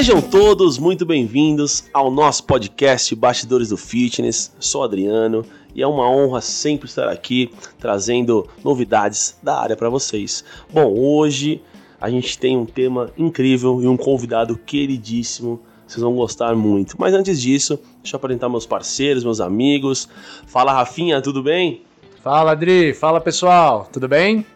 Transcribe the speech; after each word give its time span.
Sejam 0.00 0.22
todos 0.22 0.78
muito 0.78 1.04
bem-vindos 1.04 1.84
ao 1.92 2.10
nosso 2.10 2.44
podcast 2.44 3.14
Bastidores 3.14 3.68
do 3.68 3.76
Fitness. 3.76 4.50
Sou 4.58 4.82
Adriano 4.82 5.44
e 5.74 5.82
é 5.82 5.86
uma 5.86 6.10
honra 6.10 6.40
sempre 6.40 6.88
estar 6.88 7.06
aqui 7.06 7.50
trazendo 7.78 8.48
novidades 8.64 9.38
da 9.42 9.60
área 9.60 9.76
para 9.76 9.90
vocês. 9.90 10.42
Bom, 10.72 10.86
hoje 10.98 11.60
a 12.00 12.08
gente 12.08 12.38
tem 12.38 12.56
um 12.56 12.64
tema 12.64 13.10
incrível 13.18 13.78
e 13.82 13.86
um 13.86 13.94
convidado 13.94 14.56
queridíssimo. 14.56 15.60
Vocês 15.86 16.00
vão 16.00 16.16
gostar 16.16 16.56
muito. 16.56 16.96
Mas 16.98 17.12
antes 17.12 17.38
disso, 17.38 17.78
deixa 18.02 18.16
eu 18.16 18.18
apresentar 18.18 18.48
meus 18.48 18.64
parceiros, 18.64 19.22
meus 19.22 19.38
amigos. 19.38 20.08
Fala, 20.46 20.72
Rafinha, 20.72 21.20
tudo 21.20 21.42
bem? 21.42 21.82
Fala, 22.22 22.52
Adri. 22.52 22.94
Fala, 22.94 23.20
pessoal. 23.20 23.86
Tudo 23.92 24.08
bem? 24.08 24.46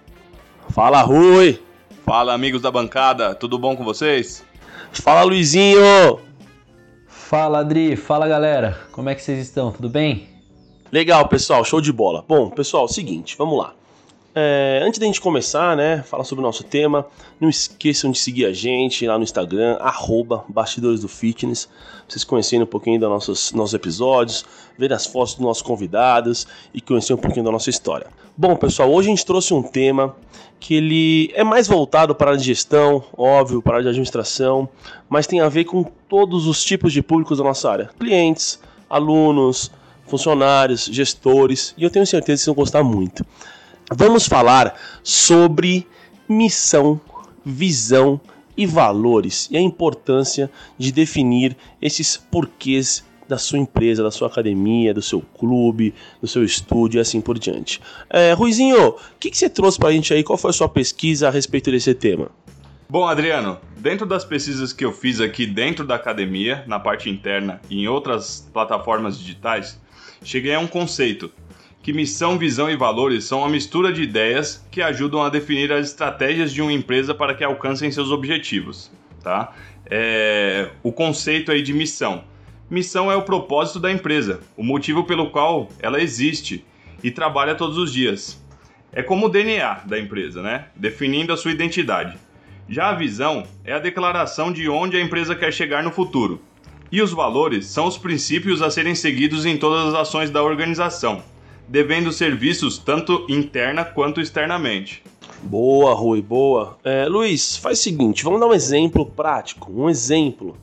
Fala, 0.70 1.02
Rui. 1.02 1.60
Fala, 2.06 2.32
amigos 2.32 2.62
da 2.62 2.70
bancada. 2.70 3.34
Tudo 3.34 3.58
bom 3.58 3.76
com 3.76 3.84
vocês? 3.84 4.42
Fala, 5.02 5.22
Luizinho. 5.22 6.20
Fala, 7.06 7.60
Adri. 7.60 7.96
Fala, 7.96 8.28
galera. 8.28 8.78
Como 8.92 9.08
é 9.08 9.14
que 9.14 9.22
vocês 9.22 9.38
estão? 9.38 9.72
Tudo 9.72 9.88
bem? 9.88 10.28
Legal, 10.92 11.28
pessoal, 11.28 11.64
show 11.64 11.80
de 11.80 11.92
bola. 11.92 12.24
Bom, 12.26 12.50
pessoal, 12.50 12.86
seguinte, 12.86 13.36
vamos 13.36 13.58
lá. 13.58 13.74
É, 14.36 14.80
antes 14.82 14.98
da 14.98 15.06
gente 15.06 15.20
começar, 15.20 15.76
né, 15.76 16.02
falar 16.02 16.24
sobre 16.24 16.42
o 16.42 16.46
nosso 16.46 16.64
tema, 16.64 17.06
não 17.40 17.48
esqueçam 17.48 18.10
de 18.10 18.18
seguir 18.18 18.46
a 18.46 18.52
gente 18.52 19.06
lá 19.06 19.16
no 19.16 19.22
Instagram, 19.22 19.76
arroba 19.80 20.44
Bastidores 20.48 21.02
do 21.02 21.08
Fitness, 21.08 21.68
vocês 22.08 22.24
conhecerem 22.24 22.64
um 22.64 22.66
pouquinho 22.66 22.98
dos 22.98 23.08
nossos, 23.08 23.52
nossos 23.52 23.74
episódios, 23.74 24.44
ver 24.76 24.92
as 24.92 25.06
fotos 25.06 25.34
dos 25.34 25.44
nossos 25.44 25.62
convidados 25.62 26.48
e 26.74 26.80
conhecer 26.80 27.14
um 27.14 27.16
pouquinho 27.16 27.44
da 27.44 27.52
nossa 27.52 27.70
história. 27.70 28.08
Bom, 28.36 28.56
pessoal, 28.56 28.92
hoje 28.92 29.06
a 29.06 29.10
gente 29.10 29.24
trouxe 29.24 29.54
um 29.54 29.62
tema 29.62 30.16
que 30.58 30.74
ele 30.74 31.30
é 31.34 31.44
mais 31.44 31.68
voltado 31.68 32.12
para 32.12 32.32
a 32.32 32.36
gestão, 32.36 33.04
óbvio, 33.16 33.62
para 33.62 33.76
a 33.76 33.80
administração, 33.80 34.68
mas 35.08 35.28
tem 35.28 35.40
a 35.40 35.48
ver 35.48 35.64
com 35.64 35.84
todos 36.08 36.48
os 36.48 36.64
tipos 36.64 36.92
de 36.92 37.02
públicos 37.02 37.38
da 37.38 37.44
nossa 37.44 37.70
área. 37.70 37.90
Clientes, 38.00 38.58
alunos, 38.90 39.70
funcionários, 40.08 40.86
gestores, 40.86 41.72
e 41.78 41.84
eu 41.84 41.90
tenho 41.90 42.04
certeza 42.04 42.40
que 42.40 42.44
vocês 42.44 42.46
vão 42.46 42.64
gostar 42.64 42.82
muito. 42.82 43.24
Vamos 43.96 44.26
falar 44.26 44.74
sobre 45.04 45.86
missão, 46.28 47.00
visão 47.44 48.20
e 48.56 48.66
valores 48.66 49.48
e 49.52 49.56
a 49.56 49.60
importância 49.60 50.50
de 50.76 50.90
definir 50.90 51.56
esses 51.80 52.16
porquês 52.16 53.04
da 53.28 53.38
sua 53.38 53.60
empresa, 53.60 54.02
da 54.02 54.10
sua 54.10 54.26
academia, 54.26 54.92
do 54.92 55.00
seu 55.00 55.20
clube, 55.38 55.94
do 56.20 56.26
seu 56.26 56.42
estúdio 56.42 56.98
e 56.98 57.00
assim 57.00 57.20
por 57.20 57.38
diante. 57.38 57.80
É, 58.10 58.32
Ruizinho, 58.32 58.88
o 58.88 58.98
que, 59.20 59.30
que 59.30 59.38
você 59.38 59.48
trouxe 59.48 59.78
para 59.78 59.90
a 59.90 59.92
gente 59.92 60.12
aí? 60.12 60.24
Qual 60.24 60.36
foi 60.36 60.50
a 60.50 60.54
sua 60.54 60.68
pesquisa 60.68 61.28
a 61.28 61.30
respeito 61.30 61.70
desse 61.70 61.94
tema? 61.94 62.32
Bom, 62.88 63.06
Adriano, 63.06 63.60
dentro 63.76 64.04
das 64.04 64.24
pesquisas 64.24 64.72
que 64.72 64.84
eu 64.84 64.92
fiz 64.92 65.20
aqui 65.20 65.46
dentro 65.46 65.86
da 65.86 65.94
academia, 65.94 66.64
na 66.66 66.80
parte 66.80 67.08
interna 67.08 67.60
e 67.70 67.82
em 67.82 67.86
outras 67.86 68.50
plataformas 68.52 69.16
digitais, 69.16 69.80
cheguei 70.24 70.52
a 70.52 70.58
um 70.58 70.66
conceito 70.66 71.30
que 71.84 71.92
missão, 71.92 72.38
visão 72.38 72.70
e 72.70 72.76
valores 72.76 73.24
são 73.24 73.40
uma 73.40 73.48
mistura 73.50 73.92
de 73.92 74.02
ideias 74.02 74.66
que 74.70 74.80
ajudam 74.80 75.22
a 75.22 75.28
definir 75.28 75.70
as 75.70 75.88
estratégias 75.88 76.50
de 76.50 76.62
uma 76.62 76.72
empresa 76.72 77.14
para 77.14 77.34
que 77.34 77.44
alcancem 77.44 77.92
seus 77.92 78.10
objetivos, 78.10 78.90
tá? 79.22 79.52
É, 79.84 80.70
o 80.82 80.90
conceito 80.90 81.52
aí 81.52 81.60
de 81.60 81.74
missão. 81.74 82.24
Missão 82.70 83.12
é 83.12 83.16
o 83.16 83.20
propósito 83.20 83.78
da 83.78 83.92
empresa, 83.92 84.40
o 84.56 84.64
motivo 84.64 85.04
pelo 85.04 85.28
qual 85.28 85.68
ela 85.78 86.00
existe 86.00 86.64
e 87.02 87.10
trabalha 87.10 87.54
todos 87.54 87.76
os 87.76 87.92
dias. 87.92 88.42
É 88.90 89.02
como 89.02 89.26
o 89.26 89.28
DNA 89.28 89.82
da 89.84 90.00
empresa, 90.00 90.40
né? 90.40 90.68
Definindo 90.74 91.34
a 91.34 91.36
sua 91.36 91.50
identidade. 91.50 92.16
Já 92.66 92.88
a 92.88 92.94
visão 92.94 93.46
é 93.62 93.74
a 93.74 93.78
declaração 93.78 94.50
de 94.50 94.70
onde 94.70 94.96
a 94.96 95.02
empresa 95.02 95.36
quer 95.36 95.52
chegar 95.52 95.82
no 95.82 95.92
futuro. 95.92 96.40
E 96.90 97.02
os 97.02 97.12
valores 97.12 97.66
são 97.66 97.86
os 97.86 97.98
princípios 97.98 98.62
a 98.62 98.70
serem 98.70 98.94
seguidos 98.94 99.44
em 99.44 99.58
todas 99.58 99.88
as 99.88 100.00
ações 100.00 100.30
da 100.30 100.42
organização 100.42 101.22
devendo 101.68 102.12
ser 102.12 102.36
vistos 102.36 102.78
tanto 102.78 103.26
interna 103.28 103.84
quanto 103.84 104.20
externamente. 104.20 105.02
Boa, 105.42 105.94
Rui, 105.94 106.22
boa. 106.22 106.78
É, 106.84 107.06
Luiz, 107.06 107.56
faz 107.56 107.78
o 107.78 107.82
seguinte, 107.82 108.24
vamos 108.24 108.40
dar 108.40 108.46
um 108.46 108.54
exemplo 108.54 109.04
prático, 109.04 109.70
um 109.70 109.90
exemplo. 109.90 110.56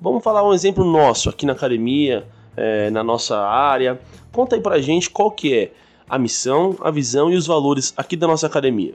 Vamos 0.00 0.22
falar 0.22 0.46
um 0.46 0.52
exemplo 0.52 0.84
nosso 0.84 1.28
aqui 1.28 1.46
na 1.46 1.52
academia, 1.52 2.26
é, 2.56 2.90
na 2.90 3.04
nossa 3.04 3.38
área. 3.38 4.00
Conta 4.32 4.56
aí 4.56 4.62
pra 4.62 4.80
gente 4.80 5.10
qual 5.10 5.30
que 5.30 5.54
é 5.54 5.72
a 6.08 6.18
missão, 6.18 6.76
a 6.80 6.90
visão 6.90 7.30
e 7.30 7.36
os 7.36 7.46
valores 7.46 7.94
aqui 7.96 8.16
da 8.16 8.26
nossa 8.26 8.46
academia. 8.46 8.94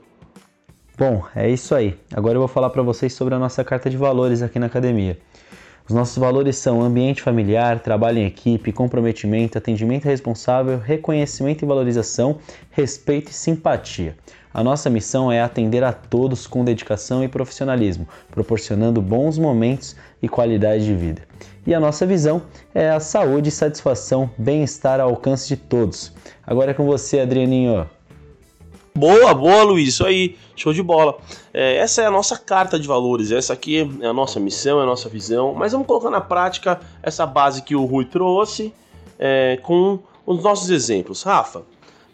Bom, 0.98 1.24
é 1.34 1.50
isso 1.50 1.74
aí. 1.74 1.94
Agora 2.14 2.36
eu 2.36 2.40
vou 2.40 2.48
falar 2.48 2.70
para 2.70 2.82
vocês 2.82 3.12
sobre 3.12 3.34
a 3.34 3.38
nossa 3.38 3.62
carta 3.62 3.90
de 3.90 3.96
valores 3.96 4.42
aqui 4.42 4.58
na 4.58 4.66
academia. 4.66 5.18
Os 5.88 5.94
nossos 5.94 6.18
valores 6.18 6.56
são 6.56 6.82
ambiente 6.82 7.22
familiar, 7.22 7.78
trabalho 7.78 8.18
em 8.18 8.26
equipe, 8.26 8.72
comprometimento, 8.72 9.56
atendimento 9.56 10.06
responsável, 10.06 10.80
reconhecimento 10.80 11.64
e 11.64 11.68
valorização, 11.68 12.38
respeito 12.72 13.30
e 13.30 13.34
simpatia. 13.34 14.16
A 14.52 14.64
nossa 14.64 14.90
missão 14.90 15.30
é 15.30 15.40
atender 15.40 15.84
a 15.84 15.92
todos 15.92 16.44
com 16.44 16.64
dedicação 16.64 17.22
e 17.22 17.28
profissionalismo, 17.28 18.08
proporcionando 18.32 19.00
bons 19.00 19.38
momentos 19.38 19.94
e 20.20 20.28
qualidade 20.28 20.84
de 20.84 20.94
vida. 20.94 21.22
E 21.64 21.72
a 21.72 21.78
nossa 21.78 22.04
visão 22.04 22.42
é 22.74 22.90
a 22.90 22.98
saúde, 22.98 23.52
satisfação, 23.52 24.28
bem-estar 24.36 24.98
ao 24.98 25.10
alcance 25.10 25.46
de 25.46 25.56
todos. 25.56 26.12
Agora 26.44 26.72
é 26.72 26.74
com 26.74 26.84
você, 26.84 27.20
Adrianinho. 27.20 27.88
Boa, 28.96 29.34
boa, 29.34 29.62
Luiz, 29.62 29.90
isso 29.90 30.06
aí, 30.06 30.38
show 30.56 30.72
de 30.72 30.82
bola. 30.82 31.18
É, 31.52 31.76
essa 31.76 32.00
é 32.00 32.06
a 32.06 32.10
nossa 32.10 32.38
carta 32.38 32.78
de 32.78 32.88
valores, 32.88 33.30
essa 33.30 33.52
aqui 33.52 33.86
é 34.00 34.06
a 34.06 34.12
nossa 34.12 34.40
missão, 34.40 34.80
é 34.80 34.84
a 34.84 34.86
nossa 34.86 35.06
visão, 35.06 35.52
mas 35.52 35.72
vamos 35.72 35.86
colocar 35.86 36.08
na 36.08 36.22
prática 36.22 36.80
essa 37.02 37.26
base 37.26 37.60
que 37.60 37.76
o 37.76 37.84
Rui 37.84 38.06
trouxe 38.06 38.72
é, 39.18 39.58
com 39.62 39.98
os 40.24 40.42
nossos 40.42 40.70
exemplos. 40.70 41.22
Rafa, 41.22 41.62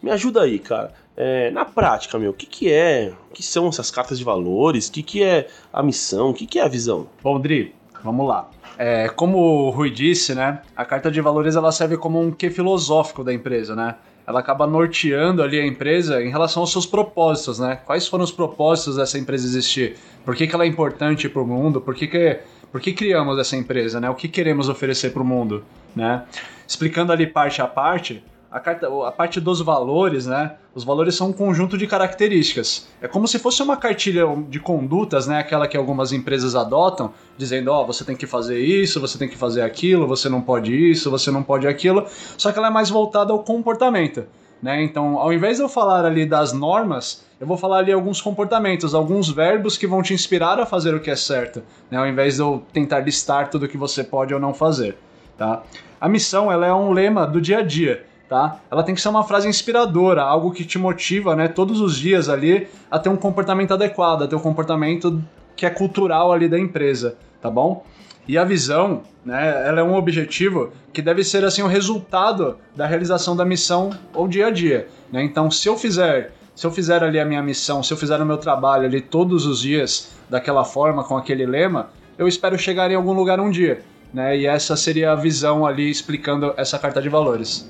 me 0.01 0.11
ajuda 0.11 0.41
aí, 0.41 0.59
cara. 0.59 0.93
É, 1.15 1.51
na 1.51 1.63
prática, 1.63 2.19
meu, 2.19 2.31
o 2.31 2.33
que, 2.33 2.45
que 2.45 2.69
é, 2.69 3.13
o 3.29 3.33
que 3.33 3.41
são 3.41 3.69
essas 3.69 3.89
cartas 3.89 4.17
de 4.17 4.25
valores, 4.25 4.89
o 4.89 4.91
que, 4.91 5.03
que 5.03 5.23
é 5.23 5.47
a 5.71 5.81
missão, 5.81 6.31
o 6.31 6.33
que, 6.33 6.45
que 6.45 6.59
é 6.59 6.63
a 6.63 6.67
visão? 6.67 7.07
Bom, 7.23 7.39
Dri, 7.39 7.73
vamos 8.03 8.27
lá. 8.27 8.49
É, 8.77 9.07
como 9.07 9.37
o 9.37 9.69
Rui 9.69 9.89
disse, 9.89 10.35
né, 10.35 10.61
a 10.75 10.83
carta 10.83 11.09
de 11.09 11.21
valores 11.21 11.55
ela 11.55 11.71
serve 11.71 11.95
como 11.95 12.19
um 12.19 12.29
que 12.29 12.49
filosófico 12.49 13.23
da 13.23 13.33
empresa, 13.33 13.73
né? 13.73 13.95
Ela 14.25 14.39
acaba 14.39 14.65
norteando 14.65 15.43
ali 15.43 15.59
a 15.59 15.65
empresa 15.65 16.23
em 16.23 16.29
relação 16.29 16.63
aos 16.63 16.71
seus 16.71 16.85
propósitos, 16.85 17.59
né? 17.59 17.79
Quais 17.85 18.07
foram 18.07 18.23
os 18.23 18.31
propósitos 18.31 18.95
dessa 18.95 19.17
empresa 19.17 19.45
existir? 19.45 19.97
Por 20.23 20.35
que, 20.35 20.47
que 20.47 20.55
ela 20.55 20.63
é 20.63 20.67
importante 20.67 21.27
para 21.27 21.41
o 21.41 21.45
mundo? 21.45 21.81
Por 21.81 21.93
que, 21.93 22.07
que, 22.07 22.39
por 22.71 22.79
que 22.79 22.93
criamos 22.93 23.37
essa 23.37 23.57
empresa, 23.57 23.99
né? 23.99 24.09
O 24.09 24.15
que 24.15 24.27
queremos 24.27 24.69
oferecer 24.69 25.11
para 25.11 25.21
o 25.21 25.25
mundo, 25.25 25.63
né? 25.95 26.23
Explicando 26.65 27.11
ali 27.11 27.27
parte 27.27 27.61
a 27.61 27.67
parte, 27.67 28.23
a, 28.53 28.59
carta, 28.59 28.87
a 29.07 29.11
parte 29.11 29.41
dos 29.41 29.61
valores, 29.61 30.27
né? 30.27 30.53
Os 30.75 30.83
valores 30.83 31.15
são 31.15 31.29
um 31.29 31.33
conjunto 31.33 31.75
de 31.75 31.87
características. 31.87 32.87
É 33.01 33.07
como 33.07 33.27
se 33.27 33.39
fosse 33.39 33.63
uma 33.63 33.75
cartilha 33.75 34.25
de 34.47 34.59
condutas, 34.59 35.25
né? 35.25 35.39
Aquela 35.39 35.67
que 35.67 35.75
algumas 35.75 36.11
empresas 36.11 36.55
adotam, 36.55 37.11
dizendo, 37.35 37.71
ó, 37.71 37.81
oh, 37.81 37.87
você 37.87 38.05
tem 38.05 38.15
que 38.15 38.27
fazer 38.27 38.59
isso, 38.59 39.01
você 39.01 39.17
tem 39.17 39.27
que 39.27 39.35
fazer 39.35 39.61
aquilo, 39.61 40.05
você 40.05 40.29
não 40.29 40.39
pode 40.39 40.71
isso, 40.71 41.09
você 41.09 41.31
não 41.31 41.41
pode 41.41 41.67
aquilo. 41.67 42.05
Só 42.37 42.51
que 42.51 42.59
ela 42.59 42.67
é 42.67 42.69
mais 42.69 42.91
voltada 42.91 43.33
ao 43.33 43.39
comportamento. 43.39 44.23
Né? 44.61 44.83
Então, 44.83 45.17
ao 45.17 45.33
invés 45.33 45.57
de 45.57 45.63
eu 45.63 45.67
falar 45.67 46.05
ali 46.05 46.23
das 46.23 46.53
normas, 46.53 47.25
eu 47.41 47.47
vou 47.47 47.57
falar 47.57 47.79
ali 47.79 47.91
alguns 47.91 48.21
comportamentos, 48.21 48.93
alguns 48.93 49.31
verbos 49.31 49.79
que 49.79 49.87
vão 49.87 50.03
te 50.03 50.13
inspirar 50.13 50.59
a 50.59 50.65
fazer 50.65 50.93
o 50.93 50.99
que 50.99 51.09
é 51.09 51.15
certo, 51.15 51.63
né? 51.89 51.97
ao 51.97 52.07
invés 52.07 52.35
de 52.35 52.41
eu 52.41 52.63
tentar 52.71 52.99
listar 52.99 53.49
tudo 53.49 53.67
que 53.67 53.77
você 53.77 54.03
pode 54.03 54.31
ou 54.31 54.39
não 54.39 54.53
fazer. 54.53 54.95
Tá? 55.37 55.63
A 55.99 56.07
missão 56.07 56.51
ela 56.51 56.67
é 56.67 56.73
um 56.73 56.91
lema 56.91 57.25
do 57.25 57.41
dia 57.41 57.57
a 57.57 57.61
dia 57.63 58.05
tá? 58.33 58.57
Ela 58.71 58.81
tem 58.81 58.95
que 58.95 59.01
ser 59.01 59.09
uma 59.09 59.23
frase 59.23 59.47
inspiradora, 59.47 60.23
algo 60.23 60.49
que 60.49 60.65
te 60.65 60.79
motiva, 60.79 61.35
né, 61.35 61.47
todos 61.47 61.79
os 61.79 61.95
dias 61.95 62.29
ali 62.29 62.67
a 62.89 62.97
ter 62.97 63.09
um 63.09 63.15
comportamento 63.15 63.75
adequado, 63.75 64.23
a 64.23 64.27
ter 64.27 64.35
um 64.35 64.39
comportamento 64.39 65.21
que 65.55 65.67
é 65.67 65.69
cultural 65.69 66.33
ali 66.33 66.49
da 66.49 66.57
empresa, 66.57 67.15
tá 67.39 67.47
bom? 67.47 67.85
E 68.27 68.35
a 68.35 68.43
visão, 68.43 69.03
né, 69.23 69.67
ela 69.67 69.81
é 69.81 69.83
um 69.83 69.93
objetivo 69.93 70.71
que 70.91 70.99
deve 70.99 71.23
ser 71.23 71.45
assim 71.45 71.61
o 71.61 71.67
resultado 71.67 72.57
da 72.75 72.87
realização 72.87 73.35
da 73.35 73.45
missão 73.45 73.91
ou 74.15 74.27
dia 74.27 74.47
a 74.47 74.49
dia, 74.49 74.87
né? 75.11 75.21
Então, 75.23 75.51
se 75.51 75.69
eu 75.69 75.77
fizer, 75.77 76.33
se 76.55 76.65
eu 76.65 76.71
fizer 76.71 77.03
ali 77.03 77.19
a 77.19 77.25
minha 77.25 77.43
missão, 77.43 77.83
se 77.83 77.93
eu 77.93 77.97
fizer 77.97 78.19
o 78.19 78.25
meu 78.25 78.37
trabalho 78.37 78.85
ali 78.85 78.99
todos 78.99 79.45
os 79.45 79.61
dias 79.61 80.09
daquela 80.27 80.63
forma 80.63 81.03
com 81.03 81.15
aquele 81.15 81.45
lema, 81.45 81.91
eu 82.17 82.27
espero 82.27 82.57
chegar 82.57 82.89
em 82.89 82.95
algum 82.95 83.13
lugar 83.13 83.39
um 83.39 83.51
dia, 83.51 83.83
né? 84.11 84.35
E 84.35 84.47
essa 84.47 84.75
seria 84.75 85.11
a 85.11 85.15
visão 85.15 85.67
ali 85.67 85.87
explicando 85.87 86.51
essa 86.57 86.79
carta 86.79 86.99
de 86.99 87.09
valores. 87.09 87.69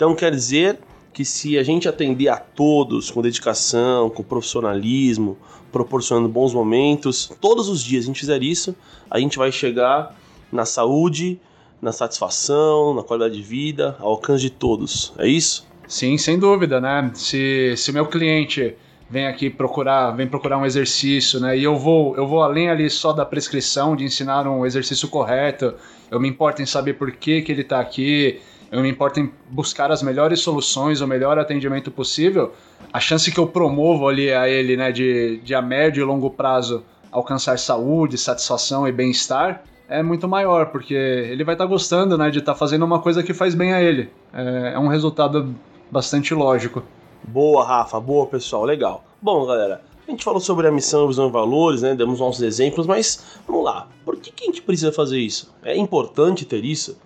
Então 0.00 0.14
quer 0.14 0.30
dizer 0.30 0.78
que 1.12 1.26
se 1.26 1.58
a 1.58 1.62
gente 1.62 1.86
atender 1.86 2.28
a 2.28 2.38
todos 2.38 3.10
com 3.10 3.20
dedicação, 3.20 4.08
com 4.08 4.22
profissionalismo, 4.22 5.36
proporcionando 5.70 6.26
bons 6.26 6.54
momentos, 6.54 7.30
todos 7.38 7.68
os 7.68 7.84
dias 7.84 8.04
a 8.04 8.06
gente 8.06 8.20
fizer 8.20 8.42
isso, 8.42 8.74
a 9.10 9.20
gente 9.20 9.36
vai 9.36 9.52
chegar 9.52 10.16
na 10.50 10.64
saúde, 10.64 11.38
na 11.82 11.92
satisfação, 11.92 12.94
na 12.94 13.02
qualidade 13.02 13.36
de 13.36 13.42
vida, 13.42 13.94
ao 14.00 14.12
alcance 14.12 14.40
de 14.40 14.48
todos. 14.48 15.12
É 15.18 15.28
isso? 15.28 15.68
Sim, 15.86 16.16
sem 16.16 16.38
dúvida, 16.38 16.80
né? 16.80 17.10
Se, 17.12 17.74
se 17.76 17.92
meu 17.92 18.06
cliente 18.06 18.74
vem 19.10 19.26
aqui 19.26 19.50
procurar, 19.50 20.12
vem 20.12 20.26
procurar 20.26 20.56
um 20.56 20.64
exercício, 20.64 21.38
né? 21.40 21.58
E 21.58 21.62
eu 21.62 21.76
vou, 21.76 22.16
eu 22.16 22.26
vou 22.26 22.42
além 22.42 22.70
ali 22.70 22.88
só 22.88 23.12
da 23.12 23.26
prescrição 23.26 23.94
de 23.94 24.04
ensinar 24.04 24.48
um 24.48 24.64
exercício 24.64 25.08
correto. 25.08 25.74
Eu 26.10 26.18
me 26.18 26.26
importo 26.26 26.62
em 26.62 26.66
saber 26.66 26.94
por 26.94 27.12
que, 27.12 27.42
que 27.42 27.52
ele 27.52 27.60
está 27.60 27.80
aqui. 27.80 28.40
Eu 28.70 28.82
me 28.82 28.88
importo 28.88 29.18
em 29.18 29.32
buscar 29.50 29.90
as 29.90 30.02
melhores 30.02 30.40
soluções, 30.40 31.00
o 31.00 31.06
melhor 31.06 31.38
atendimento 31.38 31.90
possível. 31.90 32.52
A 32.92 33.00
chance 33.00 33.30
que 33.32 33.38
eu 33.38 33.46
promovo 33.46 34.08
ali 34.08 34.32
a 34.32 34.48
ele, 34.48 34.76
né, 34.76 34.92
de, 34.92 35.40
de 35.42 35.54
a 35.54 35.60
médio 35.60 36.02
e 36.02 36.04
longo 36.04 36.30
prazo 36.30 36.84
alcançar 37.10 37.58
saúde, 37.58 38.16
satisfação 38.16 38.86
e 38.86 38.92
bem-estar 38.92 39.64
é 39.90 40.04
muito 40.04 40.28
maior, 40.28 40.66
porque 40.66 40.94
ele 40.94 41.42
vai 41.42 41.56
estar 41.56 41.64
tá 41.64 41.68
gostando, 41.68 42.16
né, 42.16 42.30
de 42.30 42.38
estar 42.38 42.52
tá 42.52 42.58
fazendo 42.58 42.84
uma 42.84 43.00
coisa 43.00 43.24
que 43.24 43.34
faz 43.34 43.56
bem 43.56 43.72
a 43.72 43.82
ele. 43.82 44.08
É, 44.32 44.74
é 44.74 44.78
um 44.78 44.86
resultado 44.86 45.52
bastante 45.90 46.32
lógico. 46.32 46.84
Boa, 47.24 47.64
Rafa, 47.64 47.98
boa, 47.98 48.24
pessoal, 48.26 48.64
legal. 48.64 49.02
Bom, 49.20 49.44
galera, 49.44 49.82
a 50.06 50.10
gente 50.10 50.22
falou 50.22 50.40
sobre 50.40 50.68
a 50.68 50.70
missão, 50.70 51.08
visão 51.08 51.28
e 51.28 51.32
valores, 51.32 51.82
né? 51.82 51.96
Demos 51.96 52.20
nossos 52.20 52.40
exemplos, 52.40 52.86
mas 52.86 53.40
vamos 53.46 53.64
lá. 53.64 53.88
Por 54.04 54.16
que, 54.16 54.30
que 54.30 54.44
a 54.44 54.46
gente 54.46 54.62
precisa 54.62 54.92
fazer 54.92 55.18
isso? 55.18 55.52
É 55.64 55.76
importante 55.76 56.44
ter 56.44 56.64
isso? 56.64 56.96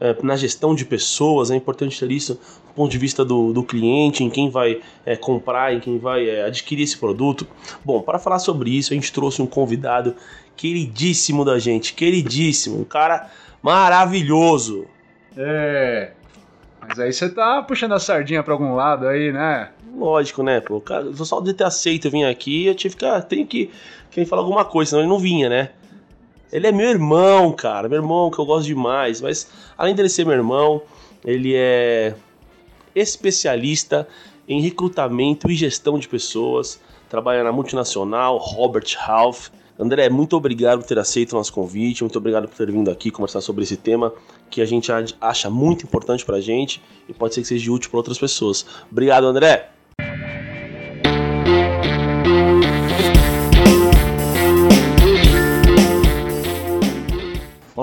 É, 0.00 0.16
na 0.22 0.34
gestão 0.34 0.74
de 0.74 0.84
pessoas, 0.86 1.50
é 1.50 1.56
importante 1.56 2.00
ter 2.00 2.10
isso 2.10 2.34
do 2.34 2.74
ponto 2.74 2.90
de 2.90 2.96
vista 2.96 3.22
do, 3.24 3.52
do 3.52 3.62
cliente, 3.62 4.24
em 4.24 4.30
quem 4.30 4.48
vai 4.48 4.80
é, 5.04 5.14
comprar, 5.14 5.74
em 5.74 5.80
quem 5.80 5.98
vai 5.98 6.28
é, 6.28 6.44
adquirir 6.44 6.84
esse 6.84 6.96
produto. 6.96 7.46
Bom, 7.84 8.00
para 8.00 8.18
falar 8.18 8.38
sobre 8.38 8.70
isso, 8.70 8.92
a 8.92 8.96
gente 8.96 9.12
trouxe 9.12 9.42
um 9.42 9.46
convidado 9.46 10.14
queridíssimo 10.56 11.44
da 11.44 11.58
gente, 11.58 11.92
queridíssimo, 11.92 12.80
um 12.80 12.84
cara 12.84 13.30
maravilhoso. 13.62 14.86
É, 15.36 16.12
mas 16.80 16.98
aí 16.98 17.12
você 17.12 17.28
tá 17.28 17.62
puxando 17.62 17.92
a 17.92 17.98
sardinha 17.98 18.42
pra 18.42 18.54
algum 18.54 18.74
lado 18.74 19.06
aí, 19.06 19.30
né? 19.30 19.70
Lógico, 19.94 20.42
né? 20.42 20.60
Pô, 20.60 20.80
cara, 20.80 21.12
só 21.14 21.40
de 21.40 21.52
ter 21.52 21.64
aceito 21.64 22.10
vir 22.10 22.24
aqui, 22.24 22.66
eu 22.66 22.74
tive 22.74 22.96
que. 22.96 23.04
Ah, 23.04 23.20
tenho 23.20 23.46
que, 23.46 23.70
que 24.10 24.24
falar 24.24 24.42
alguma 24.42 24.64
coisa, 24.64 24.90
senão 24.90 25.02
ele 25.02 25.10
não 25.10 25.18
vinha, 25.18 25.48
né? 25.48 25.70
Ele 26.52 26.66
é 26.66 26.72
meu 26.72 26.88
irmão, 26.88 27.52
cara. 27.52 27.88
Meu 27.88 27.98
irmão 27.98 28.30
que 28.30 28.38
eu 28.38 28.46
gosto 28.46 28.66
demais. 28.66 29.20
Mas 29.20 29.48
além 29.76 29.94
dele 29.94 30.08
ser 30.08 30.24
meu 30.24 30.34
irmão, 30.34 30.82
ele 31.24 31.54
é 31.54 32.14
especialista 32.94 34.06
em 34.48 34.60
recrutamento 34.60 35.50
e 35.50 35.54
gestão 35.54 35.98
de 35.98 36.08
pessoas. 36.08 36.80
Trabalha 37.08 37.44
na 37.44 37.52
multinacional 37.52 38.36
Robert 38.38 38.96
Half. 39.06 39.50
André, 39.78 40.10
muito 40.10 40.36
obrigado 40.36 40.80
por 40.80 40.86
ter 40.86 40.98
aceito 40.98 41.32
o 41.32 41.36
nosso 41.36 41.52
convite, 41.54 42.02
muito 42.02 42.18
obrigado 42.18 42.46
por 42.46 42.54
ter 42.54 42.70
vindo 42.70 42.90
aqui 42.90 43.10
conversar 43.10 43.40
sobre 43.40 43.64
esse 43.64 43.78
tema 43.78 44.12
que 44.50 44.60
a 44.60 44.66
gente 44.66 44.92
acha 45.18 45.48
muito 45.48 45.86
importante 45.86 46.22
pra 46.22 46.38
gente 46.38 46.82
e 47.08 47.14
pode 47.14 47.34
ser 47.34 47.40
que 47.40 47.48
seja 47.48 47.72
útil 47.72 47.88
para 47.88 47.98
outras 48.00 48.18
pessoas. 48.18 48.66
Obrigado, 48.90 49.24
André! 49.24 49.70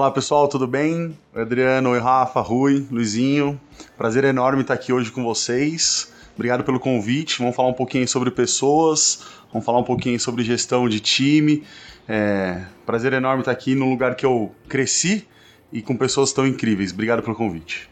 Olá 0.08 0.14
pessoal, 0.14 0.48
tudo 0.48 0.66
bem? 0.66 1.18
Adriano, 1.36 1.90
oi 1.90 2.00
Rafa, 2.00 2.40
Rui, 2.40 2.88
Luizinho. 2.90 3.60
Prazer 3.98 4.24
enorme 4.24 4.62
estar 4.62 4.74
aqui 4.74 4.94
hoje 4.94 5.12
com 5.12 5.22
vocês. 5.22 6.14
Obrigado 6.34 6.64
pelo 6.64 6.80
convite. 6.80 7.40
Vamos 7.40 7.54
falar 7.54 7.68
um 7.68 7.74
pouquinho 7.74 8.08
sobre 8.08 8.32
pessoas, 8.32 9.26
vamos 9.52 9.66
falar 9.66 9.80
um 9.80 9.84
pouquinho 9.84 10.18
sobre 10.18 10.46
gestão 10.46 10.88
de 10.88 11.02
time. 11.02 11.62
É, 12.08 12.64
prazer 12.86 13.12
enorme 13.12 13.42
estar 13.42 13.52
aqui 13.52 13.76
no 13.76 13.90
lugar 13.90 14.16
que 14.16 14.26
eu 14.26 14.56
cresci 14.70 15.28
e 15.74 15.82
com 15.82 15.98
pessoas 15.98 16.32
tão 16.32 16.48
incríveis. 16.48 16.94
Obrigado 16.94 17.22
pelo 17.22 17.36
convite. 17.36 17.90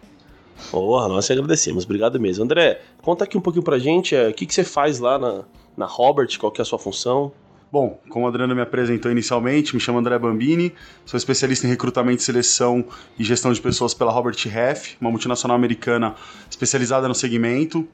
Porra, 0.71 1.09
nós 1.09 1.29
agradecemos. 1.29 1.83
Obrigado 1.83 2.17
mesmo. 2.17 2.45
André, 2.45 2.79
conta 3.01 3.25
aqui 3.25 3.37
um 3.37 3.41
pouquinho 3.41 3.65
pra 3.65 3.77
gente 3.77 4.15
é, 4.15 4.29
o 4.29 4.33
que, 4.33 4.45
que 4.45 4.53
você 4.53 4.63
faz 4.63 4.99
lá 4.99 5.19
na, 5.19 5.43
na 5.75 5.85
Robert, 5.85 6.29
qual 6.39 6.49
que 6.49 6.61
é 6.61 6.63
a 6.63 6.65
sua 6.65 6.79
função? 6.79 7.33
Bom, 7.75 7.99
como 8.07 8.23
o 8.23 8.27
Adriano 8.29 8.55
me 8.55 8.61
apresentou 8.61 9.11
inicialmente, 9.11 9.75
me 9.75 9.81
chamo 9.81 9.99
André 9.99 10.17
Bambini, 10.17 10.73
sou 11.05 11.17
especialista 11.17 11.67
em 11.67 11.69
recrutamento, 11.69 12.23
seleção 12.23 12.85
e 13.19 13.23
gestão 13.25 13.51
de 13.51 13.59
pessoas 13.59 13.93
pela 13.93 14.13
Robert 14.13 14.37
Half, 14.47 14.95
uma 15.01 15.11
multinacional 15.11 15.57
americana 15.57 16.15
especializada 16.49 17.05
no 17.05 17.13
segmento. 17.13 17.85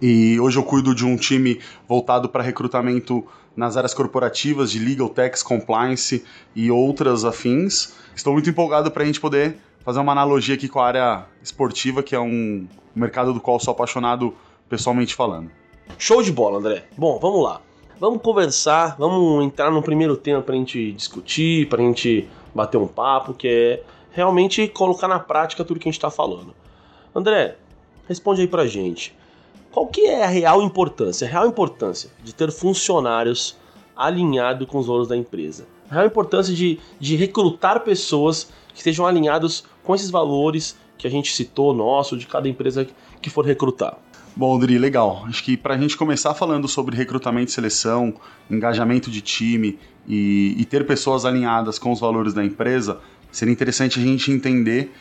E 0.00 0.38
hoje 0.38 0.56
eu 0.56 0.62
cuido 0.62 0.94
de 0.94 1.04
um 1.04 1.16
time 1.16 1.58
voltado 1.88 2.28
para 2.28 2.44
recrutamento 2.44 3.26
nas 3.56 3.76
áreas 3.76 3.92
corporativas 3.92 4.70
de 4.70 4.78
legal, 4.78 5.08
tax, 5.08 5.42
compliance 5.42 6.24
e 6.54 6.70
outras 6.70 7.24
afins. 7.24 7.92
Estou 8.14 8.34
muito 8.34 8.48
empolgado 8.48 8.88
para 8.92 9.02
a 9.02 9.06
gente 9.06 9.18
poder 9.18 9.56
fazer 9.80 9.98
uma 9.98 10.12
analogia 10.12 10.54
aqui 10.54 10.68
com 10.68 10.78
a 10.78 10.86
área 10.86 11.26
esportiva, 11.42 12.04
que 12.04 12.14
é 12.14 12.20
um 12.20 12.68
mercado 12.94 13.32
do 13.34 13.40
qual 13.40 13.58
sou 13.58 13.72
apaixonado 13.72 14.32
pessoalmente 14.68 15.12
falando. 15.12 15.50
Show 15.98 16.22
de 16.22 16.30
bola, 16.30 16.58
André. 16.60 16.84
Bom, 16.96 17.18
vamos 17.18 17.42
lá. 17.42 17.65
Vamos 17.98 18.20
conversar, 18.20 18.94
vamos 18.98 19.42
entrar 19.42 19.70
no 19.70 19.82
primeiro 19.82 20.18
tema 20.18 20.42
para 20.42 20.54
a 20.54 20.58
gente 20.58 20.92
discutir, 20.92 21.66
para 21.66 21.80
a 21.80 21.86
gente 21.86 22.28
bater 22.54 22.76
um 22.76 22.86
papo, 22.86 23.32
que 23.32 23.48
é 23.48 23.82
realmente 24.12 24.68
colocar 24.68 25.08
na 25.08 25.18
prática 25.18 25.64
tudo 25.64 25.80
que 25.80 25.88
a 25.88 25.90
gente 25.90 25.96
está 25.96 26.10
falando. 26.10 26.54
André, 27.14 27.56
responde 28.06 28.42
aí 28.42 28.46
para 28.46 28.62
a 28.62 28.66
gente. 28.66 29.16
Qual 29.72 29.86
que 29.86 30.02
é 30.02 30.24
a 30.24 30.26
real 30.26 30.60
importância, 30.60 31.26
a 31.26 31.30
real 31.30 31.46
importância 31.46 32.10
de 32.22 32.34
ter 32.34 32.52
funcionários 32.52 33.56
alinhados 33.96 34.68
com 34.68 34.76
os 34.76 34.86
valores 34.86 35.08
da 35.08 35.16
empresa? 35.16 35.66
A 35.90 35.94
real 35.94 36.06
importância 36.06 36.54
de, 36.54 36.78
de 37.00 37.16
recrutar 37.16 37.80
pessoas 37.80 38.52
que 38.74 38.78
estejam 38.80 39.06
alinhados 39.06 39.64
com 39.82 39.94
esses 39.94 40.10
valores 40.10 40.76
que 40.98 41.06
a 41.06 41.10
gente 41.10 41.32
citou, 41.32 41.72
nosso, 41.72 42.14
de 42.14 42.26
cada 42.26 42.46
empresa 42.46 42.86
que 43.22 43.30
for 43.30 43.46
recrutar. 43.46 43.96
Bom, 44.38 44.58
Dri, 44.58 44.78
legal. 44.78 45.24
Acho 45.26 45.42
que 45.42 45.56
para 45.56 45.74
a 45.74 45.78
gente 45.78 45.96
começar 45.96 46.34
falando 46.34 46.68
sobre 46.68 46.94
recrutamento 46.94 47.50
e 47.50 47.54
seleção, 47.54 48.12
engajamento 48.50 49.10
de 49.10 49.22
time 49.22 49.78
e, 50.06 50.54
e, 50.58 50.64
ter 50.66 50.86
pessoas 50.86 51.24
alinhadas 51.24 51.78
com 51.78 51.90
os 51.90 52.00
valores 52.00 52.34
da 52.34 52.44
empresa, 52.44 53.00
seria 53.32 53.50
interessante 53.50 53.98
a 53.98 54.02
gente 54.02 54.30
entender 54.30 54.92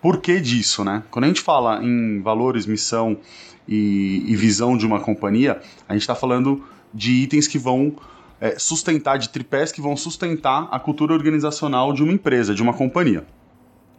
por 0.00 0.20
que 0.20 0.40
disso, 0.40 0.84
né? 0.84 1.02
Quando 1.10 1.24
a 1.24 1.26
gente 1.26 1.40
fala 1.40 1.82
em 1.82 2.22
valores, 2.22 2.66
missão 2.66 3.18
e, 3.66 4.22
e 4.28 4.36
visão 4.36 4.78
de 4.78 4.86
uma 4.86 5.00
companhia, 5.00 5.60
a 5.88 5.94
gente 5.94 6.02
está 6.02 6.14
falando 6.14 6.64
de 6.94 7.10
itens 7.10 7.48
que 7.48 7.58
vão 7.58 7.96
é, 8.40 8.60
sustentar, 8.60 9.18
de 9.18 9.28
tripés 9.28 9.72
que 9.72 9.80
vão 9.80 9.96
sustentar 9.96 10.68
a 10.70 10.78
cultura 10.78 11.12
organizacional 11.12 11.92
de 11.92 12.04
uma 12.04 12.12
empresa, 12.12 12.54
de 12.54 12.62
uma 12.62 12.72
companhia. 12.72 13.26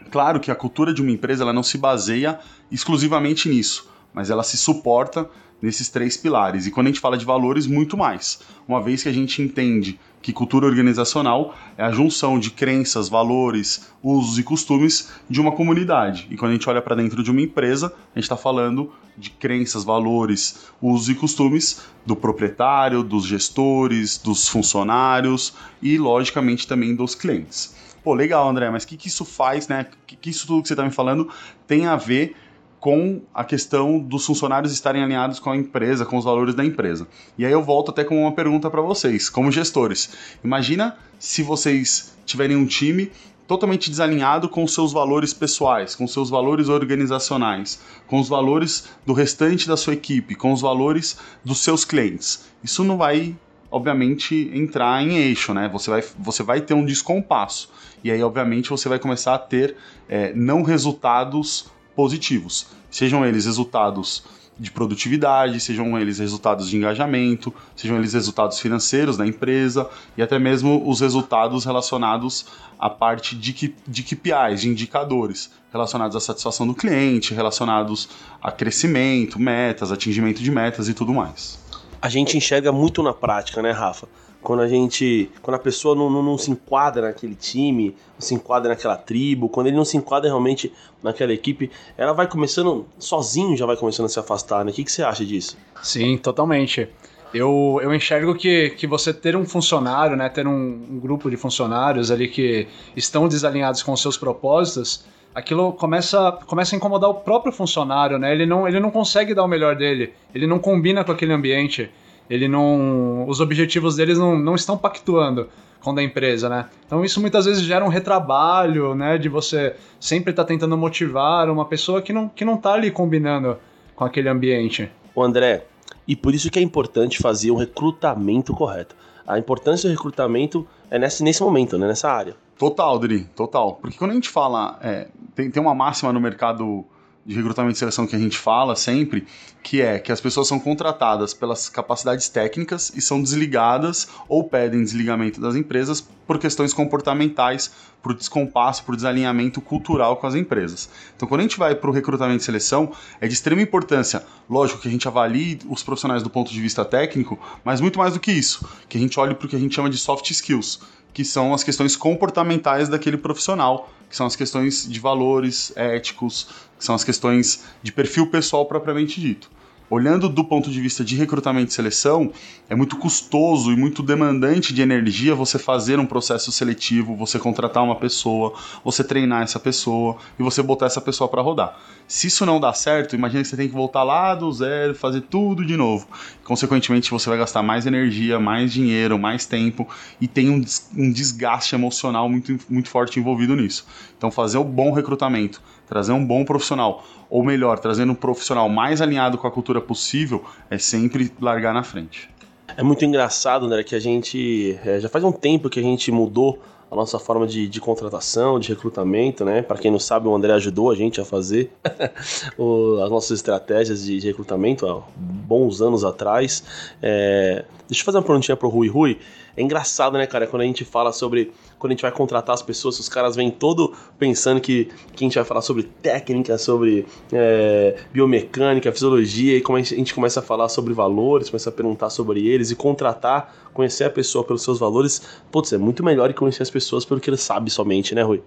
Claro 0.10 0.40
que 0.40 0.50
a 0.50 0.56
cultura 0.56 0.94
de 0.94 1.02
uma 1.02 1.12
empresa 1.12 1.44
ela 1.44 1.52
não 1.52 1.64
se 1.64 1.78
baseia 1.78 2.40
exclusivamente 2.72 3.50
nisso, 3.50 3.90
mas 4.14 4.30
ela 4.30 4.44
se 4.44 4.58
suporta 4.58 5.30
nesses 5.62 5.90
três 5.90 6.16
pilares. 6.16 6.66
E 6.66 6.72
quando 6.72 6.88
a 6.88 6.90
gente 6.90 7.00
fala 7.00 7.18
de 7.18 7.26
valores, 7.26 7.68
muito 7.68 7.98
mais. 7.98 8.40
Uma 8.68 8.82
vez 8.82 9.04
que 9.04 9.10
a 9.10 9.14
gente 9.14 9.42
entende 9.42 10.00
que 10.22 10.34
cultura 10.34 10.66
organizacional 10.66 11.56
é 11.78 11.84
a 11.84 11.92
junção 11.92 12.38
de 12.38 12.52
crenças, 12.52 13.08
valores, 13.08 13.90
usos 14.04 14.38
e 14.38 14.44
costumes 14.44 15.10
de 15.30 15.40
uma 15.40 15.52
comunidade. 15.52 16.28
E 16.30 16.38
quando 16.38 16.52
a 16.52 16.54
gente 16.54 16.70
olha 16.70 16.82
para 16.82 16.96
dentro 16.96 17.24
de 17.24 17.32
uma 17.32 17.42
empresa, 17.42 17.88
a 17.88 18.20
gente 18.20 18.26
está 18.26 18.38
falando 18.38 18.92
de 19.18 19.30
crenças, 19.30 19.84
valores, 19.84 20.68
usos 20.82 21.10
e 21.10 21.16
costumes 21.16 21.82
do 22.06 22.16
proprietário, 22.16 23.04
dos 23.04 23.26
gestores, 23.26 24.18
dos 24.18 24.48
funcionários 24.48 25.54
e, 25.82 25.98
logicamente, 25.98 26.68
também 26.68 26.96
dos 26.96 27.16
clientes. 27.16 27.76
Pô, 28.04 28.14
legal, 28.14 28.48
André, 28.50 28.70
mas 28.70 28.84
o 28.84 28.88
que, 28.88 28.98
que 28.98 29.08
isso 29.08 29.26
faz, 29.26 29.68
né? 29.68 29.88
O 29.92 30.06
que, 30.06 30.16
que 30.16 30.30
isso 30.30 30.48
tudo 30.48 30.62
que 30.62 30.68
você 30.70 30.74
está 30.74 30.86
me 30.86 30.92
falando 30.92 31.30
tem 31.68 31.86
a 31.86 31.98
ver 31.98 32.36
com 32.80 33.22
a 33.34 33.44
questão 33.44 34.00
dos 34.00 34.26
funcionários 34.26 34.72
estarem 34.72 35.04
alinhados 35.04 35.40
com 35.40 35.52
a 35.52 35.58
empresa, 35.58 36.06
com 36.06 36.18
os 36.18 36.24
valores 36.24 36.56
da 36.56 36.64
empresa. 36.64 37.08
E 37.38 37.46
aí 37.46 37.52
eu 37.52 37.62
volto 37.62 37.92
até 37.92 38.04
com 38.04 38.22
uma 38.22 38.32
pergunta 38.32 38.70
para 38.70 38.82
vocês, 38.82 39.30
como 39.30 39.52
gestores. 39.52 40.10
Imagina 40.44 40.98
se 41.18 41.44
vocês 41.44 42.16
tiverem 42.26 42.56
um 42.56 42.66
time 42.66 43.12
totalmente 43.50 43.90
desalinhado 43.90 44.48
com 44.48 44.66
seus 44.68 44.94
valores 44.94 45.34
pessoais, 45.34 45.96
com 45.96 46.08
seus 46.08 46.30
valores 46.30 46.70
organizacionais, 46.70 47.82
com 48.06 48.20
os 48.20 48.30
valores 48.30 48.88
do 49.06 49.12
restante 49.12 49.68
da 49.68 49.76
sua 49.76 49.94
equipe, 49.94 50.36
com 50.36 50.54
os 50.54 50.62
valores 50.62 51.18
dos 51.44 51.60
seus 51.60 51.84
clientes. 51.84 52.46
Isso 52.64 52.84
não 52.84 52.96
vai, 52.96 53.36
obviamente, 53.72 54.52
entrar 54.54 55.02
em 55.02 55.18
eixo, 55.18 55.52
né? 55.52 55.68
Você 55.74 55.90
vai, 55.90 56.04
você 56.20 56.44
vai 56.44 56.62
ter 56.62 56.76
um 56.76 56.86
descompasso. 56.86 57.72
E 58.04 58.12
aí, 58.12 58.22
obviamente, 58.22 58.70
você 58.70 58.88
vai 58.88 59.00
começar 59.00 59.34
a 59.34 59.40
ter 59.40 59.76
é, 60.08 60.32
não 60.34 60.62
resultados 60.62 61.72
positivos, 61.96 62.68
sejam 62.90 63.26
eles 63.26 63.46
resultados 63.46 64.24
de 64.60 64.70
produtividade, 64.70 65.60
sejam 65.60 65.98
eles 65.98 66.20
resultados 66.20 66.70
de 66.70 66.76
engajamento, 66.76 67.54
sejam 67.76 67.98
eles 67.98 68.14
resultados 68.14 68.60
financeiros 68.60 69.16
da 69.16 69.26
empresa 69.26 69.90
e 70.18 70.22
até 70.22 70.38
mesmo 70.38 70.84
os 70.86 71.00
resultados 71.00 71.64
relacionados 71.64 72.46
à 72.78 72.90
parte 72.90 73.36
de, 73.36 73.74
de 73.88 74.04
KPIs, 74.04 74.62
de 74.62 74.70
indicadores, 74.70 75.50
relacionados 75.72 76.16
à 76.16 76.20
satisfação 76.20 76.68
do 76.68 76.76
cliente, 76.76 77.34
relacionados 77.34 78.10
a 78.42 78.52
crescimento, 78.52 79.40
metas, 79.40 79.92
atingimento 79.92 80.44
de 80.44 80.52
metas 80.52 80.90
e 80.90 80.94
tudo 80.94 81.14
mais. 81.14 81.58
A 82.02 82.10
gente 82.10 82.36
enxerga 82.36 82.72
muito 82.72 83.02
na 83.02 83.14
prática, 83.14 83.62
né, 83.62 83.72
Rafa? 83.72 84.08
Quando 84.42 84.62
a 84.62 84.68
gente. 84.68 85.30
Quando 85.42 85.56
a 85.56 85.60
pessoa 85.60 85.96
não, 85.96 86.10
não, 86.10 86.24
não, 86.24 86.38
se 86.38 86.52
enquadra 86.52 87.08
naquele 87.08 87.36
time, 87.36 87.96
não 88.14 88.22
se 88.22 88.34
enquadra 88.34 88.70
naquela 88.70 88.96
tribo, 88.96 89.50
quando 89.50 89.68
ele 89.68 89.78
não 89.78 89.86
se 89.86 89.98
enquadra 89.98 90.30
realmente 90.30 90.72
naquela 91.04 91.34
equipe, 91.34 91.70
ela 91.98 92.14
vai 92.14 92.28
começando, 92.28 92.86
sozinho 92.98 93.56
já 93.56 93.66
vai 93.66 93.76
começando 93.76 94.06
a 94.06 94.10
se 94.10 94.20
afastar, 94.20 94.64
né? 94.64 94.72
O 94.72 94.74
que, 94.74 94.84
que 94.84 94.92
você 94.92 95.04
acha 95.04 95.26
disso? 95.26 95.58
Sim, 95.82 96.18
totalmente. 96.18 96.88
Eu, 97.34 97.80
eu 97.84 97.94
enxergo 97.94 98.34
que, 98.34 98.72
que 98.72 98.88
você 98.88 99.14
ter 99.14 99.36
um 99.36 99.46
funcionário, 99.46 100.18
né, 100.18 100.30
ter 100.30 100.48
um, 100.48 100.52
um 100.52 101.00
grupo 101.00 101.30
de 101.30 101.38
funcionários 101.38 102.10
ali 102.10 102.28
que 102.28 102.68
estão 102.96 103.28
desalinhados 103.28 103.84
com 103.84 103.94
os 103.94 104.02
seus 104.02 104.18
propósitos, 104.18 105.06
aquilo 105.34 105.72
começa, 105.74 106.32
começa 106.48 106.76
a 106.76 106.78
incomodar 106.78 107.10
o 107.10 107.16
próprio 107.16 107.54
funcionário, 107.54 108.18
né? 108.18 108.32
Ele 108.32 108.48
não, 108.48 108.68
ele 108.68 108.80
não 108.80 108.90
consegue 108.90 109.36
dar 109.36 109.44
o 109.44 109.48
melhor 109.48 109.76
dele, 109.76 110.14
ele 110.34 110.48
não 110.48 110.58
combina 110.58 111.04
com 111.04 111.12
aquele 111.12 111.32
ambiente, 111.32 111.92
ele 112.30 112.48
não, 112.48 113.28
os 113.28 113.40
objetivos 113.40 113.96
deles 113.96 114.18
não, 114.18 114.38
não 114.38 114.56
estão 114.56 114.78
pactuando 114.78 115.48
com 115.82 115.92
o 115.92 115.96
da 115.96 116.04
empresa, 116.04 116.50
né? 116.50 116.68
Então 116.86 117.04
isso 117.04 117.20
muitas 117.22 117.46
vezes 117.46 117.64
gera 117.64 117.84
um 117.84 117.88
retrabalho, 117.88 118.94
né? 118.94 119.18
De 119.18 119.30
você 119.30 119.76
sempre 120.00 120.32
estar 120.32 120.44
tá 120.44 120.48
tentando 120.48 120.78
motivar 120.78 121.50
uma 121.50 121.66
pessoa 121.66 122.02
que 122.02 122.14
não, 122.14 122.30
que 122.30 122.46
não 122.46 122.58
tá 122.58 122.74
ali 122.74 122.92
combinando 122.92 123.58
com 123.96 124.04
aquele 124.04 124.30
ambiente. 124.30 124.92
O 125.16 125.24
André, 125.24 125.66
e 126.08 126.16
por 126.16 126.34
isso 126.34 126.50
que 126.50 126.60
é 126.60 126.62
importante 126.62 127.18
fazer 127.18 127.52
um 127.52 127.56
recrutamento 127.56 128.54
correto. 128.54 128.96
A 129.26 129.38
importância 129.38 129.88
do 129.88 129.94
recrutamento 129.94 130.68
é 130.90 130.98
nesse, 130.98 131.24
nesse 131.24 131.42
momento, 131.42 131.78
né? 131.78 131.88
Nessa 131.88 132.12
área. 132.12 132.36
Total, 132.58 133.00
Dri, 133.00 133.24
total. 133.36 133.76
Porque 133.76 133.98
quando 133.98 134.12
a 134.12 134.16
gente 134.16 134.28
fala, 134.28 134.78
é, 134.82 135.08
tem, 135.36 135.50
tem 135.50 135.62
uma 135.62 135.74
máxima 135.74 136.12
no 136.12 136.20
mercado 136.20 136.86
de 137.26 137.36
recrutamento 137.36 137.76
e 137.76 137.80
seleção 137.80 138.08
que 138.08 138.16
a 138.16 138.20
gente 138.20 138.38
fala 138.38 138.76
sempre, 138.76 139.28
que 139.62 139.82
é 139.82 140.00
que 140.00 140.12
as 140.12 140.22
pessoas 140.22 140.48
são 140.48 140.60
contratadas 140.60 141.34
pelas 141.34 141.70
capacidades 141.70 142.30
técnicas 142.30 142.92
e 142.96 143.02
são 143.02 143.22
desligadas 143.22 144.08
ou 144.28 144.44
pedem 144.44 144.84
desligamento 144.84 145.40
das 145.40 145.56
empresas 145.56 146.02
por 146.26 146.40
questões 146.40 146.74
comportamentais, 146.74 147.72
por 148.02 148.14
descompasso, 148.14 148.84
por 148.84 148.96
desalinhamento 148.96 149.60
cultural 149.60 150.18
com 150.18 150.28
as 150.28 150.36
empresas. 150.36 150.90
Então, 151.16 151.28
quando 151.28 151.42
a 151.42 151.44
gente 151.44 151.58
vai 151.58 151.76
para 151.76 151.90
o 151.90 151.94
recrutamento 151.94 152.42
e 152.42 152.46
seleção, 152.46 152.92
é 153.20 153.28
de 153.28 153.34
extrema 153.34 153.62
importância, 153.62 154.24
lógico 154.50 154.80
que 154.80 154.88
a 154.88 154.92
gente 154.92 155.08
avalie 155.08 155.60
os 155.68 155.84
profissionais 155.84 156.24
do 156.24 156.30
ponto 156.30 156.52
de 156.52 156.62
vista 156.62 156.86
técnico, 156.86 157.38
mas 157.64 157.82
muito 157.82 158.00
mais 158.00 158.14
do 158.14 158.20
que 158.20 158.32
isso, 158.32 158.68
que 158.88 158.98
a 158.98 159.02
gente 159.02 159.20
olhe 159.20 159.36
para 159.36 159.46
o 159.46 159.50
que 159.50 159.56
a 159.56 159.60
gente 159.60 159.76
chama 159.76 159.90
de 159.90 159.98
soft 159.98 160.30
skills, 160.32 160.80
que 161.14 161.26
são 161.26 161.54
as 161.54 161.64
questões 161.64 161.96
comportamentais 161.96 162.90
daquele 162.90 163.18
profissional, 163.18 163.92
que 164.10 164.16
são 164.16 164.26
as 164.26 164.36
questões 164.36 164.88
de 164.90 165.00
valores 165.00 165.72
éticos, 165.76 166.48
que 166.78 166.84
são 166.84 166.96
as 166.96 167.04
questões 167.04 167.64
de 167.84 167.92
perfil 167.92 168.28
pessoal 168.28 168.66
propriamente 168.66 169.20
dito. 169.20 169.50
Olhando 169.90 170.30
do 170.30 170.44
ponto 170.44 170.70
de 170.70 170.80
vista 170.80 171.04
de 171.04 171.16
recrutamento 171.16 171.72
e 171.72 171.74
seleção, 171.74 172.32
é 172.70 172.76
muito 172.76 172.96
custoso 172.98 173.72
e 173.72 173.76
muito 173.76 174.04
demandante 174.04 174.72
de 174.72 174.84
energia 174.84 175.34
você 175.34 175.58
fazer 175.58 175.98
um 175.98 176.06
processo 176.06 176.52
seletivo, 176.52 177.16
você 177.16 177.40
contratar 177.40 177.84
uma 177.84 177.96
pessoa, 177.96 178.54
você 178.86 179.04
treinar 179.04 179.42
essa 179.42 179.60
pessoa 179.60 180.18
e 180.40 180.44
você 180.44 180.62
botar 180.62 180.86
essa 180.86 181.02
pessoa 181.02 181.28
para 181.28 181.42
rodar. 181.42 181.76
Se 182.08 182.28
isso 182.28 182.46
não 182.46 182.60
dá 182.60 182.72
certo, 182.72 183.16
imagine 183.16 183.42
que 183.42 183.50
você 183.50 183.58
tem 183.58 183.68
que 183.68 183.74
voltar 183.74 184.04
lá 184.04 184.36
do 184.36 184.52
zero, 184.52 184.94
fazer 184.94 185.22
tudo 185.22 185.66
de 185.66 185.76
novo. 185.76 186.08
Consequentemente, 186.44 187.10
você 187.10 187.28
vai 187.28 187.40
gastar 187.40 187.64
mais 187.64 187.88
energia, 187.88 188.40
mais 188.40 188.72
dinheiro, 188.72 189.18
mais 189.18 189.48
tempo 189.48 189.88
e 190.22 190.28
tem 190.28 190.52
um, 190.52 190.64
um 190.96 191.12
desgaste 191.12 191.74
emocional 191.74 192.30
muito, 192.30 192.60
muito 192.70 192.90
forte 192.90 193.20
envolvido 193.20 193.56
nisso. 193.56 193.88
Então, 194.18 194.30
fazer 194.30 194.60
o 194.60 194.62
um 194.62 194.66
bom 194.66 194.92
recrutamento, 194.92 195.62
trazer 195.90 196.12
um 196.12 196.24
bom 196.24 196.46
profissional, 196.46 197.04
ou 197.30 197.44
melhor, 197.44 197.80
trazendo 197.80 198.12
um 198.12 198.16
profissional 198.16 198.70
mais 198.70 199.02
alinhado 199.02 199.38
com 199.38 199.48
a 199.48 199.52
cultura 199.52 199.82
possível, 199.82 200.46
é 200.70 200.78
sempre 200.78 201.32
largar 201.42 201.74
na 201.74 201.84
frente. 201.84 202.30
É 202.78 202.84
muito 202.84 203.04
engraçado, 203.04 203.68
né, 203.68 203.84
que 203.84 203.96
a 203.96 204.00
gente 204.00 204.80
é, 204.86 205.00
já 205.00 205.10
faz 205.10 205.24
um 205.24 205.32
tempo 205.32 205.70
que 205.70 205.80
a 205.80 205.84
gente 205.84 206.12
mudou 206.12 206.60
a 206.92 206.96
nossa 206.96 207.20
forma 207.20 207.46
de, 207.46 207.68
de 207.68 207.80
contratação, 207.80 208.60
de 208.60 208.70
recrutamento, 208.70 209.46
né? 209.46 209.62
Para 209.62 209.78
quem 209.78 209.92
não 209.92 210.00
sabe, 210.00 210.28
o 210.28 210.34
André 210.34 210.54
ajudou 210.54 210.90
a 210.90 210.96
gente 210.96 211.22
a 211.22 211.26
fazer 211.26 211.72
o, 212.58 213.00
as 213.04 213.12
nossas 213.12 213.32
estratégias 213.32 214.04
de, 214.04 214.20
de, 214.20 214.28
recrutamento 214.28 214.88
há 214.88 215.04
bons 215.16 215.82
anos 215.82 216.04
atrás. 216.04 216.64
É, 217.02 217.64
deixa 217.88 218.02
eu 218.02 218.06
fazer 218.06 218.18
uma 218.18 218.24
perguntinha 218.24 218.58
pro 218.58 218.70
Rui. 218.70 218.88
Rui, 218.88 219.20
é 219.56 219.62
engraçado, 219.62 220.18
né, 220.18 220.26
cara, 220.26 220.48
quando 220.48 220.62
a 220.62 220.66
gente 220.66 220.86
fala 220.86 221.12
sobre. 221.12 221.52
Quando 221.78 221.92
a 221.92 221.94
gente 221.94 222.02
vai 222.02 222.12
contratar 222.12 222.54
as 222.54 222.62
pessoas, 222.62 223.00
os 223.00 223.08
caras 223.08 223.36
vêm 223.36 223.50
todo 223.50 223.94
pensando 224.18 224.60
que, 224.60 224.86
que 225.14 225.24
a 225.24 225.28
gente 225.28 225.36
vai 225.36 225.46
falar 225.46 225.62
sobre 225.62 225.84
técnica, 225.84 226.58
sobre 226.58 227.06
é, 227.32 227.96
biomecânica, 228.12 228.92
fisiologia, 228.92 229.58
e 229.58 229.62
como 229.62 229.78
a 229.78 229.82
gente 229.82 230.14
começa 230.14 230.42
a 230.42 230.44
falar 230.44 230.68
sobre 230.68 230.94
valores, 230.94 231.50
começa 231.50 231.70
a 231.70 231.74
perguntar 231.74 232.10
sobre 232.10 232.46
eles 232.46 232.70
e 232.72 232.76
contratar, 232.76 233.54
conhecer 233.74 234.04
a 234.04 234.10
pessoa 234.10 234.44
pelos 234.44 234.62
seus 234.62 234.78
valores, 234.78 235.22
putz, 235.52 235.72
é 235.72 235.78
muito 235.78 236.04
melhor 236.04 236.28
que 236.30 236.36
conhecer 236.36 236.64
as 236.64 236.70
pessoas 236.70 237.06
pelo 237.06 237.20
que 237.20 237.30
ele 237.30 237.38
sabe 237.38 237.70
somente, 237.70 238.14
né, 238.14 238.22
Rui? 238.22 238.42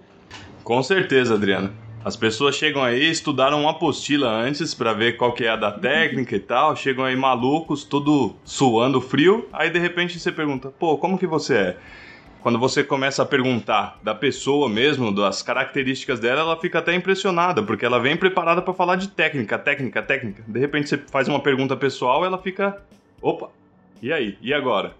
Com 0.63 0.81
certeza, 0.83 1.33
Adriano. 1.33 1.73
As 2.05 2.17
pessoas 2.17 2.55
chegam 2.57 2.83
aí, 2.83 3.09
estudaram 3.09 3.61
uma 3.61 3.71
apostila 3.71 4.29
antes 4.29 4.73
para 4.73 4.91
ver 4.91 5.15
qual 5.15 5.31
que 5.31 5.45
é 5.45 5.49
a 5.49 5.55
da 5.55 5.71
técnica 5.71 6.35
e 6.35 6.39
tal, 6.39 6.75
chegam 6.75 7.05
aí 7.05 7.15
malucos, 7.15 7.85
tudo 7.85 8.35
suando 8.43 8.99
frio, 8.99 9.47
aí 9.53 9.69
de 9.69 9.79
repente 9.79 10.19
você 10.19 10.29
pergunta, 10.29 10.67
pô, 10.69 10.97
como 10.97 11.17
que 11.17 11.25
você 11.25 11.55
é? 11.55 11.77
Quando 12.41 12.59
você 12.59 12.83
começa 12.83 13.23
a 13.23 13.25
perguntar 13.25 13.97
da 14.03 14.13
pessoa 14.13 14.67
mesmo, 14.67 15.15
das 15.15 15.41
características 15.41 16.19
dela, 16.19 16.41
ela 16.41 16.59
fica 16.59 16.79
até 16.79 16.93
impressionada, 16.93 17.63
porque 17.63 17.85
ela 17.85 18.01
vem 18.01 18.17
preparada 18.17 18.61
para 18.61 18.73
falar 18.73 18.97
de 18.97 19.07
técnica, 19.07 19.57
técnica, 19.57 20.03
técnica. 20.03 20.43
De 20.45 20.59
repente 20.59 20.89
você 20.89 20.97
faz 20.97 21.29
uma 21.29 21.39
pergunta 21.39 21.73
pessoal, 21.77 22.25
ela 22.25 22.37
fica, 22.37 22.81
opa, 23.21 23.49
e 24.01 24.11
aí? 24.11 24.37
E 24.41 24.53
agora? 24.53 24.93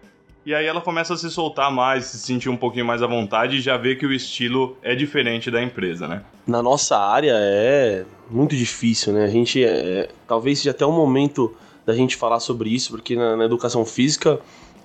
E 0.45 0.53
aí 0.53 0.65
ela 0.65 0.81
começa 0.81 1.13
a 1.13 1.17
se 1.17 1.29
soltar 1.31 1.71
mais, 1.71 2.05
se 2.05 2.17
sentir 2.17 2.49
um 2.49 2.57
pouquinho 2.57 2.85
mais 2.85 3.01
à 3.01 3.07
vontade 3.07 3.57
e 3.57 3.61
já 3.61 3.77
vê 3.77 3.95
que 3.95 4.05
o 4.05 4.11
estilo 4.11 4.77
é 4.81 4.93
diferente 4.93 5.49
da 5.49 5.63
empresa, 5.63 6.07
né? 6.07 6.21
Na 6.45 6.61
nossa 6.61 6.97
área 6.97 7.33
é 7.33 8.03
muito 8.29 8.55
difícil, 8.55 9.13
né? 9.13 9.23
A 9.23 9.29
gente 9.29 9.63
é, 9.63 10.09
talvez 10.27 10.59
seja 10.59 10.71
até 10.71 10.85
o 10.85 10.91
momento 10.91 11.55
da 11.85 11.93
gente 11.93 12.17
falar 12.17 12.41
sobre 12.41 12.69
isso, 12.69 12.91
porque 12.91 13.15
na, 13.15 13.37
na 13.37 13.45
educação 13.45 13.85
física 13.85 14.39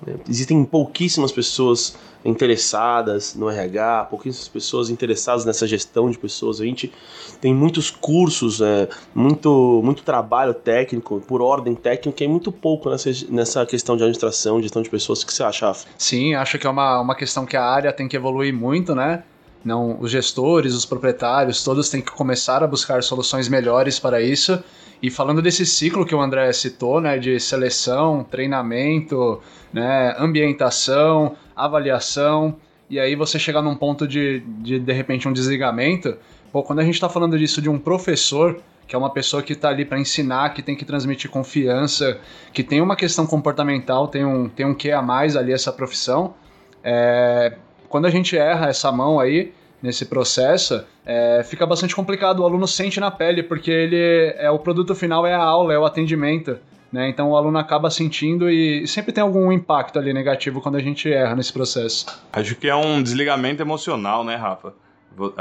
né, 0.06 0.14
existem 0.28 0.64
pouquíssimas 0.64 1.32
pessoas 1.32 1.98
interessadas 2.24 3.34
no 3.34 3.48
RH, 3.48 4.08
pouquíssimas 4.10 4.48
pessoas 4.48 4.90
interessadas 4.90 5.44
nessa 5.44 5.66
gestão 5.66 6.10
de 6.10 6.18
pessoas. 6.18 6.60
A 6.60 6.64
gente 6.64 6.92
tem 7.40 7.54
muitos 7.54 7.90
cursos, 7.90 8.60
é, 8.60 8.88
muito, 9.14 9.80
muito 9.84 10.02
trabalho 10.02 10.52
técnico, 10.52 11.20
por 11.26 11.40
ordem 11.40 11.74
técnica, 11.74 12.24
e 12.24 12.28
muito 12.28 12.50
pouco 12.50 12.90
nessa, 12.90 13.10
nessa 13.28 13.64
questão 13.66 13.96
de 13.96 14.02
administração, 14.02 14.60
gestão 14.60 14.82
de 14.82 14.90
pessoas. 14.90 15.22
O 15.22 15.26
que 15.26 15.32
você 15.32 15.42
acha, 15.42 15.66
Rafa? 15.66 15.86
Sim, 15.96 16.34
acho 16.34 16.58
que 16.58 16.66
é 16.66 16.70
uma, 16.70 17.00
uma 17.00 17.14
questão 17.14 17.46
que 17.46 17.56
a 17.56 17.64
área 17.64 17.92
tem 17.92 18.08
que 18.08 18.16
evoluir 18.16 18.52
muito, 18.52 18.94
né? 18.94 19.22
Não, 19.64 20.00
os 20.00 20.10
gestores, 20.10 20.74
os 20.74 20.86
proprietários, 20.86 21.64
todos 21.64 21.90
têm 21.90 22.00
que 22.00 22.12
começar 22.12 22.62
a 22.62 22.66
buscar 22.66 23.02
soluções 23.02 23.48
melhores 23.48 23.98
para 23.98 24.22
isso. 24.22 24.62
E 25.02 25.10
falando 25.10 25.40
desse 25.40 25.64
ciclo 25.64 26.04
que 26.04 26.14
o 26.14 26.20
André 26.20 26.52
citou, 26.52 27.00
né, 27.00 27.18
de 27.18 27.38
seleção, 27.38 28.24
treinamento, 28.28 29.40
né, 29.72 30.14
ambientação, 30.18 31.36
avaliação, 31.64 32.56
e 32.90 32.98
aí 32.98 33.14
você 33.14 33.38
chegar 33.38 33.60
num 33.60 33.74
ponto 33.74 34.06
de, 34.06 34.40
de, 34.60 34.78
de 34.78 34.92
repente, 34.92 35.28
um 35.28 35.32
desligamento. 35.32 36.16
Pô, 36.50 36.62
quando 36.62 36.78
a 36.78 36.84
gente 36.84 36.94
está 36.94 37.08
falando 37.08 37.38
disso 37.38 37.60
de 37.60 37.68
um 37.68 37.78
professor, 37.78 38.60
que 38.86 38.96
é 38.96 38.98
uma 38.98 39.10
pessoa 39.10 39.42
que 39.42 39.52
está 39.52 39.68
ali 39.68 39.84
para 39.84 40.00
ensinar, 40.00 40.54
que 40.54 40.62
tem 40.62 40.74
que 40.74 40.84
transmitir 40.84 41.30
confiança, 41.30 42.18
que 42.52 42.62
tem 42.62 42.80
uma 42.80 42.96
questão 42.96 43.26
comportamental, 43.26 44.08
tem 44.08 44.24
um, 44.24 44.48
tem 44.48 44.64
um 44.64 44.74
que 44.74 44.90
a 44.90 45.02
mais 45.02 45.36
ali 45.36 45.52
essa 45.52 45.70
profissão. 45.70 46.34
É, 46.82 47.54
quando 47.88 48.06
a 48.06 48.10
gente 48.10 48.36
erra 48.36 48.68
essa 48.68 48.90
mão 48.90 49.20
aí, 49.20 49.52
nesse 49.82 50.06
processo, 50.06 50.84
é, 51.04 51.42
fica 51.44 51.66
bastante 51.66 51.94
complicado. 51.94 52.40
O 52.40 52.44
aluno 52.44 52.66
sente 52.66 52.98
na 52.98 53.10
pele, 53.10 53.42
porque 53.42 53.70
ele 53.70 54.34
é 54.36 54.50
o 54.50 54.58
produto 54.58 54.94
final 54.94 55.26
é 55.26 55.34
a 55.34 55.42
aula, 55.42 55.72
é 55.72 55.78
o 55.78 55.84
atendimento. 55.84 56.58
Né? 56.90 57.08
Então 57.10 57.30
o 57.30 57.36
aluno 57.36 57.58
acaba 57.58 57.90
sentindo 57.90 58.50
e 58.50 58.86
sempre 58.86 59.12
tem 59.12 59.22
algum 59.22 59.52
impacto 59.52 59.98
ali 59.98 60.12
negativo 60.12 60.60
quando 60.60 60.76
a 60.76 60.80
gente 60.80 61.12
erra 61.12 61.36
nesse 61.36 61.52
processo. 61.52 62.06
Acho 62.32 62.54
que 62.54 62.68
é 62.68 62.74
um 62.74 63.02
desligamento 63.02 63.62
emocional, 63.62 64.24
né, 64.24 64.36
Rafa? 64.36 64.72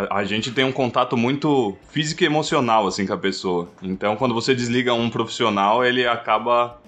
A 0.10 0.26
gente 0.26 0.52
tem 0.52 0.66
um 0.66 0.72
contato 0.72 1.16
muito 1.16 1.78
físico 1.90 2.24
e 2.24 2.26
emocional 2.26 2.88
assim 2.88 3.06
com 3.06 3.14
a 3.14 3.18
pessoa. 3.18 3.70
Então, 3.82 4.16
quando 4.16 4.34
você 4.34 4.54
desliga 4.54 4.94
um 4.94 5.10
profissional, 5.10 5.86
ele 5.86 6.06
acaba 6.08 6.80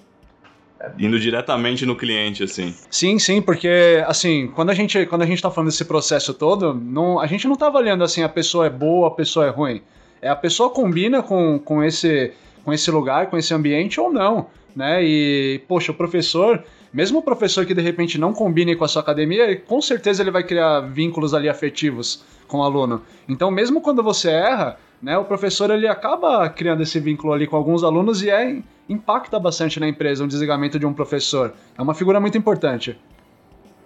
indo 0.98 1.20
diretamente 1.20 1.86
no 1.86 1.96
cliente, 1.96 2.44
assim. 2.44 2.74
Sim, 2.90 3.20
sim, 3.20 3.42
porque 3.42 4.04
assim, 4.08 4.48
quando 4.48 4.70
a 4.70 4.74
gente, 4.74 5.06
quando 5.06 5.22
a 5.22 5.26
gente 5.26 5.42
tá 5.42 5.52
falando 5.52 5.70
desse 5.70 5.86
processo 5.86 6.34
todo, 6.34 6.74
não, 6.74 7.20
a 7.20 7.28
gente 7.28 7.48
não 7.48 7.56
tá 7.56 7.68
avaliando 7.68 8.04
assim 8.04 8.24
a 8.24 8.30
pessoa 8.30 8.66
é 8.66 8.70
boa, 8.70 9.10
a 9.10 9.12
pessoa 9.12 9.46
é 9.46 9.50
ruim. 9.50 9.82
É 10.22 10.30
a 10.30 10.36
pessoa 10.36 10.70
combina 10.70 11.22
com, 11.22 11.60
com 11.60 11.84
esse 11.84 12.34
com 12.70 12.74
esse 12.74 12.92
lugar, 12.92 13.32
com 13.32 13.38
esse 13.38 13.52
ambiente 13.52 14.00
ou 14.00 14.14
não, 14.14 14.46
né? 14.76 15.04
E 15.04 15.60
poxa, 15.68 15.92
o 15.92 15.96
professor, 15.96 16.64
mesmo 16.94 17.18
o 17.18 17.22
professor 17.22 17.66
que 17.66 17.74
de 17.74 17.82
repente 17.82 18.20
não 18.20 18.32
combine 18.32 18.76
com 18.76 18.86
a 18.86 18.88
sua 18.88 19.02
academia, 19.02 19.60
com 19.62 19.82
certeza 19.82 20.22
ele 20.22 20.30
vai 20.30 20.44
criar 20.44 20.82
vínculos 20.82 21.34
ali 21.34 21.50
afetivos 21.50 22.24
com 22.48 22.60
o 22.60 22.64
aluno. 22.64 23.02
Então, 23.28 23.50
mesmo 23.50 23.82
quando 23.82 24.04
você 24.04 24.30
erra, 24.30 24.78
né, 25.02 25.18
o 25.18 25.26
professor 25.26 25.72
ele 25.72 25.88
acaba 25.88 26.48
criando 26.48 26.84
esse 26.84 27.00
vínculo 27.00 27.34
ali 27.34 27.48
com 27.48 27.56
alguns 27.56 27.84
alunos 27.84 28.22
e 28.22 28.30
é 28.30 28.62
impacta 28.88 29.40
bastante 29.40 29.80
na 29.80 29.88
empresa 29.88 30.24
um 30.24 30.28
desligamento 30.28 30.78
de 30.78 30.86
um 30.86 30.94
professor. 30.94 31.52
É 31.76 31.82
uma 31.82 31.96
figura 31.96 32.20
muito 32.20 32.38
importante. 32.38 32.96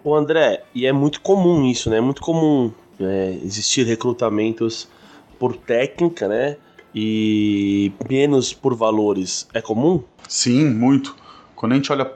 O 0.03 0.13
André, 0.13 0.61
e 0.75 0.85
é 0.85 0.91
muito 0.91 1.21
comum 1.21 1.65
isso, 1.65 1.89
né? 1.89 1.99
É 1.99 2.01
muito 2.01 2.21
comum 2.21 2.69
é, 2.99 3.37
existir 3.45 3.85
recrutamentos 3.85 4.89
por 5.39 5.55
técnica, 5.55 6.27
né? 6.27 6.57
E 6.93 7.91
menos 8.09 8.53
por 8.53 8.75
valores. 8.75 9.47
É 9.53 9.61
comum? 9.61 10.03
Sim, 10.27 10.69
muito. 10.69 11.15
Quando 11.55 11.71
a 11.71 11.75
gente 11.75 11.91
olha 11.91 12.11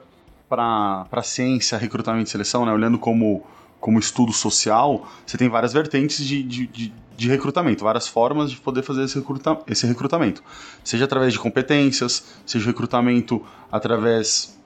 para 0.47 1.07
a 1.11 1.23
ciência, 1.23 1.77
recrutamento 1.77 2.27
e 2.27 2.31
seleção, 2.31 2.65
né, 2.65 2.71
olhando 2.71 2.97
como, 2.97 3.43
como 3.79 3.99
estudo 3.99 4.31
social, 4.31 5.07
você 5.25 5.37
tem 5.37 5.49
várias 5.49 5.73
vertentes 5.73 6.25
de, 6.25 6.43
de, 6.43 6.67
de, 6.67 6.93
de 7.15 7.27
recrutamento, 7.27 7.83
várias 7.83 8.07
formas 8.07 8.51
de 8.51 8.57
poder 8.57 8.83
fazer 8.83 9.03
esse, 9.03 9.17
recruta, 9.17 9.59
esse 9.67 9.85
recrutamento. 9.85 10.43
Seja 10.83 11.05
através 11.05 11.33
de 11.33 11.39
competências, 11.39 12.23
seja 12.45 12.65
recrutamento 12.67 13.43
através 13.71 14.57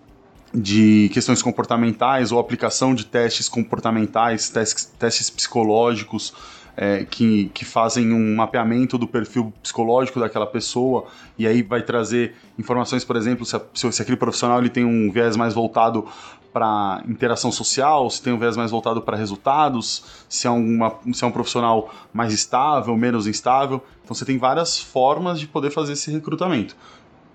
de 0.53 1.09
questões 1.13 1.41
comportamentais 1.41 2.31
ou 2.31 2.39
aplicação 2.39 2.93
de 2.93 3.05
testes 3.05 3.47
comportamentais, 3.47 4.49
testes, 4.49 4.85
testes 4.99 5.29
psicológicos, 5.29 6.33
é, 6.75 7.05
que, 7.05 7.51
que 7.53 7.65
fazem 7.65 8.13
um 8.13 8.35
mapeamento 8.35 8.97
do 8.97 9.07
perfil 9.07 9.53
psicológico 9.61 10.19
daquela 10.19 10.47
pessoa 10.47 11.05
e 11.37 11.47
aí 11.47 11.61
vai 11.61 11.81
trazer 11.81 12.35
informações, 12.57 13.03
por 13.03 13.15
exemplo, 13.15 13.45
se, 13.45 13.59
se 13.73 14.01
aquele 14.01 14.17
profissional 14.17 14.59
ele 14.59 14.69
tem 14.69 14.85
um 14.85 15.11
viés 15.11 15.35
mais 15.35 15.53
voltado 15.53 16.07
para 16.51 17.01
interação 17.07 17.51
social, 17.51 18.09
se 18.09 18.21
tem 18.21 18.33
um 18.33 18.37
viés 18.37 18.57
mais 18.57 18.71
voltado 18.71 19.01
para 19.01 19.15
resultados, 19.15 20.25
se 20.27 20.47
é, 20.47 20.49
uma, 20.49 20.95
se 21.13 21.23
é 21.23 21.27
um 21.27 21.31
profissional 21.31 21.93
mais 22.11 22.33
estável, 22.33 22.95
menos 22.97 23.25
instável. 23.25 23.81
Então 24.03 24.13
você 24.13 24.25
tem 24.25 24.37
várias 24.37 24.79
formas 24.79 25.39
de 25.39 25.47
poder 25.47 25.71
fazer 25.71 25.93
esse 25.93 26.11
recrutamento. 26.11 26.75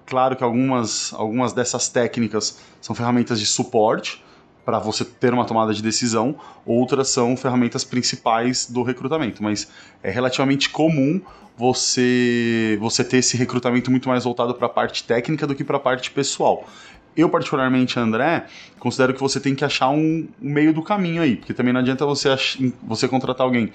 Claro 0.04 0.36
que 0.36 0.44
algumas, 0.44 1.12
algumas 1.14 1.52
dessas 1.52 1.88
técnicas 1.88 2.60
são 2.80 2.94
ferramentas 2.94 3.40
de 3.40 3.46
suporte, 3.46 4.22
para 4.66 4.80
você 4.80 5.04
ter 5.04 5.32
uma 5.32 5.44
tomada 5.44 5.72
de 5.72 5.80
decisão, 5.80 6.34
outras 6.66 7.08
são 7.08 7.36
ferramentas 7.36 7.84
principais 7.84 8.66
do 8.68 8.82
recrutamento, 8.82 9.40
mas 9.40 9.70
é 10.02 10.10
relativamente 10.10 10.68
comum 10.68 11.20
você 11.56 12.76
você 12.80 13.04
ter 13.04 13.18
esse 13.18 13.36
recrutamento 13.36 13.90
muito 13.92 14.08
mais 14.08 14.24
voltado 14.24 14.52
para 14.54 14.66
a 14.66 14.68
parte 14.68 15.04
técnica 15.04 15.46
do 15.46 15.54
que 15.54 15.62
para 15.62 15.76
a 15.76 15.80
parte 15.80 16.10
pessoal. 16.10 16.68
Eu, 17.16 17.30
particularmente, 17.30 17.98
André, 17.98 18.46
considero 18.78 19.14
que 19.14 19.20
você 19.20 19.40
tem 19.40 19.54
que 19.54 19.64
achar 19.64 19.88
um, 19.88 20.28
um 20.42 20.50
meio 20.50 20.74
do 20.74 20.82
caminho 20.82 21.22
aí, 21.22 21.36
porque 21.36 21.54
também 21.54 21.72
não 21.72 21.80
adianta 21.80 22.04
você, 22.04 22.28
você 22.82 23.08
contratar 23.08 23.46
alguém 23.46 23.72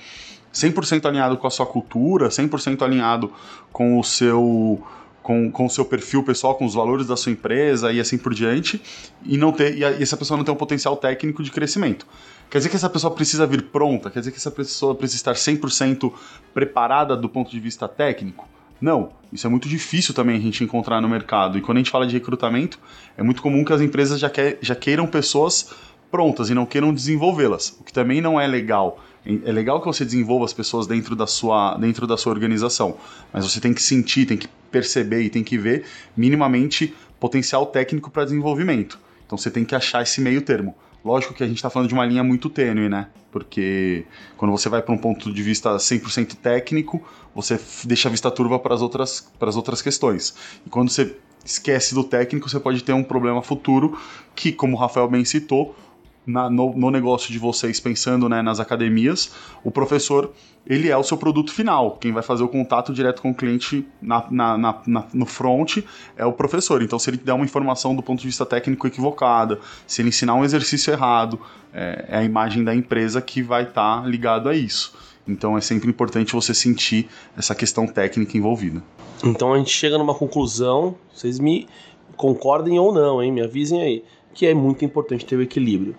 100% 0.54 1.06
alinhado 1.06 1.38
com 1.38 1.48
a 1.48 1.50
sua 1.50 1.66
cultura, 1.66 2.28
100% 2.28 2.82
alinhado 2.84 3.32
com 3.72 3.98
o 3.98 4.04
seu 4.04 4.84
com, 5.22 5.52
o 5.66 5.70
seu 5.70 5.86
perfil 5.86 6.24
pessoal, 6.24 6.56
com 6.56 6.66
os 6.66 6.74
valores 6.74 7.08
da 7.08 7.16
sua 7.16 7.32
empresa 7.32 7.92
e 7.92 8.00
assim 8.00 8.18
por 8.18 8.34
diante, 8.34 8.82
e 9.24 9.38
não 9.38 9.52
ter 9.52 9.78
e, 9.78 9.84
essa 9.84 10.18
pessoa 10.18 10.38
não 10.38 10.44
tem 10.44 10.54
um 10.54 10.58
potencial 10.58 10.96
técnico 10.98 11.44
de 11.44 11.52
crescimento. 11.52 12.06
Quer 12.50 12.58
dizer 12.58 12.70
que 12.70 12.76
essa 12.76 12.90
pessoa 12.90 13.14
precisa 13.14 13.48
vir 13.48 13.64
pronta? 13.64 14.10
Quer 14.10 14.20
dizer 14.20 14.32
que 14.32 14.38
essa 14.38 14.52
pessoa 14.52 14.94
precisa 14.94 15.18
estar 15.18 15.34
100% 15.34 16.12
preparada 16.54 17.16
do 17.16 17.30
ponto 17.30 17.50
de 17.50 17.60
vista 17.60 17.88
técnico? 17.88 18.48
Não, 18.82 19.12
isso 19.32 19.46
é 19.46 19.50
muito 19.50 19.70
difícil 19.70 20.14
também 20.14 20.36
a 20.36 20.40
gente 20.40 20.64
encontrar 20.64 21.00
no 21.00 21.08
mercado. 21.08 21.58
E 21.58 21.62
quando 21.62 21.78
a 21.78 21.80
gente 21.80 21.92
fala 21.92 22.08
de 22.08 22.14
recrutamento, 22.14 22.80
é 23.16 23.22
muito 23.22 23.42
comum 23.42 23.64
que 23.64 23.72
as 23.72 23.80
empresas 23.80 24.20
já, 24.20 24.30
quer, 24.30 24.58
já 24.60 24.76
queiram 24.76 25.06
pessoas 25.06 25.70
prontas 26.10 26.50
e 26.50 26.56
não 26.56 26.66
queiram 26.66 26.94
desenvolvê-las, 26.94 27.78
o 27.80 27.84
que 27.84 27.94
também 27.94 28.20
não 28.20 28.42
é 28.42 28.48
legal. 28.48 29.00
É 29.26 29.52
legal 29.52 29.80
que 29.80 29.86
você 29.86 30.04
desenvolva 30.04 30.46
as 30.46 30.54
pessoas 30.54 30.88
dentro 30.88 31.16
da 31.16 31.28
sua, 31.28 31.78
dentro 31.78 32.08
da 32.08 32.18
sua 32.18 32.34
organização, 32.34 32.98
mas 33.32 33.44
você 33.44 33.60
tem 33.60 33.74
que 33.74 33.82
sentir, 33.82 34.26
tem 34.26 34.38
que 34.38 34.48
perceber 34.72 35.22
e 35.22 35.30
tem 35.30 35.44
que 35.44 35.58
ver 35.58 35.86
minimamente 36.18 36.94
potencial 37.20 37.68
técnico 37.68 38.10
para 38.10 38.24
desenvolvimento. 38.24 38.98
Então 39.26 39.38
você 39.38 39.52
tem 39.52 39.64
que 39.64 39.76
achar 39.76 40.02
esse 40.02 40.20
meio 40.20 40.42
termo. 40.42 40.76
Lógico 41.06 41.34
que 41.34 41.44
a 41.44 41.48
gente 41.48 41.58
está 41.58 41.70
falando 41.70 41.88
de 41.88 41.94
uma 41.94 42.06
linha 42.06 42.24
muito 42.24 42.50
tênue, 42.50 42.90
né? 42.90 43.08
Porque 43.32 44.06
quando 44.38 44.52
você 44.52 44.70
vai 44.70 44.82
para 44.82 44.94
um 44.94 44.98
ponto 44.98 45.32
de 45.32 45.44
vista 45.44 45.76
100% 45.76 46.36
técnico, 46.36 47.02
você 47.34 47.60
deixa 47.86 48.08
a 48.08 48.12
vista 48.12 48.30
turva 48.30 48.60
para 48.60 48.74
as 48.74 48.82
outras, 48.82 49.32
as 49.40 49.56
outras 49.56 49.82
questões. 49.82 50.36
E 50.66 50.70
quando 50.70 50.90
você 50.90 51.16
esquece 51.46 51.96
do 51.96 52.04
técnico, 52.04 52.50
você 52.50 52.60
pode 52.60 52.84
ter 52.84 52.94
um 52.94 53.04
problema 53.04 53.42
futuro 53.42 53.98
que, 54.36 54.52
como 54.52 54.76
o 54.76 54.80
Rafael 54.80 55.08
bem 55.08 55.26
citou, 55.26 55.76
na, 56.26 56.50
no, 56.50 56.74
no, 56.76 56.92
negócio 56.92 57.32
de 57.32 57.40
vocês, 57.40 57.80
pensando 57.80 58.30
né, 58.30 58.42
nas 58.42 58.60
academias, 58.60 59.32
o 59.64 59.72
professor 59.72 60.32
ele 60.66 60.90
é 60.90 60.98
o 60.98 61.04
seu 61.04 61.18
produto 61.18 61.52
final. 61.52 61.98
Quem 62.00 62.12
vai 62.12 62.22
fazer 62.22 62.44
o 62.44 62.48
contato 62.48 62.94
direto 62.94 63.22
com 63.22 63.32
o 63.32 63.36
cliente 63.36 63.86
na, 64.02 64.28
na, 64.30 64.82
no 65.12 65.26
front 65.26 65.78
é 66.16 66.26
o 66.26 66.32
professor. 66.32 66.84
Então, 66.84 67.00
se 67.00 67.10
ele 67.10 67.18
der 67.18 67.34
uma 67.34 67.44
informação 67.44 67.96
do 67.96 68.04
ponto 68.04 68.20
de 68.20 68.28
vista 68.28 68.46
técnico 68.46 68.86
equivocada, 68.86 69.60
se 69.88 70.02
ele 70.02 70.10
ensinar 70.10 70.36
um 70.36 70.44
exercício 70.44 70.94
errado, 70.94 71.40
é, 71.74 72.06
é 72.10 72.18
a 72.18 72.24
imagem 72.24 72.64
da 72.64 72.76
empresa 72.76 73.22
que 73.22 73.42
vai 73.42 73.64
estar 73.64 74.02
tá 74.02 74.08
ligado 74.08 74.48
a 74.48 74.56
isso. 74.56 74.96
Então, 75.28 75.58
é 75.58 75.62
sempre 75.62 75.90
importante 75.90 76.34
você 76.34 76.54
sentir 76.54 77.08
essa 77.38 77.56
questão 77.56 77.88
técnica 77.88 78.38
envolvida. 78.38 78.84
Então, 79.24 79.54
a 79.54 79.58
gente 79.58 79.72
chega 79.72 79.98
numa 79.98 80.14
conclusão, 80.14 80.96
vocês 81.14 81.40
me 81.40 81.68
concordem 82.16 82.78
ou 82.78 82.94
não, 82.94 83.22
hein? 83.22 83.32
Me 83.32 83.42
avisem 83.42 83.82
aí 83.82 84.04
que 84.34 84.46
é 84.46 84.54
muito 84.54 84.84
importante 84.86 85.26
ter 85.26 85.36
o 85.36 85.42
equilíbrio 85.42 85.96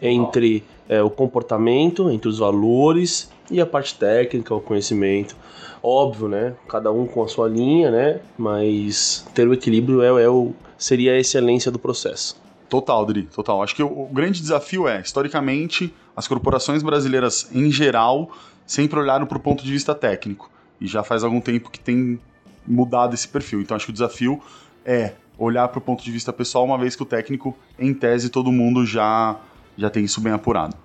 entre 0.00 0.64
é, 0.88 1.02
o 1.02 1.08
comportamento, 1.08 2.10
entre 2.10 2.28
os 2.28 2.38
valores 2.38 3.30
e 3.50 3.60
a 3.60 3.66
parte 3.66 3.94
técnica, 3.94 4.54
o 4.54 4.60
conhecimento. 4.60 5.36
Óbvio, 5.82 6.28
né? 6.28 6.54
Cada 6.68 6.90
um 6.92 7.06
com 7.06 7.22
a 7.22 7.28
sua 7.28 7.48
linha, 7.48 7.90
né? 7.90 8.20
Mas 8.36 9.26
ter 9.34 9.46
o 9.46 9.52
equilíbrio 9.52 10.02
é, 10.02 10.22
é 10.22 10.28
o, 10.28 10.52
seria 10.76 11.12
a 11.12 11.18
excelência 11.18 11.70
do 11.70 11.78
processo. 11.78 12.40
Total, 12.68 13.04
Dri, 13.04 13.24
total. 13.24 13.62
Acho 13.62 13.76
que 13.76 13.82
o, 13.82 13.86
o 13.86 14.08
grande 14.12 14.40
desafio 14.40 14.88
é, 14.88 15.00
historicamente, 15.00 15.92
as 16.16 16.26
corporações 16.26 16.82
brasileiras 16.82 17.48
em 17.52 17.70
geral 17.70 18.30
sempre 18.66 18.98
olharam 18.98 19.26
para 19.26 19.36
o 19.36 19.40
ponto 19.40 19.62
de 19.62 19.70
vista 19.70 19.94
técnico. 19.94 20.50
E 20.80 20.86
já 20.86 21.02
faz 21.02 21.22
algum 21.22 21.40
tempo 21.40 21.70
que 21.70 21.78
tem 21.78 22.18
mudado 22.66 23.14
esse 23.14 23.28
perfil. 23.28 23.60
Então 23.60 23.76
acho 23.76 23.86
que 23.86 23.90
o 23.90 23.92
desafio 23.92 24.40
é 24.84 25.12
olhar 25.42 25.68
para 25.68 25.78
o 25.78 25.82
ponto 25.82 26.04
de 26.04 26.10
vista 26.10 26.32
pessoal, 26.32 26.64
uma 26.64 26.78
vez 26.78 26.94
que 26.94 27.02
o 27.02 27.06
técnico, 27.06 27.56
em 27.78 27.92
tese, 27.92 28.30
todo 28.30 28.52
mundo 28.52 28.86
já, 28.86 29.36
já 29.76 29.90
tem 29.90 30.04
isso 30.04 30.20
bem 30.20 30.32
apurado. 30.32 30.76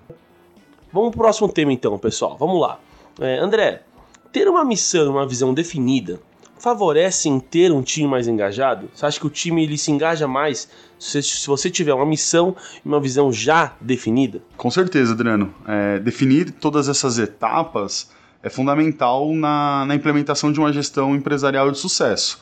Vamos 0.92 1.10
para 1.10 1.18
o 1.18 1.22
próximo 1.22 1.48
tema 1.48 1.72
então, 1.72 1.96
pessoal. 1.98 2.36
Vamos 2.38 2.60
lá. 2.60 2.80
É, 3.20 3.38
André, 3.38 3.82
ter 4.32 4.48
uma 4.48 4.64
missão, 4.64 5.10
uma 5.10 5.26
visão 5.26 5.54
definida, 5.54 6.20
favorece 6.58 7.28
em 7.28 7.38
ter 7.38 7.70
um 7.70 7.82
time 7.82 8.08
mais 8.08 8.26
engajado? 8.26 8.88
Você 8.92 9.06
acha 9.06 9.20
que 9.20 9.26
o 9.26 9.30
time 9.30 9.62
ele 9.62 9.78
se 9.78 9.92
engaja 9.92 10.26
mais 10.26 10.68
se, 10.98 11.22
se 11.22 11.46
você 11.46 11.70
tiver 11.70 11.94
uma 11.94 12.06
missão 12.06 12.56
e 12.84 12.88
uma 12.88 13.00
visão 13.00 13.32
já 13.32 13.74
definida? 13.80 14.42
Com 14.56 14.70
certeza, 14.70 15.12
Adriano. 15.12 15.54
É, 15.66 15.98
definir 16.00 16.50
todas 16.50 16.88
essas 16.88 17.18
etapas 17.18 18.10
é 18.42 18.48
fundamental 18.48 19.32
na, 19.34 19.84
na 19.86 19.94
implementação 19.94 20.50
de 20.50 20.58
uma 20.58 20.72
gestão 20.72 21.14
empresarial 21.14 21.70
de 21.70 21.78
sucesso 21.78 22.40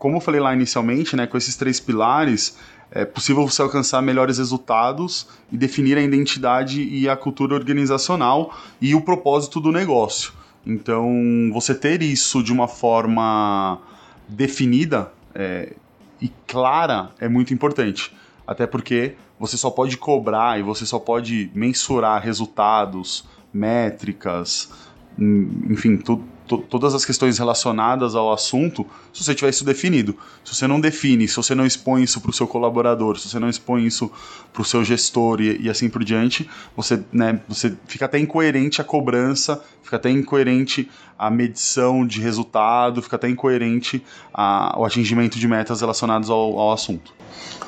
como 0.00 0.16
eu 0.16 0.20
falei 0.20 0.40
lá 0.40 0.54
inicialmente, 0.54 1.14
né, 1.14 1.26
com 1.26 1.36
esses 1.36 1.54
três 1.56 1.78
pilares, 1.78 2.56
é 2.90 3.04
possível 3.04 3.46
você 3.46 3.60
alcançar 3.60 4.00
melhores 4.00 4.38
resultados 4.38 5.28
e 5.52 5.58
definir 5.58 5.98
a 5.98 6.00
identidade 6.00 6.82
e 6.82 7.06
a 7.06 7.14
cultura 7.14 7.54
organizacional 7.54 8.56
e 8.80 8.94
o 8.94 9.02
propósito 9.02 9.60
do 9.60 9.70
negócio. 9.70 10.32
Então, 10.66 11.50
você 11.52 11.74
ter 11.74 12.00
isso 12.00 12.42
de 12.42 12.50
uma 12.50 12.66
forma 12.66 13.78
definida 14.26 15.12
é, 15.34 15.74
e 16.18 16.32
clara 16.46 17.10
é 17.20 17.28
muito 17.28 17.52
importante. 17.52 18.10
Até 18.46 18.66
porque 18.66 19.16
você 19.38 19.58
só 19.58 19.68
pode 19.68 19.98
cobrar 19.98 20.58
e 20.58 20.62
você 20.62 20.86
só 20.86 20.98
pode 20.98 21.50
mensurar 21.54 22.22
resultados, 22.22 23.28
métricas, 23.52 24.70
hum, 25.18 25.66
enfim, 25.68 25.98
tudo 25.98 26.24
to, 26.50 26.58
todas 26.58 26.94
as 26.94 27.04
questões 27.04 27.38
relacionadas 27.38 28.16
ao 28.16 28.32
assunto 28.32 28.84
se 29.12 29.22
você 29.22 29.34
tiver 29.34 29.50
isso 29.50 29.64
definido. 29.64 30.16
Se 30.44 30.54
você 30.54 30.66
não 30.66 30.80
define, 30.80 31.28
se 31.28 31.36
você 31.36 31.54
não 31.54 31.64
expõe 31.64 32.02
isso 32.02 32.20
para 32.20 32.30
o 32.30 32.32
seu 32.32 32.46
colaborador, 32.48 33.16
se 33.18 33.28
você 33.28 33.38
não 33.38 33.48
expõe 33.48 33.86
isso 33.86 34.10
para 34.52 34.60
o 34.60 34.64
seu 34.64 34.82
gestor 34.82 35.40
e, 35.40 35.62
e, 35.62 35.70
assim 35.70 35.88
por 35.88 36.02
diante, 36.02 36.50
você, 36.76 37.00
né, 37.12 37.40
você 37.48 37.72
fica 37.86 38.06
até 38.06 38.18
incoerente 38.18 38.80
a 38.80 38.84
cobrança, 38.84 39.62
fica 39.80 39.96
até 39.96 40.10
incoerente 40.10 40.90
a 41.16 41.30
medição 41.30 42.04
de 42.04 42.20
resultado, 42.20 43.00
fica 43.00 43.14
até 43.14 43.28
incoerente 43.28 44.02
a, 44.34 44.74
o 44.76 44.84
atingimento 44.84 45.38
de 45.38 45.46
metas 45.46 45.80
relacionadas 45.80 46.28
ao, 46.28 46.58
ao 46.58 46.72
assunto. 46.72 47.14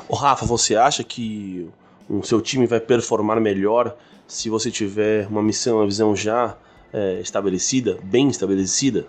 O 0.08 0.16
Rafa, 0.16 0.44
você 0.44 0.74
acha 0.74 1.04
que 1.04 1.68
o 2.08 2.22
seu 2.24 2.40
time 2.40 2.66
vai 2.66 2.80
performar 2.80 3.40
melhor 3.40 3.96
se 4.26 4.50
você 4.50 4.70
tiver 4.70 5.28
uma 5.28 5.42
missão, 5.42 5.76
uma 5.76 5.86
visão 5.86 6.16
já 6.16 6.56
é, 6.92 7.20
estabelecida, 7.20 7.98
bem 8.02 8.28
estabelecida? 8.28 9.06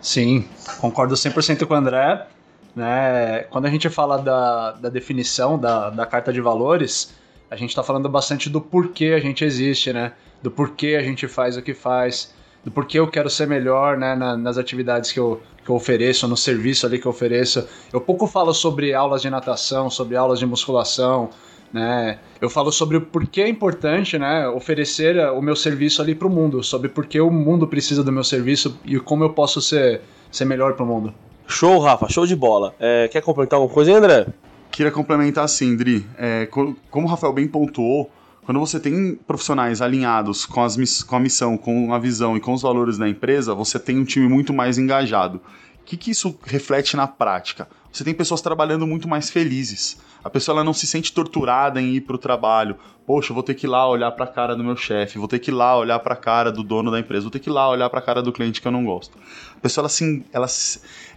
Sim, 0.00 0.46
concordo 0.80 1.14
100% 1.14 1.66
com 1.66 1.74
o 1.74 1.76
André. 1.76 2.26
Né? 2.74 3.44
Quando 3.50 3.66
a 3.66 3.70
gente 3.70 3.88
fala 3.88 4.18
da, 4.18 4.72
da 4.72 4.88
definição 4.88 5.58
da, 5.58 5.90
da 5.90 6.06
carta 6.06 6.32
de 6.32 6.40
valores, 6.40 7.12
a 7.50 7.56
gente 7.56 7.70
está 7.70 7.82
falando 7.82 8.08
bastante 8.08 8.48
do 8.48 8.60
porquê 8.60 9.12
a 9.16 9.18
gente 9.18 9.44
existe, 9.44 9.92
né? 9.92 10.12
Do 10.40 10.50
porquê 10.50 10.96
a 10.98 11.02
gente 11.02 11.26
faz 11.26 11.56
o 11.56 11.62
que 11.62 11.74
faz, 11.74 12.32
do 12.64 12.70
porquê 12.70 12.98
eu 12.98 13.08
quero 13.08 13.28
ser 13.28 13.46
melhor 13.46 13.96
né, 13.96 14.14
na, 14.14 14.36
nas 14.36 14.56
atividades 14.56 15.10
que 15.10 15.18
eu, 15.18 15.42
que 15.64 15.70
eu 15.70 15.74
ofereço, 15.74 16.28
no 16.28 16.36
serviço 16.36 16.86
ali 16.86 16.98
que 16.98 17.06
eu 17.06 17.10
ofereço. 17.10 17.66
Eu 17.92 18.00
pouco 18.00 18.26
falo 18.26 18.54
sobre 18.54 18.94
aulas 18.94 19.22
de 19.22 19.28
natação, 19.28 19.90
sobre 19.90 20.16
aulas 20.16 20.38
de 20.38 20.46
musculação, 20.46 21.30
né? 21.72 22.18
Eu 22.40 22.50
falo 22.50 22.72
sobre 22.72 22.96
o 22.96 23.00
porquê 23.00 23.42
é 23.42 23.48
importante, 23.48 24.18
né, 24.18 24.48
oferecer 24.48 25.16
eh, 25.16 25.30
o 25.30 25.40
meu 25.40 25.54
serviço 25.54 26.02
ali 26.02 26.14
para 26.14 26.26
o 26.26 26.30
mundo, 26.30 26.62
sobre 26.62 26.88
por 26.88 27.06
que 27.06 27.20
o 27.20 27.30
mundo 27.30 27.66
precisa 27.66 28.02
do 28.02 28.10
meu 28.10 28.24
serviço 28.24 28.78
e 28.84 28.98
como 28.98 29.24
eu 29.24 29.30
posso 29.30 29.60
ser, 29.60 30.00
ser 30.30 30.44
melhor 30.44 30.74
para 30.74 30.84
o 30.84 30.86
mundo. 30.86 31.14
Show, 31.46 31.78
Rafa, 31.80 32.08
show 32.08 32.26
de 32.26 32.36
bola. 32.36 32.74
É, 32.78 33.08
quer 33.08 33.20
complementar 33.22 33.58
alguma 33.58 33.74
coisa, 33.74 33.96
André? 33.96 34.26
Queria 34.70 34.92
complementar 34.92 35.44
assim, 35.44 35.76
Dri. 35.76 36.06
É, 36.16 36.46
como 36.46 37.06
o 37.06 37.10
Rafael 37.10 37.32
bem 37.32 37.48
pontuou, 37.48 38.10
quando 38.44 38.60
você 38.60 38.80
tem 38.80 39.14
profissionais 39.26 39.82
alinhados 39.82 40.46
com, 40.46 40.62
as, 40.62 41.02
com 41.02 41.16
a 41.16 41.20
missão, 41.20 41.56
com 41.56 41.92
a 41.92 41.98
visão 41.98 42.36
e 42.36 42.40
com 42.40 42.52
os 42.52 42.62
valores 42.62 42.96
da 42.96 43.08
empresa, 43.08 43.54
você 43.54 43.78
tem 43.78 43.98
um 43.98 44.04
time 44.04 44.28
muito 44.28 44.52
mais 44.52 44.78
engajado. 44.78 45.40
O 45.80 45.84
que, 45.84 45.96
que 45.96 46.10
isso 46.12 46.38
reflete 46.44 46.96
na 46.96 47.06
prática? 47.06 47.68
Você 47.92 48.04
tem 48.04 48.14
pessoas 48.14 48.40
trabalhando 48.40 48.86
muito 48.86 49.08
mais 49.08 49.30
felizes. 49.30 49.98
A 50.22 50.30
pessoa 50.30 50.56
ela 50.56 50.64
não 50.64 50.72
se 50.72 50.86
sente 50.86 51.12
torturada 51.12 51.80
em 51.80 51.94
ir 51.94 52.02
para 52.02 52.14
o 52.14 52.18
trabalho. 52.18 52.76
Poxa, 53.06 53.34
vou 53.34 53.42
ter 53.42 53.54
que 53.54 53.66
ir 53.66 53.68
lá 53.68 53.88
olhar 53.88 54.12
para 54.12 54.24
a 54.24 54.28
cara 54.28 54.54
do 54.54 54.62
meu 54.62 54.76
chefe, 54.76 55.18
vou 55.18 55.26
ter 55.26 55.38
que 55.38 55.50
ir 55.50 55.54
lá 55.54 55.76
olhar 55.76 55.98
para 55.98 56.14
a 56.14 56.16
cara 56.16 56.52
do 56.52 56.62
dono 56.62 56.90
da 56.90 57.00
empresa, 57.00 57.22
vou 57.22 57.30
ter 57.30 57.40
que 57.40 57.50
ir 57.50 57.52
lá 57.52 57.68
olhar 57.68 57.90
para 57.90 57.98
a 57.98 58.02
cara 58.02 58.22
do 58.22 58.32
cliente 58.32 58.60
que 58.60 58.68
eu 58.68 58.72
não 58.72 58.84
gosto. 58.84 59.18
A 59.56 59.60
pessoa 59.60 59.82
ela, 59.82 59.86
assim, 59.86 60.24
ela, 60.32 60.46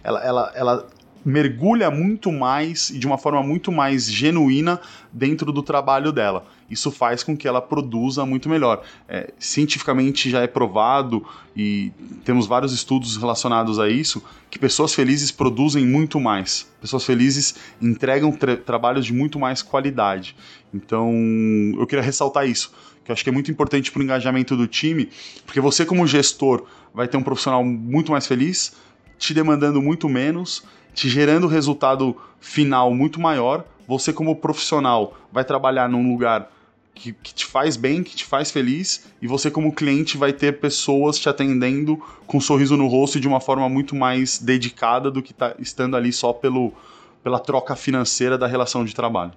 ela, 0.02 0.24
ela, 0.24 0.52
ela 0.56 0.86
mergulha 1.24 1.90
muito 1.90 2.30
mais 2.30 2.90
e 2.90 2.98
de 2.98 3.06
uma 3.06 3.16
forma 3.16 3.42
muito 3.42 3.72
mais 3.72 4.10
genuína 4.10 4.80
dentro 5.12 5.50
do 5.52 5.62
trabalho 5.62 6.12
dela. 6.12 6.46
Isso 6.68 6.90
faz 6.90 7.22
com 7.22 7.36
que 7.36 7.46
ela 7.46 7.62
produza 7.62 8.26
muito 8.26 8.48
melhor. 8.48 8.82
É, 9.08 9.32
cientificamente 9.38 10.28
já 10.30 10.40
é 10.40 10.46
provado 10.46 11.24
e 11.56 11.92
temos 12.24 12.46
vários 12.46 12.72
estudos 12.72 13.16
relacionados 13.16 13.78
a 13.78 13.88
isso 13.88 14.22
que 14.50 14.58
pessoas 14.58 14.94
felizes 14.94 15.30
produzem 15.30 15.86
muito 15.86 16.20
mais. 16.20 16.70
Pessoas 16.80 17.04
felizes 17.04 17.54
entregam 17.80 18.32
tra 18.32 18.56
trabalhos 18.56 19.06
de 19.06 19.12
muito 19.12 19.38
mais 19.38 19.62
qualidade. 19.62 20.36
Então, 20.72 21.12
eu 21.78 21.86
queria 21.86 22.04
ressaltar 22.04 22.48
isso, 22.48 22.72
que 23.04 23.10
eu 23.10 23.12
acho 23.12 23.22
que 23.22 23.30
é 23.30 23.32
muito 23.32 23.50
importante 23.50 23.92
para 23.92 24.00
o 24.00 24.02
engajamento 24.02 24.56
do 24.56 24.66
time, 24.66 25.08
porque 25.46 25.60
você 25.60 25.84
como 25.84 26.06
gestor 26.06 26.64
vai 26.92 27.06
ter 27.06 27.16
um 27.16 27.22
profissional 27.22 27.64
muito 27.64 28.12
mais 28.12 28.26
feliz, 28.26 28.74
te 29.18 29.32
demandando 29.32 29.80
muito 29.80 30.08
menos 30.08 30.64
te 30.94 31.08
gerando 31.08 31.46
resultado 31.46 32.16
final 32.40 32.94
muito 32.94 33.20
maior. 33.20 33.64
Você, 33.86 34.12
como 34.12 34.36
profissional, 34.36 35.14
vai 35.30 35.44
trabalhar 35.44 35.88
num 35.88 36.10
lugar 36.10 36.50
que, 36.94 37.12
que, 37.12 37.34
te 37.34 37.44
faz 37.44 37.76
bem, 37.76 38.02
que 38.02 38.14
te 38.14 38.24
faz 38.24 38.50
feliz, 38.50 39.06
e 39.20 39.26
você, 39.26 39.50
como 39.50 39.74
cliente, 39.74 40.16
vai 40.16 40.32
ter 40.32 40.60
pessoas 40.60 41.18
te 41.18 41.28
atendendo 41.28 42.00
com 42.26 42.38
um 42.38 42.40
sorriso 42.40 42.76
no 42.76 42.86
rosto 42.86 43.18
e 43.18 43.20
de 43.20 43.28
uma 43.28 43.40
forma 43.40 43.68
muito 43.68 43.96
mais 43.96 44.38
dedicada 44.38 45.10
do 45.10 45.20
que 45.20 45.34
tá 45.34 45.54
estando 45.58 45.96
ali 45.96 46.12
só 46.12 46.32
pelo, 46.32 46.72
pela 47.22 47.40
troca 47.40 47.74
financeira 47.74 48.38
da 48.38 48.46
relação 48.46 48.84
de 48.84 48.94
trabalho. 48.94 49.32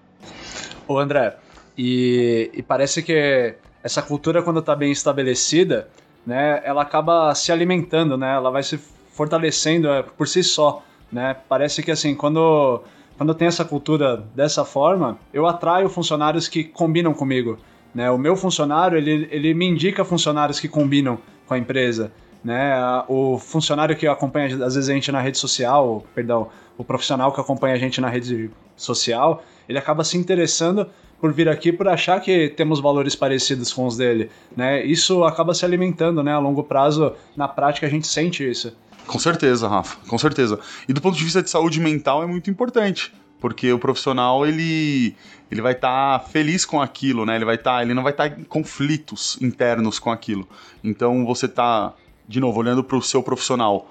Ô 0.87 0.99
André, 0.99 1.35
e, 1.77 2.51
e 2.53 2.61
parece 2.61 3.01
que 3.01 3.55
essa 3.83 4.01
cultura, 4.01 4.41
quando 4.43 4.59
está 4.59 4.75
bem 4.75 4.91
estabelecida, 4.91 5.89
né, 6.25 6.61
ela 6.63 6.83
acaba 6.83 7.33
se 7.33 7.51
alimentando, 7.51 8.17
né, 8.17 8.35
ela 8.35 8.51
vai 8.51 8.63
se 8.63 8.79
fortalecendo 9.11 9.89
é, 9.89 10.03
por 10.03 10.27
si 10.27 10.43
só 10.43 10.83
né? 11.11 11.35
Parece 11.47 11.81
que 11.81 11.91
assim, 11.91 12.15
quando 12.15 12.81
quando 13.17 13.29
eu 13.29 13.35
tenho 13.35 13.49
essa 13.49 13.65
cultura 13.65 14.23
dessa 14.35 14.63
forma, 14.63 15.17
eu 15.33 15.47
atraio 15.47 15.89
funcionários 15.89 16.47
que 16.47 16.63
combinam 16.63 17.13
comigo, 17.13 17.57
né? 17.93 18.11
O 18.11 18.17
meu 18.17 18.35
funcionário, 18.35 18.97
ele, 18.97 19.27
ele 19.31 19.53
me 19.55 19.65
indica 19.65 20.05
funcionários 20.05 20.59
que 20.59 20.67
combinam 20.67 21.17
com 21.47 21.55
a 21.55 21.57
empresa, 21.57 22.11
né? 22.43 22.75
O 23.07 23.39
funcionário 23.39 23.95
que 23.95 24.05
acompanha 24.05 24.47
às 24.63 24.75
vezes 24.75 24.89
a 24.89 24.93
gente 24.93 25.11
na 25.11 25.19
rede 25.19 25.39
social, 25.39 26.05
perdão, 26.13 26.49
o 26.77 26.83
profissional 26.83 27.31
que 27.31 27.41
acompanha 27.41 27.73
a 27.73 27.79
gente 27.79 27.99
na 27.99 28.07
rede 28.07 28.51
social, 28.75 29.43
ele 29.67 29.79
acaba 29.79 30.03
se 30.03 30.15
interessando 30.15 30.87
por 31.19 31.33
vir 31.33 31.49
aqui 31.49 31.71
por 31.71 31.87
achar 31.87 32.21
que 32.21 32.49
temos 32.49 32.79
valores 32.79 33.15
parecidos 33.15 33.73
com 33.73 33.87
os 33.87 33.97
dele, 33.97 34.29
né? 34.55 34.85
Isso 34.85 35.23
acaba 35.23 35.55
se 35.55 35.65
alimentando, 35.65 36.21
né? 36.21 36.33
A 36.33 36.39
longo 36.39 36.63
prazo, 36.63 37.13
na 37.35 37.47
prática 37.47 37.87
a 37.87 37.89
gente 37.89 38.05
sente 38.05 38.47
isso. 38.47 38.77
Com 39.07 39.19
certeza, 39.19 39.67
Rafa, 39.67 39.97
com 40.07 40.17
certeza. 40.17 40.59
E 40.87 40.93
do 40.93 41.01
ponto 41.01 41.17
de 41.17 41.23
vista 41.23 41.41
de 41.41 41.49
saúde 41.49 41.79
mental 41.79 42.21
é 42.21 42.27
muito 42.27 42.49
importante, 42.49 43.13
porque 43.39 43.71
o 43.71 43.79
profissional 43.79 44.45
ele 44.45 45.15
ele 45.49 45.61
vai 45.61 45.71
estar 45.71 46.19
tá 46.19 46.25
feliz 46.25 46.65
com 46.65 46.81
aquilo, 46.81 47.25
né? 47.25 47.35
Ele 47.35 47.45
vai 47.45 47.55
estar, 47.55 47.77
tá, 47.77 47.81
ele 47.81 47.93
não 47.93 48.03
vai 48.03 48.11
estar 48.11 48.29
tá 48.29 48.39
em 48.39 48.43
conflitos 48.43 49.37
internos 49.41 49.97
com 49.97 50.11
aquilo. 50.11 50.47
Então 50.83 51.25
você 51.25 51.47
tá 51.47 51.93
de 52.27 52.39
novo 52.39 52.59
olhando 52.59 52.83
para 52.83 52.97
o 52.97 53.01
seu 53.01 53.23
profissional 53.23 53.89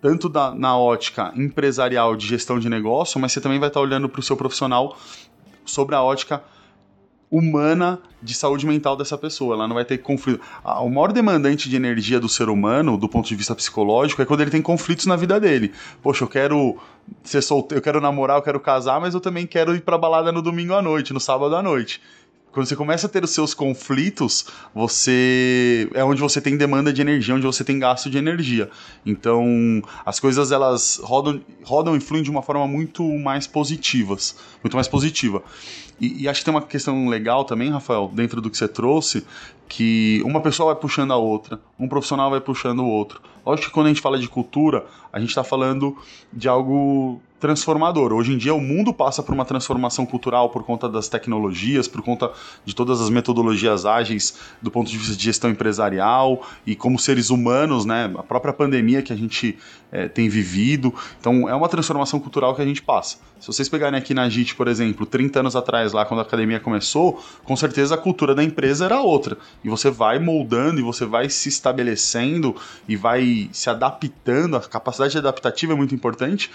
tanto 0.00 0.28
da, 0.28 0.54
na 0.54 0.76
ótica 0.78 1.32
empresarial 1.34 2.16
de 2.16 2.26
gestão 2.26 2.58
de 2.58 2.68
negócio, 2.68 3.20
mas 3.20 3.32
você 3.32 3.40
também 3.40 3.58
vai 3.58 3.68
estar 3.68 3.80
tá 3.80 3.84
olhando 3.84 4.08
para 4.08 4.20
o 4.20 4.22
seu 4.22 4.36
profissional 4.36 4.96
sobre 5.64 5.94
a 5.94 6.02
ótica 6.02 6.42
humana 7.30 7.98
de 8.22 8.34
saúde 8.34 8.66
mental 8.66 8.96
dessa 8.96 9.16
pessoa. 9.16 9.54
Ela 9.54 9.68
não 9.68 9.74
vai 9.74 9.84
ter 9.84 9.98
conflito. 9.98 10.40
O 10.64 10.88
maior 10.88 11.12
demandante 11.12 11.68
de 11.68 11.76
energia 11.76 12.20
do 12.20 12.28
ser 12.28 12.48
humano, 12.48 12.96
do 12.96 13.08
ponto 13.08 13.28
de 13.28 13.34
vista 13.34 13.54
psicológico, 13.54 14.22
é 14.22 14.24
quando 14.24 14.40
ele 14.40 14.50
tem 14.50 14.62
conflitos 14.62 15.06
na 15.06 15.16
vida 15.16 15.38
dele. 15.38 15.72
Poxa, 16.02 16.24
eu 16.24 16.28
quero 16.28 16.76
ser 17.22 17.42
solteiro, 17.42 17.78
eu 17.78 17.82
quero 17.82 18.00
namorar, 18.00 18.38
eu 18.38 18.42
quero 18.42 18.60
casar, 18.60 19.00
mas 19.00 19.14
eu 19.14 19.20
também 19.20 19.46
quero 19.46 19.74
ir 19.74 19.80
pra 19.80 19.98
balada 19.98 20.32
no 20.32 20.42
domingo 20.42 20.74
à 20.74 20.82
noite, 20.82 21.12
no 21.12 21.20
sábado 21.20 21.54
à 21.54 21.62
noite. 21.62 22.00
Quando 22.56 22.68
você 22.68 22.74
começa 22.74 23.06
a 23.06 23.10
ter 23.10 23.22
os 23.22 23.32
seus 23.32 23.52
conflitos, 23.52 24.46
você 24.74 25.90
é 25.92 26.02
onde 26.02 26.22
você 26.22 26.40
tem 26.40 26.56
demanda 26.56 26.90
de 26.90 27.02
energia, 27.02 27.34
onde 27.34 27.44
você 27.44 27.62
tem 27.62 27.78
gasto 27.78 28.08
de 28.08 28.16
energia. 28.16 28.70
Então, 29.04 29.82
as 30.06 30.18
coisas 30.18 30.50
elas 30.50 30.98
rodam, 31.02 31.38
rodam 31.62 31.94
e 31.94 32.00
fluem 32.00 32.22
de 32.22 32.30
uma 32.30 32.40
forma 32.40 32.66
muito 32.66 33.06
mais 33.18 33.46
positivas, 33.46 34.36
muito 34.64 34.74
mais 34.74 34.88
positiva. 34.88 35.42
E, 36.00 36.22
e, 36.22 36.28
acho 36.30 36.40
que 36.40 36.46
tem 36.46 36.54
uma 36.54 36.62
questão 36.62 37.08
legal 37.08 37.44
também, 37.44 37.70
Rafael, 37.70 38.10
dentro 38.14 38.40
do 38.40 38.48
que 38.48 38.56
você 38.56 38.66
trouxe, 38.66 39.26
que 39.68 40.22
uma 40.24 40.40
pessoa 40.40 40.72
vai 40.72 40.80
puxando 40.80 41.12
a 41.12 41.16
outra, 41.16 41.60
um 41.78 41.88
profissional 41.88 42.30
vai 42.30 42.40
puxando 42.40 42.80
o 42.80 42.86
outro. 42.86 43.20
Lógico 43.44 43.68
que 43.68 43.74
quando 43.74 43.86
a 43.86 43.88
gente 43.90 44.00
fala 44.00 44.18
de 44.18 44.28
cultura, 44.28 44.84
a 45.12 45.20
gente 45.20 45.28
está 45.28 45.44
falando 45.44 45.96
de 46.32 46.48
algo 46.48 47.20
transformador. 47.38 48.12
Hoje 48.12 48.32
em 48.32 48.38
dia 48.38 48.54
o 48.54 48.60
mundo 48.60 48.92
passa 48.92 49.22
por 49.22 49.34
uma 49.34 49.44
transformação 49.44 50.06
cultural 50.06 50.50
por 50.50 50.62
conta 50.64 50.88
das 50.88 51.08
tecnologias, 51.08 51.86
por 51.86 52.02
conta 52.02 52.32
de 52.64 52.74
todas 52.74 53.00
as 53.00 53.10
metodologias 53.10 53.84
ágeis 53.84 54.38
do 54.60 54.70
ponto 54.70 54.90
de 54.90 54.96
vista 54.96 55.14
de 55.14 55.22
gestão 55.22 55.50
empresarial 55.50 56.42
e 56.66 56.74
como 56.74 56.98
seres 56.98 57.30
humanos, 57.30 57.84
né, 57.84 58.12
a 58.16 58.22
própria 58.22 58.52
pandemia 58.52 59.02
que 59.02 59.12
a 59.12 59.16
gente 59.16 59.58
é, 59.92 60.08
tem 60.08 60.28
vivido. 60.28 60.94
Então 61.20 61.48
é 61.48 61.54
uma 61.54 61.68
transformação 61.68 62.18
cultural 62.18 62.54
que 62.54 62.62
a 62.62 62.64
gente 62.64 62.82
passa. 62.82 63.18
Se 63.38 63.46
vocês 63.46 63.68
pegarem 63.68 63.98
aqui 63.98 64.14
na 64.14 64.28
JIT, 64.28 64.54
por 64.54 64.66
exemplo, 64.66 65.04
30 65.04 65.40
anos 65.40 65.54
atrás, 65.54 65.92
lá 65.92 66.06
quando 66.06 66.20
a 66.20 66.22
academia 66.22 66.58
começou, 66.58 67.22
com 67.44 67.54
certeza 67.54 67.94
a 67.94 67.98
cultura 67.98 68.34
da 68.34 68.42
empresa 68.42 68.86
era 68.86 69.00
outra. 69.00 69.36
E 69.64 69.68
você 69.68 69.90
vai 69.90 70.18
moldando 70.18 70.80
e 70.80 70.82
você 70.82 71.04
vai 71.04 71.28
se 71.28 71.48
estabelecendo 71.48 72.54
e 72.88 72.96
vai 72.96 73.48
se 73.52 73.68
adaptando, 73.68 74.56
a 74.56 74.60
capacidade 74.60 75.18
adaptativa 75.18 75.72
é 75.72 75.76
muito 75.76 75.94
importante 75.94 76.50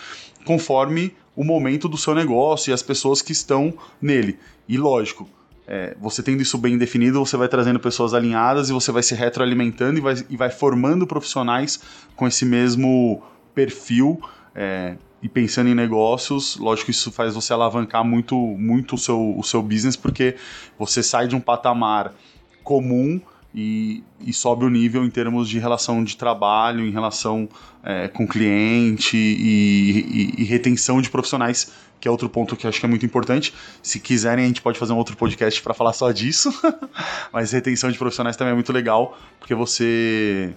conforme 0.45 1.13
o 1.35 1.43
momento 1.43 1.87
do 1.87 1.97
seu 1.97 2.13
negócio 2.13 2.71
e 2.71 2.73
as 2.73 2.81
pessoas 2.81 3.21
que 3.21 3.31
estão 3.31 3.73
nele. 4.01 4.37
E 4.67 4.77
lógico, 4.77 5.29
é, 5.67 5.95
você 5.99 6.21
tendo 6.21 6.41
isso 6.41 6.57
bem 6.57 6.77
definido, 6.77 7.23
você 7.23 7.37
vai 7.37 7.47
trazendo 7.47 7.79
pessoas 7.79 8.13
alinhadas 8.13 8.69
e 8.69 8.73
você 8.73 8.91
vai 8.91 9.03
se 9.03 9.15
retroalimentando 9.15 9.97
e 9.97 10.01
vai, 10.01 10.15
e 10.29 10.37
vai 10.37 10.49
formando 10.49 11.07
profissionais 11.07 11.79
com 12.15 12.27
esse 12.27 12.45
mesmo 12.45 13.21
perfil. 13.53 14.21
É, 14.53 14.97
e 15.23 15.29
pensando 15.29 15.69
em 15.69 15.75
negócios, 15.75 16.57
lógico 16.57 16.89
isso 16.89 17.11
faz 17.11 17.35
você 17.35 17.53
alavancar 17.53 18.03
muito, 18.03 18.35
muito 18.35 18.95
o, 18.95 18.97
seu, 18.97 19.37
o 19.37 19.43
seu 19.43 19.61
business, 19.61 19.95
porque 19.95 20.35
você 20.79 21.03
sai 21.03 21.27
de 21.27 21.35
um 21.35 21.39
patamar 21.39 22.13
comum 22.63 23.19
e, 23.53 24.03
e, 24.21 24.31
sobe 24.31 24.65
o 24.65 24.69
nível 24.69 25.03
em 25.03 25.09
termos 25.09 25.49
de 25.49 25.59
relação 25.59 26.03
de 26.03 26.15
trabalho, 26.15 26.85
em 26.85 26.91
relação 26.91 27.49
é, 27.83 28.07
com 28.07 28.25
cliente 28.25 29.17
e, 29.17 30.33
e, 30.37 30.41
e, 30.41 30.43
retenção 30.45 31.01
de 31.01 31.09
profissionais, 31.09 31.71
que 31.99 32.07
é 32.07 32.11
outro 32.11 32.29
ponto 32.29 32.55
que 32.55 32.65
eu 32.65 32.69
acho 32.69 32.79
que 32.79 32.85
é 32.85 32.89
muito 32.89 33.05
importante. 33.05 33.53
Se 33.83 33.99
quiserem, 33.99 34.45
a 34.45 34.47
gente 34.47 34.61
pode 34.61 34.79
fazer 34.79 34.93
um 34.93 34.97
outro 34.97 35.17
podcast 35.17 35.61
para 35.61 35.73
falar 35.73 35.93
só 35.93 36.11
disso, 36.11 36.49
mas 37.31 37.51
retenção 37.51 37.91
de 37.91 37.97
profissionais 37.97 38.37
também 38.37 38.53
é 38.53 38.55
muito 38.55 38.71
legal, 38.71 39.17
porque 39.37 39.53
você, 39.53 40.53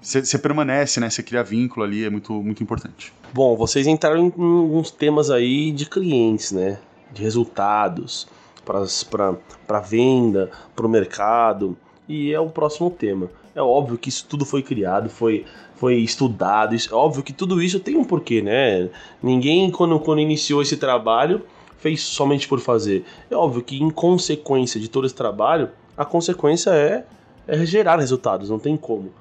você, 0.00 0.38
permanece, 0.38 1.00
né? 1.00 1.10
Você 1.10 1.24
cria 1.24 1.42
vínculo 1.42 1.84
ali, 1.84 2.04
é 2.04 2.10
muito, 2.10 2.32
muito 2.34 2.62
importante. 2.62 3.12
Bom, 3.34 3.56
vocês 3.56 3.86
entraram 3.86 4.20
em 4.20 4.26
alguns 4.26 4.92
temas 4.92 5.28
aí 5.28 5.72
de 5.72 5.86
clientes, 5.86 6.52
né? 6.52 6.78
De 7.12 7.20
resultados 7.22 8.28
para 8.64 9.80
venda, 9.80 10.50
para 10.74 10.86
o 10.86 10.88
mercado 10.88 11.76
e 12.08 12.32
é 12.32 12.40
o 12.40 12.48
próximo 12.48 12.90
tema. 12.90 13.30
É 13.54 13.60
óbvio 13.60 13.98
que 13.98 14.08
isso 14.08 14.26
tudo 14.28 14.44
foi 14.44 14.62
criado, 14.62 15.10
foi, 15.10 15.44
foi 15.74 15.96
estudado, 15.96 16.74
é 16.74 16.94
óbvio 16.94 17.22
que 17.22 17.32
tudo 17.32 17.62
isso 17.62 17.78
tem 17.78 17.96
um 17.96 18.04
porquê, 18.04 18.40
né? 18.40 18.88
Ninguém, 19.22 19.70
quando, 19.70 19.98
quando 20.00 20.20
iniciou 20.20 20.62
esse 20.62 20.76
trabalho, 20.76 21.42
fez 21.78 22.00
somente 22.02 22.48
por 22.48 22.60
fazer. 22.60 23.04
É 23.30 23.36
óbvio 23.36 23.62
que, 23.62 23.82
em 23.82 23.90
consequência 23.90 24.80
de 24.80 24.88
todo 24.88 25.06
esse 25.06 25.14
trabalho, 25.14 25.68
a 25.96 26.04
consequência 26.04 26.70
é, 26.70 27.04
é 27.46 27.66
gerar 27.66 27.98
resultados, 27.98 28.48
não 28.48 28.58
tem 28.58 28.76
como. 28.76 29.12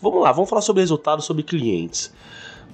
Vamos 0.00 0.22
lá, 0.22 0.30
vamos 0.32 0.50
falar 0.50 0.62
sobre 0.62 0.82
resultados, 0.82 1.24
sobre 1.24 1.42
clientes. 1.42 2.12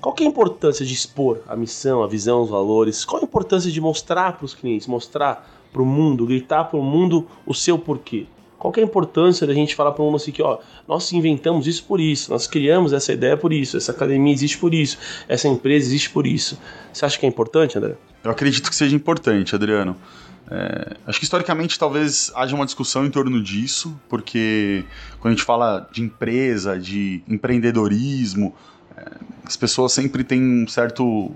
Qual 0.00 0.14
é 0.18 0.22
a 0.22 0.26
importância 0.26 0.84
de 0.84 0.94
expor 0.94 1.40
a 1.48 1.56
missão, 1.56 2.02
a 2.02 2.06
visão, 2.06 2.42
os 2.42 2.50
valores? 2.50 3.04
Qual 3.04 3.20
a 3.20 3.24
importância 3.24 3.70
de 3.70 3.80
mostrar 3.80 4.36
para 4.36 4.44
os 4.44 4.54
clientes, 4.54 4.86
mostrar 4.86 5.48
para 5.72 5.82
o 5.82 5.86
mundo, 5.86 6.26
gritar 6.26 6.64
para 6.64 6.78
o 6.78 6.82
mundo 6.82 7.26
o 7.46 7.54
seu 7.54 7.78
porquê? 7.78 8.26
Qual 8.58 8.72
é 8.76 8.80
a 8.80 8.82
importância 8.82 9.46
da 9.46 9.54
gente 9.54 9.76
falar 9.76 9.92
para 9.92 10.02
um 10.02 10.16
assim 10.16 10.32
que, 10.32 10.42
ó, 10.42 10.58
nós 10.86 11.12
inventamos 11.12 11.68
isso 11.68 11.84
por 11.84 12.00
isso, 12.00 12.32
nós 12.32 12.48
criamos 12.48 12.92
essa 12.92 13.12
ideia 13.12 13.36
por 13.36 13.52
isso, 13.52 13.76
essa 13.76 13.92
academia 13.92 14.32
existe 14.32 14.58
por 14.58 14.74
isso, 14.74 14.98
essa 15.28 15.46
empresa 15.46 15.86
existe 15.86 16.10
por 16.10 16.26
isso. 16.26 16.58
Você 16.92 17.04
acha 17.04 17.18
que 17.18 17.24
é 17.24 17.28
importante, 17.28 17.78
André? 17.78 17.94
Eu 18.24 18.32
acredito 18.32 18.68
que 18.68 18.74
seja 18.74 18.96
importante, 18.96 19.54
Adriano. 19.54 19.96
É, 20.50 20.96
acho 21.06 21.18
que 21.18 21.24
historicamente 21.24 21.78
talvez 21.78 22.32
haja 22.34 22.56
uma 22.56 22.64
discussão 22.64 23.04
em 23.04 23.10
torno 23.10 23.40
disso, 23.40 23.94
porque 24.08 24.84
quando 25.20 25.34
a 25.34 25.36
gente 25.36 25.44
fala 25.44 25.88
de 25.92 26.02
empresa, 26.02 26.78
de 26.78 27.22
empreendedorismo, 27.28 28.54
é, 28.96 29.10
as 29.44 29.56
pessoas 29.56 29.92
sempre 29.92 30.24
têm 30.24 30.42
um 30.42 30.66
certo 30.66 31.30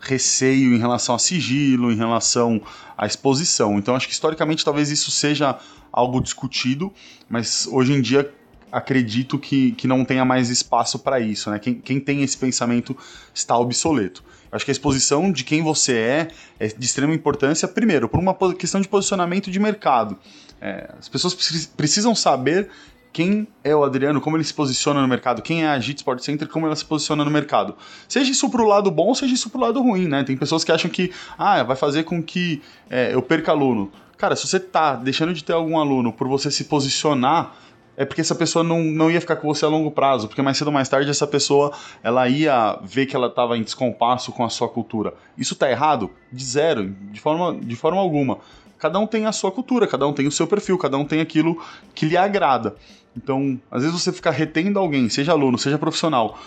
receio 0.00 0.74
em 0.74 0.78
relação 0.78 1.14
a 1.14 1.18
sigilo, 1.18 1.92
em 1.92 1.96
relação 1.96 2.60
à 2.96 3.06
exposição. 3.06 3.78
Então 3.78 3.94
acho 3.94 4.06
que 4.06 4.12
historicamente 4.12 4.64
talvez 4.64 4.90
isso 4.90 5.10
seja 5.10 5.58
algo 5.92 6.20
discutido, 6.20 6.92
mas 7.28 7.66
hoje 7.70 7.92
em 7.92 8.00
dia 8.00 8.32
acredito 8.70 9.38
que, 9.38 9.72
que 9.72 9.86
não 9.86 10.04
tenha 10.04 10.24
mais 10.24 10.50
espaço 10.50 10.98
para 10.98 11.18
isso. 11.20 11.50
Né? 11.50 11.58
Quem, 11.58 11.74
quem 11.74 12.00
tem 12.00 12.22
esse 12.22 12.36
pensamento 12.36 12.96
está 13.34 13.56
obsoleto. 13.56 14.22
Acho 14.50 14.64
que 14.64 14.70
a 14.70 14.72
exposição 14.72 15.32
de 15.32 15.44
quem 15.44 15.62
você 15.62 15.94
é 15.94 16.28
é 16.58 16.68
de 16.68 16.84
extrema 16.84 17.14
importância, 17.14 17.66
primeiro, 17.66 18.08
por 18.08 18.20
uma 18.20 18.34
questão 18.54 18.80
de 18.80 18.88
posicionamento 18.88 19.50
de 19.50 19.58
mercado. 19.58 20.18
É, 20.60 20.90
as 20.98 21.08
pessoas 21.08 21.34
precisam 21.76 22.14
saber 22.14 22.68
quem 23.12 23.48
é 23.64 23.74
o 23.74 23.82
Adriano, 23.82 24.20
como 24.20 24.36
ele 24.36 24.44
se 24.44 24.52
posiciona 24.52 25.00
no 25.00 25.08
mercado, 25.08 25.42
quem 25.42 25.64
é 25.64 25.68
a 25.68 25.72
Agit 25.72 25.98
Sport 25.98 26.20
Center, 26.20 26.48
como 26.48 26.66
ela 26.66 26.76
se 26.76 26.84
posiciona 26.84 27.24
no 27.24 27.30
mercado. 27.30 27.74
Seja 28.08 28.30
isso 28.30 28.50
pro 28.50 28.66
lado 28.66 28.90
bom, 28.90 29.14
seja 29.14 29.34
isso 29.34 29.50
pro 29.50 29.60
lado 29.60 29.80
ruim, 29.80 30.06
né? 30.06 30.22
Tem 30.24 30.36
pessoas 30.36 30.64
que 30.64 30.72
acham 30.72 30.90
que, 30.90 31.12
ah, 31.38 31.62
vai 31.62 31.76
fazer 31.76 32.04
com 32.04 32.22
que 32.22 32.62
é, 32.90 33.14
eu 33.14 33.22
perca 33.22 33.52
aluno. 33.52 33.90
Cara, 34.16 34.34
se 34.34 34.46
você 34.46 34.58
tá 34.58 34.94
deixando 34.94 35.32
de 35.32 35.44
ter 35.44 35.52
algum 35.52 35.78
aluno 35.78 36.12
por 36.12 36.26
você 36.28 36.50
se 36.50 36.64
posicionar 36.64 37.54
é 37.96 38.04
porque 38.04 38.20
essa 38.20 38.34
pessoa 38.34 38.62
não, 38.62 38.82
não 38.82 39.10
ia 39.10 39.20
ficar 39.20 39.36
com 39.36 39.48
você 39.48 39.64
a 39.64 39.68
longo 39.68 39.90
prazo, 39.90 40.28
porque 40.28 40.42
mais 40.42 40.58
cedo 40.58 40.68
ou 40.68 40.72
mais 40.72 40.88
tarde 40.88 41.08
essa 41.08 41.26
pessoa 41.26 41.72
ela 42.02 42.28
ia 42.28 42.78
ver 42.82 43.06
que 43.06 43.16
ela 43.16 43.28
estava 43.28 43.56
em 43.56 43.62
descompasso 43.62 44.30
com 44.32 44.44
a 44.44 44.50
sua 44.50 44.68
cultura. 44.68 45.14
Isso 45.36 45.54
está 45.54 45.70
errado? 45.70 46.10
De 46.30 46.44
zero, 46.44 46.94
de 47.10 47.20
forma, 47.20 47.58
de 47.58 47.74
forma 47.74 47.98
alguma. 47.98 48.38
Cada 48.78 48.98
um 48.98 49.06
tem 49.06 49.26
a 49.26 49.32
sua 49.32 49.50
cultura, 49.50 49.86
cada 49.86 50.06
um 50.06 50.12
tem 50.12 50.26
o 50.26 50.32
seu 50.32 50.46
perfil, 50.46 50.76
cada 50.78 50.98
um 50.98 51.04
tem 51.04 51.20
aquilo 51.20 51.62
que 51.94 52.06
lhe 52.06 52.16
agrada. 52.16 52.76
Então, 53.16 53.60
às 53.70 53.82
vezes 53.82 53.98
você 53.98 54.12
ficar 54.12 54.30
retendo 54.30 54.78
alguém, 54.78 55.08
seja 55.08 55.32
aluno, 55.32 55.56
seja 55.56 55.78
profissional, 55.78 56.38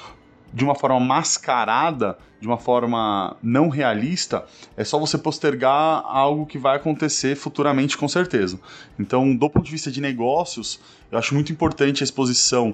de 0.54 0.64
uma 0.64 0.76
forma 0.76 1.00
mascarada, 1.00 2.18
de 2.40 2.48
uma 2.48 2.58
forma 2.58 3.36
não 3.42 3.70
realista, 3.70 4.46
é 4.78 4.84
só 4.84 5.00
você 5.00 5.18
postergar 5.18 6.04
algo 6.06 6.46
que 6.46 6.58
vai 6.58 6.78
acontecer 6.78 7.36
futuramente 7.36 7.98
com 7.98 8.08
certeza. 8.08 8.60
Então, 8.98 9.36
do 9.36 9.50
ponto 9.50 9.66
de 9.66 9.72
vista 9.72 9.92
de 9.92 10.00
negócios, 10.00 10.80
eu 11.12 11.18
acho 11.18 11.34
muito 11.34 11.52
importante 11.52 12.04
a 12.04 12.06
exposição 12.06 12.74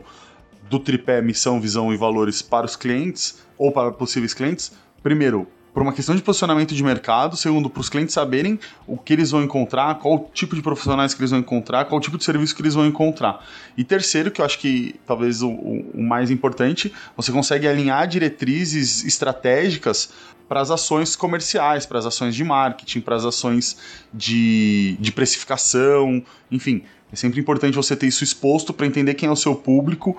do 0.69 0.79
tripé 0.79 1.21
missão, 1.21 1.59
visão 1.59 1.93
e 1.93 1.97
valores 1.97 2.41
para 2.41 2.65
os 2.65 2.75
clientes 2.75 3.43
ou 3.57 3.71
para 3.71 3.91
possíveis 3.91 4.33
clientes. 4.33 4.71
Primeiro, 5.01 5.47
por 5.75 5.81
uma 5.81 5.91
questão 5.91 6.15
de 6.15 6.21
posicionamento 6.21 6.73
de 6.73 6.81
mercado, 6.81 7.35
segundo, 7.35 7.69
para 7.69 7.81
os 7.81 7.89
clientes 7.89 8.13
saberem 8.13 8.57
o 8.87 8.97
que 8.97 9.11
eles 9.11 9.31
vão 9.31 9.43
encontrar, 9.43 9.95
qual 9.95 10.31
tipo 10.33 10.55
de 10.55 10.61
profissionais 10.61 11.13
que 11.13 11.19
eles 11.19 11.31
vão 11.31 11.41
encontrar, 11.41 11.83
qual 11.83 11.99
tipo 11.99 12.17
de 12.17 12.23
serviço 12.23 12.55
que 12.55 12.61
eles 12.61 12.75
vão 12.75 12.85
encontrar. 12.85 13.45
E 13.75 13.83
terceiro, 13.83 14.31
que 14.31 14.39
eu 14.39 14.45
acho 14.45 14.57
que 14.57 14.95
talvez 15.05 15.41
o, 15.41 15.49
o 15.49 16.01
mais 16.01 16.31
importante, 16.31 16.93
você 17.17 17.29
consegue 17.29 17.67
alinhar 17.67 18.07
diretrizes 18.07 19.03
estratégicas 19.03 20.13
para 20.47 20.61
as 20.61 20.71
ações 20.71 21.13
comerciais, 21.13 21.85
para 21.85 21.99
as 21.99 22.05
ações 22.05 22.33
de 22.33 22.43
marketing, 22.45 23.01
para 23.01 23.17
as 23.17 23.25
ações 23.25 23.77
de, 24.13 24.95
de 24.97 25.11
precificação, 25.11 26.23
enfim. 26.49 26.83
É 27.11 27.17
sempre 27.17 27.41
importante 27.41 27.75
você 27.75 27.97
ter 27.97 28.07
isso 28.07 28.23
exposto 28.23 28.73
para 28.73 28.87
entender 28.87 29.13
quem 29.15 29.27
é 29.27 29.31
o 29.31 29.35
seu 29.35 29.53
público 29.53 30.15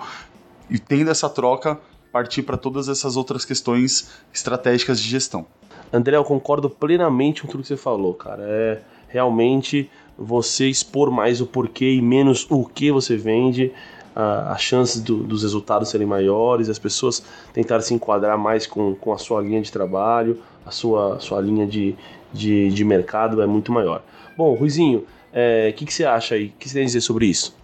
e 0.69 0.77
tendo 0.77 1.09
essa 1.09 1.27
troca 1.27 1.79
partir 2.11 2.43
para 2.43 2.57
todas 2.57 2.89
essas 2.89 3.15
outras 3.15 3.45
questões 3.45 4.09
estratégicas 4.33 4.99
de 4.99 5.07
gestão. 5.07 5.45
André, 5.91 6.17
eu 6.17 6.23
concordo 6.23 6.69
plenamente 6.69 7.41
com 7.41 7.47
tudo 7.47 7.61
que 7.61 7.67
você 7.67 7.77
falou, 7.77 8.13
cara. 8.13 8.43
É 8.43 8.81
realmente 9.07 9.89
você 10.17 10.67
expor 10.67 11.09
mais 11.11 11.39
o 11.39 11.45
porquê 11.45 11.93
e 11.93 12.01
menos 12.01 12.45
o 12.49 12.65
que 12.65 12.91
você 12.91 13.15
vende, 13.15 13.71
as 14.15 14.61
chances 14.61 15.01
do, 15.01 15.23
dos 15.23 15.43
resultados 15.43 15.89
serem 15.89 16.07
maiores, 16.07 16.69
as 16.69 16.79
pessoas 16.79 17.23
tentarem 17.53 17.85
se 17.85 17.93
enquadrar 17.93 18.37
mais 18.37 18.65
com, 18.65 18.95
com 18.95 19.13
a 19.13 19.17
sua 19.17 19.41
linha 19.41 19.61
de 19.61 19.71
trabalho, 19.71 20.41
a 20.65 20.71
sua, 20.71 21.19
sua 21.19 21.39
linha 21.39 21.67
de, 21.67 21.95
de, 22.33 22.69
de 22.69 22.83
mercado 22.83 23.41
é 23.41 23.45
muito 23.45 23.71
maior. 23.71 24.01
Bom, 24.35 24.53
Ruizinho, 24.55 24.99
o 24.99 25.05
é, 25.31 25.71
que, 25.71 25.85
que 25.85 25.93
você 25.93 26.03
acha 26.03 26.35
aí? 26.35 26.47
O 26.47 26.59
que 26.59 26.67
você 26.67 26.73
tem 26.73 26.83
a 26.83 26.85
dizer 26.85 27.01
sobre 27.01 27.27
isso? 27.27 27.55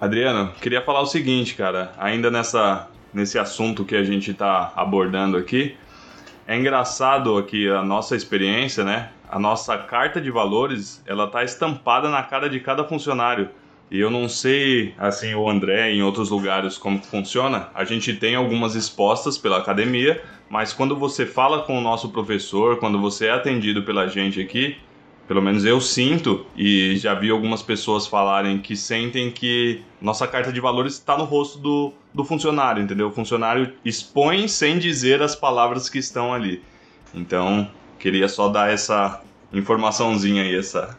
Adriano, 0.00 0.52
queria 0.60 0.82
falar 0.82 1.02
o 1.02 1.06
seguinte, 1.06 1.54
cara. 1.54 1.92
Ainda 1.98 2.30
nessa 2.30 2.88
nesse 3.12 3.38
assunto 3.38 3.84
que 3.84 3.96
a 3.96 4.04
gente 4.04 4.30
está 4.30 4.72
abordando 4.76 5.36
aqui. 5.36 5.76
É 6.46 6.56
engraçado 6.56 7.36
aqui 7.36 7.68
a 7.68 7.82
nossa 7.82 8.16
experiência, 8.16 8.84
né? 8.84 9.10
A 9.28 9.38
nossa 9.38 9.78
carta 9.78 10.20
de 10.20 10.30
valores, 10.30 11.02
ela 11.06 11.26
tá 11.28 11.44
estampada 11.44 12.08
na 12.08 12.22
cara 12.22 12.48
de 12.48 12.58
cada 12.58 12.84
funcionário. 12.84 13.48
E 13.90 13.98
eu 13.98 14.10
não 14.10 14.28
sei, 14.28 14.94
assim, 14.98 15.34
o 15.34 15.48
André 15.48 15.92
em 15.92 16.02
outros 16.02 16.30
lugares 16.30 16.78
como 16.78 17.02
funciona. 17.02 17.68
A 17.74 17.84
gente 17.84 18.14
tem 18.14 18.36
algumas 18.36 18.74
expostas 18.74 19.36
pela 19.36 19.58
academia, 19.58 20.22
mas 20.48 20.72
quando 20.72 20.96
você 20.96 21.26
fala 21.26 21.62
com 21.62 21.76
o 21.76 21.80
nosso 21.80 22.10
professor, 22.10 22.78
quando 22.78 23.00
você 23.00 23.26
é 23.26 23.32
atendido 23.32 23.82
pela 23.82 24.06
gente 24.06 24.40
aqui, 24.40 24.76
pelo 25.30 25.40
menos 25.40 25.64
eu 25.64 25.80
sinto 25.80 26.44
e 26.56 26.96
já 26.96 27.14
vi 27.14 27.30
algumas 27.30 27.62
pessoas 27.62 28.04
falarem 28.04 28.58
que 28.58 28.74
sentem 28.74 29.30
que 29.30 29.80
nossa 30.02 30.26
carta 30.26 30.52
de 30.52 30.60
valores 30.60 30.94
está 30.94 31.16
no 31.16 31.22
rosto 31.22 31.56
do, 31.60 31.92
do 32.12 32.24
funcionário, 32.24 32.82
entendeu? 32.82 33.06
O 33.06 33.12
funcionário 33.12 33.72
expõe 33.84 34.48
sem 34.48 34.76
dizer 34.76 35.22
as 35.22 35.36
palavras 35.36 35.88
que 35.88 36.00
estão 36.00 36.34
ali. 36.34 36.64
Então, 37.14 37.70
queria 37.96 38.28
só 38.28 38.48
dar 38.48 38.72
essa 38.72 39.22
informaçãozinha 39.52 40.42
aí, 40.42 40.56
essa. 40.56 40.98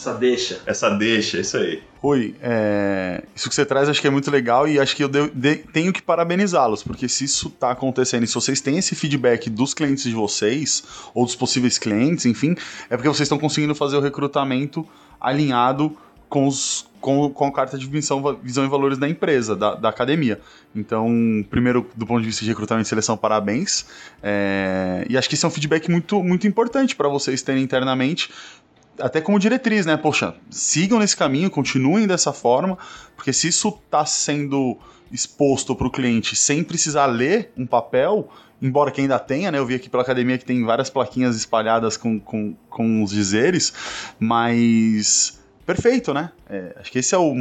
Essa 0.00 0.14
deixa. 0.14 0.62
Essa 0.64 0.88
deixa, 0.88 1.40
isso 1.40 1.58
aí. 1.58 1.82
Rui, 2.00 2.34
é... 2.40 3.22
isso 3.36 3.50
que 3.50 3.54
você 3.54 3.66
traz 3.66 3.86
acho 3.86 4.00
que 4.00 4.06
é 4.06 4.10
muito 4.10 4.30
legal 4.30 4.66
e 4.66 4.80
acho 4.80 4.96
que 4.96 5.04
eu 5.04 5.08
de... 5.08 5.28
De... 5.28 5.56
tenho 5.56 5.92
que 5.92 6.00
parabenizá-los, 6.00 6.82
porque 6.82 7.06
se 7.06 7.24
isso 7.24 7.48
está 7.48 7.70
acontecendo 7.70 8.24
e 8.24 8.26
se 8.26 8.34
vocês 8.34 8.62
têm 8.62 8.78
esse 8.78 8.94
feedback 8.94 9.50
dos 9.50 9.74
clientes 9.74 10.04
de 10.04 10.14
vocês, 10.14 10.82
ou 11.12 11.26
dos 11.26 11.36
possíveis 11.36 11.76
clientes, 11.76 12.24
enfim, 12.24 12.56
é 12.88 12.96
porque 12.96 13.08
vocês 13.08 13.26
estão 13.26 13.38
conseguindo 13.38 13.74
fazer 13.74 13.98
o 13.98 14.00
recrutamento 14.00 14.88
alinhado 15.20 15.94
com, 16.30 16.46
os, 16.46 16.88
com, 17.00 17.28
com 17.28 17.46
a 17.46 17.52
carta 17.52 17.76
de 17.76 17.86
visão, 17.86 18.38
visão 18.42 18.64
e 18.64 18.68
valores 18.68 18.96
da 18.96 19.08
empresa, 19.08 19.54
da, 19.54 19.74
da 19.74 19.88
academia. 19.90 20.40
Então, 20.74 21.44
primeiro, 21.50 21.86
do 21.94 22.06
ponto 22.06 22.20
de 22.20 22.26
vista 22.28 22.44
de 22.44 22.50
recrutamento 22.50 22.86
e 22.86 22.88
seleção, 22.88 23.16
parabéns. 23.16 23.84
É... 24.22 25.04
e 25.10 25.18
acho 25.18 25.28
que 25.28 25.34
isso 25.34 25.44
é 25.44 25.48
um 25.48 25.52
feedback 25.52 25.90
muito, 25.90 26.22
muito 26.22 26.46
importante 26.46 26.94
para 26.96 27.08
vocês 27.08 27.42
terem 27.42 27.62
internamente, 27.62 28.30
até 29.00 29.20
como 29.20 29.38
diretriz, 29.38 29.86
né? 29.86 29.96
Poxa, 29.96 30.34
sigam 30.50 30.98
nesse 30.98 31.16
caminho, 31.16 31.50
continuem 31.50 32.06
dessa 32.06 32.32
forma, 32.32 32.78
porque 33.16 33.32
se 33.32 33.48
isso 33.48 33.68
está 33.68 34.04
sendo 34.04 34.76
exposto 35.12 35.74
para 35.74 35.86
o 35.86 35.90
cliente 35.90 36.36
sem 36.36 36.62
precisar 36.62 37.06
ler 37.06 37.52
um 37.56 37.66
papel, 37.66 38.28
embora 38.62 38.90
que 38.90 39.00
ainda 39.00 39.18
tenha, 39.18 39.50
né? 39.50 39.58
Eu 39.58 39.66
vi 39.66 39.74
aqui 39.74 39.88
pela 39.88 40.02
academia 40.02 40.38
que 40.38 40.44
tem 40.44 40.64
várias 40.64 40.90
plaquinhas 40.90 41.36
espalhadas 41.36 41.96
com, 41.96 42.20
com, 42.20 42.54
com 42.68 43.02
os 43.02 43.10
dizeres, 43.10 43.72
mas 44.18 45.40
perfeito, 45.66 46.14
né? 46.14 46.30
É, 46.48 46.76
acho 46.80 46.92
que 46.92 46.98
esse 46.98 47.14
é 47.14 47.18
o, 47.18 47.34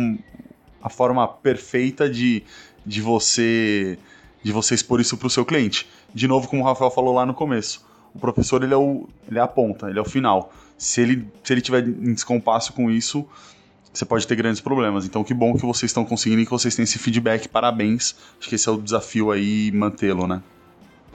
a 0.82 0.90
forma 0.90 1.28
perfeita 1.28 2.10
de, 2.10 2.44
de 2.86 3.02
você 3.02 3.98
de 4.42 4.54
você 4.54 4.74
expor 4.74 5.02
isso 5.02 5.18
para 5.18 5.28
o 5.28 5.30
seu 5.30 5.46
cliente. 5.46 5.86
De 6.14 6.28
novo, 6.28 6.48
como 6.48 6.62
o 6.62 6.66
Rafael 6.66 6.90
falou 6.90 7.14
lá 7.14 7.26
no 7.26 7.34
começo, 7.34 7.86
o 8.14 8.20
professor 8.20 8.64
ele 8.64 8.74
é, 8.74 8.78
o, 8.78 9.08
ele 9.30 9.40
é 9.40 9.42
a 9.42 9.48
ponta, 9.48 9.90
ele 9.90 10.00
é 10.00 10.02
o 10.02 10.06
final 10.06 10.52
se 10.80 11.02
ele, 11.02 11.28
se 11.44 11.54
ele 11.54 11.62
tiver 11.62 11.86
em 11.86 12.14
descompasso 12.14 12.72
com 12.72 12.90
isso, 12.90 13.28
você 13.92 14.06
pode 14.06 14.26
ter 14.26 14.36
grandes 14.36 14.62
problemas. 14.62 15.06
Então, 15.06 15.26
que 15.26 15.34
bom 15.34 15.54
que 15.54 15.66
vocês 15.66 15.90
estão 15.90 16.06
conseguindo 16.06 16.42
e 16.42 16.46
que 16.46 16.52
vocês 16.52 16.74
têm 16.74 16.84
esse 16.84 16.98
feedback. 16.98 17.50
Parabéns. 17.50 18.16
Acho 18.40 18.48
que 18.48 18.56
esse 18.56 18.70
é 18.70 18.72
o 18.72 18.78
desafio 18.78 19.30
aí, 19.30 19.72
mantê-lo, 19.74 20.26
né? 20.26 20.42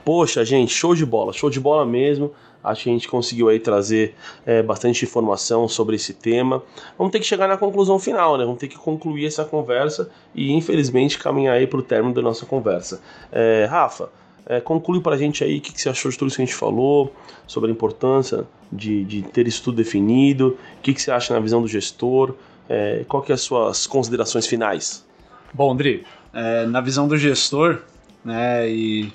Poxa, 0.04 0.44
gente, 0.44 0.70
show 0.70 0.94
de 0.94 1.06
bola, 1.06 1.32
show 1.32 1.48
de 1.48 1.58
bola 1.58 1.86
mesmo. 1.86 2.32
Acho 2.62 2.84
que 2.84 2.90
a 2.90 2.92
gente 2.92 3.08
conseguiu 3.08 3.48
aí 3.48 3.58
trazer 3.58 4.14
é, 4.44 4.62
bastante 4.62 5.02
informação 5.04 5.66
sobre 5.66 5.96
esse 5.96 6.12
tema. 6.12 6.62
Vamos 6.98 7.10
ter 7.10 7.20
que 7.20 7.26
chegar 7.26 7.48
na 7.48 7.56
conclusão 7.56 7.98
final, 7.98 8.36
né? 8.36 8.44
Vamos 8.44 8.60
ter 8.60 8.68
que 8.68 8.76
concluir 8.76 9.26
essa 9.26 9.46
conversa 9.46 10.10
e, 10.34 10.52
infelizmente, 10.52 11.18
caminhar 11.18 11.54
aí 11.54 11.66
para 11.66 11.78
o 11.78 11.82
término 11.82 12.14
da 12.14 12.20
nossa 12.20 12.44
conversa. 12.44 13.00
É, 13.32 13.66
Rafa, 13.68 14.10
é, 14.46 14.60
conclui 14.60 15.00
para 15.00 15.14
a 15.14 15.18
gente 15.18 15.42
aí 15.42 15.58
o 15.58 15.60
que, 15.60 15.72
que, 15.72 15.80
você 15.80 15.88
achou 15.88 16.10
de 16.10 16.18
tudo 16.18 16.28
isso 16.28 16.36
que 16.36 16.42
a 16.42 16.46
gente 16.46 16.54
falou, 16.54 17.14
sobre 17.46 17.70
a 17.70 17.72
importância 17.72 18.44
de, 18.70 19.04
de 19.04 19.22
ter 19.22 19.46
isso 19.46 19.62
tudo 19.62 19.76
definido, 19.76 20.58
o 20.78 20.82
que, 20.82 20.92
que 20.92 21.00
você 21.00 21.10
acha 21.10 21.32
na 21.32 21.40
visão 21.40 21.62
do 21.62 21.68
gestor, 21.68 22.34
é, 22.68 23.04
qual 23.08 23.22
que 23.22 23.32
é 23.32 23.34
as 23.34 23.40
suas 23.40 23.86
considerações 23.86 24.46
finais? 24.46 25.04
Bom, 25.52 25.72
André, 25.72 26.02
é, 26.32 26.66
na 26.66 26.80
visão 26.80 27.06
do 27.06 27.16
gestor, 27.16 27.82
né, 28.24 28.68
e 28.68 29.12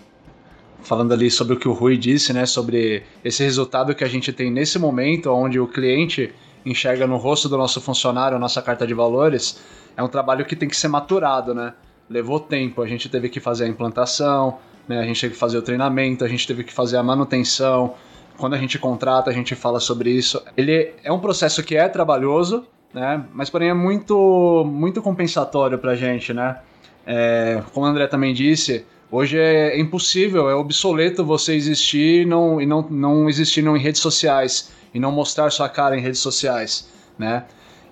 falando 0.81 1.13
ali 1.13 1.29
sobre 1.29 1.53
o 1.53 1.59
que 1.59 1.67
o 1.67 1.73
Rui 1.73 1.97
disse, 1.97 2.31
né, 2.31 2.45
sobre 2.45 3.03
esse 3.23 3.43
resultado 3.43 3.93
que 3.93 4.03
a 4.03 4.07
gente 4.07 4.31
tem 4.31 4.49
nesse 4.49 4.79
momento, 4.79 5.29
onde 5.31 5.59
o 5.59 5.67
cliente 5.67 6.33
enxerga 6.65 7.05
no 7.07 7.17
rosto 7.17 7.49
do 7.49 7.57
nosso 7.57 7.81
funcionário 7.81 8.37
a 8.37 8.39
nossa 8.39 8.61
carta 8.61 8.85
de 8.85 8.93
valores, 8.93 9.59
é 9.95 10.03
um 10.03 10.07
trabalho 10.07 10.45
que 10.45 10.55
tem 10.55 10.69
que 10.69 10.75
ser 10.75 10.87
maturado, 10.87 11.53
né? 11.53 11.73
Levou 12.09 12.39
tempo, 12.39 12.81
a 12.81 12.87
gente 12.87 13.07
teve 13.07 13.29
que 13.29 13.39
fazer 13.39 13.65
a 13.65 13.67
implantação, 13.67 14.57
né? 14.89 14.99
A 14.99 15.03
gente 15.03 15.21
teve 15.21 15.35
que 15.35 15.39
fazer 15.39 15.59
o 15.59 15.61
treinamento, 15.61 16.25
a 16.25 16.27
gente 16.27 16.47
teve 16.47 16.63
que 16.63 16.73
fazer 16.73 16.97
a 16.97 17.03
manutenção, 17.03 17.93
quando 18.37 18.55
a 18.55 18.57
gente 18.57 18.79
contrata, 18.79 19.29
a 19.29 19.33
gente 19.33 19.53
fala 19.53 19.79
sobre 19.79 20.09
isso. 20.09 20.41
Ele 20.57 20.91
é 21.03 21.11
um 21.11 21.19
processo 21.19 21.61
que 21.61 21.75
é 21.75 21.87
trabalhoso, 21.87 22.65
né? 22.91 23.23
Mas 23.31 23.51
porém 23.51 23.69
é 23.69 23.73
muito, 23.73 24.65
muito 24.65 24.99
compensatório 25.01 25.77
pra 25.77 25.95
gente, 25.95 26.33
né? 26.33 26.57
É, 27.05 27.61
como 27.71 27.85
o 27.85 27.89
André 27.89 28.07
também 28.07 28.33
disse, 28.33 28.85
hoje 29.11 29.37
é 29.37 29.79
impossível, 29.79 30.49
é 30.49 30.55
obsoleto 30.55 31.23
você 31.23 31.53
existir 31.53 32.25
não, 32.25 32.59
e 32.59 32.65
não, 32.65 32.81
não 32.89 33.29
existir 33.29 33.61
não, 33.61 33.77
em 33.77 33.79
redes 33.79 34.01
sociais 34.01 34.71
e 34.93 34.99
não 34.99 35.11
mostrar 35.11 35.51
sua 35.51 35.69
cara 35.69 35.95
em 35.95 36.01
redes 36.01 36.19
sociais, 36.19 36.89
né? 37.17 37.45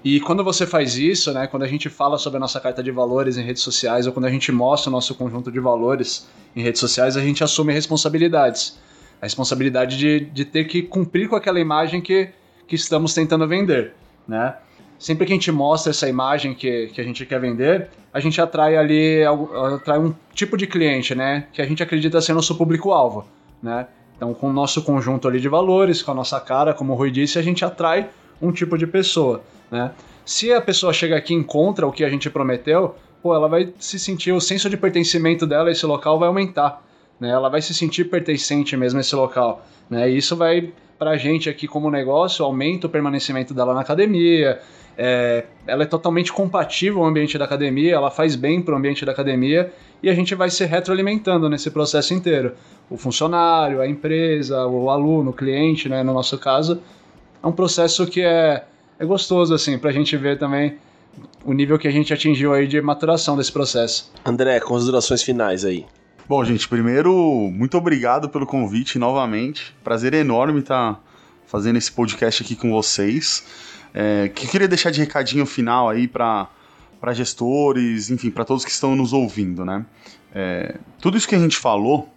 E 0.03 0.19
quando 0.19 0.43
você 0.43 0.65
faz 0.65 0.97
isso, 0.97 1.33
né, 1.33 1.47
quando 1.47 1.63
a 1.63 1.67
gente 1.67 1.89
fala 1.89 2.17
sobre 2.17 2.37
a 2.37 2.39
nossa 2.39 2.59
carta 2.59 2.83
de 2.83 2.91
valores 2.91 3.37
em 3.37 3.43
redes 3.43 3.63
sociais 3.63 4.07
ou 4.07 4.13
quando 4.13 4.25
a 4.25 4.29
gente 4.29 4.51
mostra 4.51 4.89
o 4.89 4.93
nosso 4.93 5.15
conjunto 5.15 5.51
de 5.51 5.59
valores 5.59 6.27
em 6.55 6.61
redes 6.61 6.79
sociais, 6.79 7.17
a 7.17 7.21
gente 7.21 7.43
assume 7.43 7.73
responsabilidades. 7.73 8.79
A 9.21 9.25
responsabilidade 9.25 9.97
de, 9.97 10.19
de 10.19 10.45
ter 10.45 10.65
que 10.65 10.83
cumprir 10.83 11.27
com 11.27 11.35
aquela 11.35 11.59
imagem 11.59 11.99
que, 11.99 12.29
que 12.67 12.75
estamos 12.75 13.13
tentando 13.13 13.47
vender, 13.47 13.93
né? 14.27 14.55
Sempre 14.99 15.27
que 15.27 15.33
a 15.33 15.35
gente 15.35 15.51
mostra 15.51 15.91
essa 15.91 16.07
imagem 16.07 16.55
que, 16.55 16.87
que 16.87 17.01
a 17.01 17.03
gente 17.03 17.25
quer 17.25 17.39
vender, 17.39 17.89
a 18.11 18.19
gente 18.19 18.39
atrai 18.41 18.75
ali 18.75 19.23
atrai 19.75 19.99
um 19.99 20.13
tipo 20.33 20.57
de 20.57 20.65
cliente, 20.65 21.13
né? 21.13 21.47
Que 21.53 21.61
a 21.61 21.65
gente 21.65 21.83
acredita 21.83 22.19
ser 22.21 22.33
nosso 22.33 22.55
público-alvo, 22.55 23.25
né? 23.61 23.87
Então, 24.15 24.33
com 24.33 24.49
o 24.49 24.53
nosso 24.53 24.81
conjunto 24.81 25.27
ali 25.27 25.39
de 25.39 25.47
valores, 25.47 26.01
com 26.01 26.11
a 26.11 26.15
nossa 26.15 26.39
cara, 26.39 26.73
como 26.73 26.93
o 26.93 26.95
Rui 26.95 27.11
disse, 27.11 27.37
a 27.37 27.41
gente 27.43 27.63
atrai 27.63 28.09
um 28.41 28.51
tipo 28.51 28.75
de 28.77 28.87
pessoa, 28.87 29.43
né? 29.71 29.91
Se 30.25 30.51
a 30.51 30.59
pessoa 30.59 30.91
chega 30.91 31.15
aqui 31.15 31.33
e 31.33 31.37
encontra 31.37 31.87
o 31.87 31.91
que 31.91 32.03
a 32.03 32.09
gente 32.09 32.29
prometeu, 32.29 32.95
pô, 33.21 33.33
ela 33.33 33.47
vai 33.47 33.73
se 33.79 33.97
sentir, 33.97 34.31
o 34.31 34.41
senso 34.41 34.69
de 34.69 34.77
pertencimento 34.77 35.47
dela 35.47 35.69
a 35.69 35.71
esse 35.71 35.85
local 35.85 36.19
vai 36.19 36.27
aumentar, 36.27 36.83
né? 37.19 37.29
Ela 37.29 37.49
vai 37.49 37.61
se 37.61 37.73
sentir 37.73 38.05
pertencente 38.05 38.75
mesmo 38.75 38.99
a 38.99 39.01
esse 39.01 39.15
local, 39.15 39.65
né? 39.89 40.09
E 40.09 40.17
isso 40.17 40.35
vai 40.35 40.71
para 40.97 41.11
a 41.11 41.17
gente 41.17 41.49
aqui 41.49 41.67
como 41.67 41.89
negócio, 41.89 42.43
aumenta 42.43 42.87
o 42.87 42.89
permanecimento 42.89 43.53
dela 43.53 43.73
na 43.73 43.81
academia, 43.81 44.59
é, 44.97 45.45
ela 45.67 45.83
é 45.83 45.85
totalmente 45.85 46.33
compatível 46.33 47.03
ao 47.03 47.05
ambiente 47.05 47.37
da 47.37 47.45
academia, 47.45 47.93
ela 47.93 48.09
faz 48.09 48.35
bem 48.35 48.61
para 48.61 48.73
o 48.73 48.77
ambiente 48.77 49.05
da 49.05 49.11
academia 49.11 49.71
e 50.01 50.09
a 50.09 50.13
gente 50.13 50.33
vai 50.33 50.49
se 50.49 50.65
retroalimentando 50.65 51.47
nesse 51.47 51.69
processo 51.69 52.13
inteiro. 52.15 52.53
O 52.89 52.97
funcionário, 52.97 53.79
a 53.79 53.87
empresa, 53.87 54.65
o 54.65 54.89
aluno, 54.89 55.29
o 55.29 55.33
cliente, 55.33 55.87
né, 55.87 56.01
no 56.01 56.13
nosso 56.13 56.37
caso, 56.39 56.81
é 57.43 57.45
um 57.45 57.51
processo 57.51 58.07
que 58.07 58.21
é, 58.21 58.63
é 58.99 59.05
gostoso 59.05 59.53
assim 59.53 59.77
para 59.77 59.89
a 59.89 59.93
gente 59.93 60.15
ver 60.17 60.37
também 60.37 60.77
o 61.43 61.53
nível 61.53 61.77
que 61.79 61.87
a 61.87 61.91
gente 61.91 62.13
atingiu 62.13 62.53
aí 62.53 62.67
de 62.67 62.79
maturação 62.81 63.35
desse 63.35 63.51
processo. 63.51 64.11
André, 64.25 64.59
considerações 64.59 65.23
finais 65.23 65.65
aí. 65.65 65.85
Bom, 66.27 66.43
gente, 66.43 66.67
primeiro, 66.67 67.13
muito 67.53 67.77
obrigado 67.77 68.29
pelo 68.29 68.45
convite 68.45 68.99
novamente. 68.99 69.75
Prazer 69.83 70.13
enorme 70.13 70.59
estar 70.59 71.01
fazendo 71.45 71.77
esse 71.77 71.91
podcast 71.91 72.43
aqui 72.43 72.55
com 72.55 72.71
vocês. 72.71 73.45
É, 73.93 74.29
que 74.29 74.47
queria 74.47 74.67
deixar 74.67 74.91
de 74.91 74.99
recadinho 74.99 75.45
final 75.45 75.89
aí 75.89 76.07
para 76.07 76.49
para 76.99 77.13
gestores, 77.13 78.09
enfim, 78.09 78.31
para 78.31 78.43
todos 78.43 78.65
que 78.65 78.71
estão 78.71 78.95
nos 78.95 79.13
ouvindo, 79.13 79.63
né? 79.63 79.85
É, 80.33 80.77
tudo 80.99 81.15
isso 81.15 81.27
que 81.27 81.35
a 81.35 81.39
gente 81.39 81.55
falou, 81.55 82.09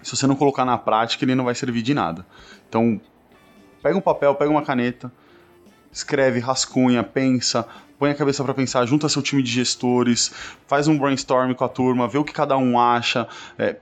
se 0.00 0.16
você 0.16 0.24
não 0.24 0.36
colocar 0.36 0.64
na 0.64 0.78
prática, 0.78 1.24
ele 1.24 1.34
não 1.34 1.44
vai 1.44 1.54
servir 1.54 1.82
de 1.82 1.92
nada. 1.92 2.24
Então, 2.68 3.00
pega 3.82 3.98
um 3.98 4.00
papel, 4.00 4.34
pega 4.36 4.50
uma 4.50 4.62
caneta, 4.62 5.12
escreve, 5.94 6.40
rascunha, 6.40 7.04
pensa, 7.04 7.66
põe 7.98 8.10
a 8.10 8.14
cabeça 8.14 8.42
para 8.42 8.52
pensar, 8.52 8.84
junta 8.84 9.08
seu 9.08 9.22
time 9.22 9.42
de 9.42 9.50
gestores, 9.50 10.32
faz 10.66 10.88
um 10.88 10.98
brainstorm 10.98 11.54
com 11.54 11.64
a 11.64 11.68
turma, 11.68 12.08
vê 12.08 12.18
o 12.18 12.24
que 12.24 12.32
cada 12.32 12.56
um 12.58 12.78
acha, 12.78 13.28
é, 13.56 13.76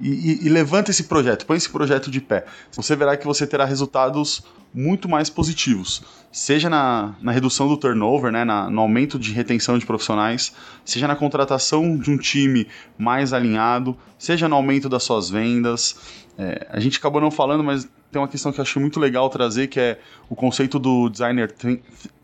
e, 0.00 0.46
e, 0.46 0.48
levanta 0.48 0.90
esse 0.90 1.04
projeto, 1.04 1.44
põe 1.46 1.56
esse 1.56 1.68
projeto 1.68 2.10
de 2.10 2.20
pé. 2.20 2.44
Você 2.72 2.94
verá 2.94 3.16
que 3.16 3.26
você 3.26 3.46
terá 3.46 3.64
resultados 3.64 4.42
muito 4.72 5.08
mais 5.08 5.30
positivos, 5.30 6.02
seja 6.30 6.68
na, 6.68 7.14
na 7.22 7.32
redução 7.32 7.66
do 7.66 7.76
turnover, 7.76 8.30
né, 8.30 8.44
na, 8.44 8.68
no 8.68 8.82
aumento 8.82 9.18
de 9.18 9.32
retenção 9.32 9.78
de 9.78 9.86
profissionais, 9.86 10.52
seja 10.84 11.08
na 11.08 11.16
contratação 11.16 11.96
de 11.96 12.10
um 12.10 12.18
time 12.18 12.66
mais 12.98 13.32
alinhado, 13.32 13.96
seja 14.18 14.48
no 14.48 14.56
aumento 14.56 14.88
das 14.88 15.02
suas 15.02 15.30
vendas. 15.30 15.96
É, 16.36 16.66
a 16.70 16.78
gente 16.80 16.98
acabou 16.98 17.20
não 17.20 17.30
falando, 17.30 17.64
mas 17.64 17.88
tem 18.12 18.20
uma 18.20 18.28
questão 18.28 18.52
que 18.52 18.60
eu 18.60 18.62
acho 18.62 18.78
muito 18.78 19.00
legal 19.00 19.28
trazer, 19.28 19.68
que 19.68 19.80
é 19.80 19.98
o 20.28 20.36
conceito 20.36 20.78
do 20.78 21.08
designer, 21.08 21.54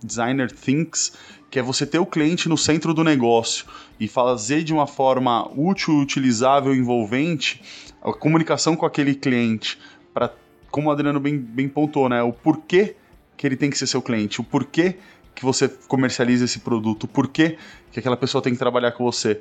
designer 0.03 0.51
thinks, 0.53 1.13
que 1.55 1.61
é 1.61 1.63
você 1.63 1.87
ter 1.87 2.01
o 2.01 2.07
cliente 2.07 2.49
no 2.49 2.59
centro 2.59 2.93
do 2.93 3.05
negócio 3.05 3.65
e 4.01 4.09
fazer 4.09 4.65
de 4.65 4.73
uma 4.73 4.89
forma 4.89 5.49
útil, 5.57 5.95
utilizável, 6.01 6.75
envolvente 6.75 7.63
a 8.03 8.13
comunicação 8.13 8.75
com 8.75 8.85
aquele 8.85 9.15
cliente 9.15 9.79
para, 10.13 10.35
como 10.69 10.89
o 10.89 10.91
Adriano 10.91 11.21
bem, 11.21 11.39
bem 11.39 11.69
pontuou, 11.69 12.09
né, 12.09 12.21
o 12.25 12.33
porquê 12.33 12.97
que 13.37 13.47
ele 13.47 13.55
tem 13.55 13.71
que 13.71 13.79
ser 13.79 13.87
seu 13.87 14.03
cliente, 14.03 14.41
o 14.41 14.45
porquê 14.45 14.97
que 15.33 15.45
você 15.45 15.69
comercializa 15.69 16.45
esse 16.45 16.59
produto, 16.59 17.05
o 17.05 17.09
porquê 17.09 17.57
que 17.93 18.01
aquela 18.01 18.17
pessoa 18.17 18.43
tem 18.43 18.53
que 18.53 18.59
trabalhar 18.59 18.91
com 18.91 19.05
você. 19.05 19.41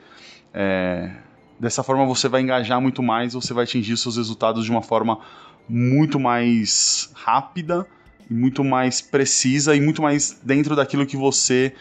É, 0.53 1.09
dessa 1.59 1.81
forma 1.81 2.05
você 2.05 2.29
vai 2.29 2.41
engajar 2.41 2.79
muito 2.79 3.01
mais, 3.01 3.33
você 3.33 3.55
vai 3.55 3.63
atingir 3.63 3.97
seus 3.97 4.17
resultados 4.17 4.65
de 4.65 4.69
uma 4.69 4.83
forma 4.83 5.17
muito 5.67 6.19
mais 6.19 7.09
rápida, 7.15 7.87
muito 8.29 8.63
mais 8.63 9.01
precisa 9.01 9.75
e 9.75 9.81
muito 9.81 9.99
mais 9.99 10.39
dentro 10.43 10.75
daquilo 10.75 11.07
que 11.07 11.17
você 11.17 11.73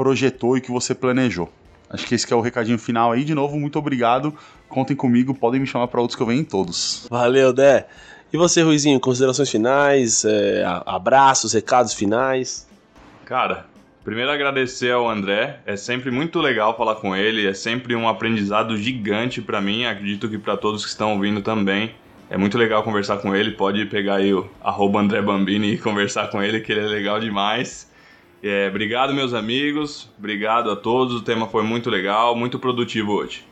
projetou 0.00 0.56
e 0.56 0.62
que 0.62 0.70
você 0.70 0.94
planejou. 0.94 1.52
Acho 1.90 2.06
que 2.06 2.14
esse 2.14 2.26
que 2.26 2.32
é 2.32 2.36
o 2.36 2.40
recadinho 2.40 2.78
final 2.78 3.12
aí. 3.12 3.22
De 3.22 3.34
novo, 3.34 3.60
muito 3.60 3.78
obrigado. 3.78 4.34
Contem 4.66 4.96
comigo, 4.96 5.34
podem 5.34 5.60
me 5.60 5.66
chamar 5.66 5.88
para 5.88 6.00
outros 6.00 6.16
que 6.16 6.22
eu 6.22 6.26
venho 6.26 6.40
em 6.40 6.44
todos. 6.44 7.06
Valeu, 7.10 7.52
Dé. 7.52 7.86
E 8.32 8.36
você, 8.38 8.62
Ruizinho, 8.62 8.98
considerações 8.98 9.50
finais, 9.50 10.24
é, 10.24 10.64
abraços, 10.86 11.52
recados 11.52 11.92
finais? 11.92 12.66
Cara, 13.26 13.66
primeiro 14.02 14.30
agradecer 14.30 14.90
ao 14.90 15.06
André. 15.06 15.60
É 15.66 15.76
sempre 15.76 16.10
muito 16.10 16.40
legal 16.40 16.74
falar 16.74 16.94
com 16.94 17.14
ele, 17.14 17.46
é 17.46 17.52
sempre 17.52 17.94
um 17.94 18.08
aprendizado 18.08 18.78
gigante 18.78 19.42
para 19.42 19.60
mim, 19.60 19.84
acredito 19.84 20.30
que 20.30 20.38
para 20.38 20.56
todos 20.56 20.82
que 20.82 20.88
estão 20.88 21.12
ouvindo 21.12 21.42
também. 21.42 21.94
É 22.30 22.38
muito 22.38 22.56
legal 22.56 22.82
conversar 22.82 23.18
com 23.18 23.36
ele, 23.36 23.50
pode 23.50 23.84
pegar 23.84 24.14
aí 24.14 24.32
o 24.32 24.48
arroba 24.62 24.98
André 24.98 25.20
Bambini 25.20 25.74
e 25.74 25.76
conversar 25.78 26.30
com 26.30 26.42
ele, 26.42 26.60
que 26.60 26.72
ele 26.72 26.80
é 26.80 26.88
legal 26.88 27.20
demais. 27.20 27.89
É, 28.42 28.68
obrigado, 28.68 29.12
meus 29.12 29.34
amigos. 29.34 30.08
Obrigado 30.18 30.70
a 30.70 30.76
todos. 30.76 31.14
O 31.14 31.22
tema 31.22 31.46
foi 31.46 31.62
muito 31.62 31.90
legal, 31.90 32.34
muito 32.34 32.58
produtivo 32.58 33.12
hoje. 33.12 33.44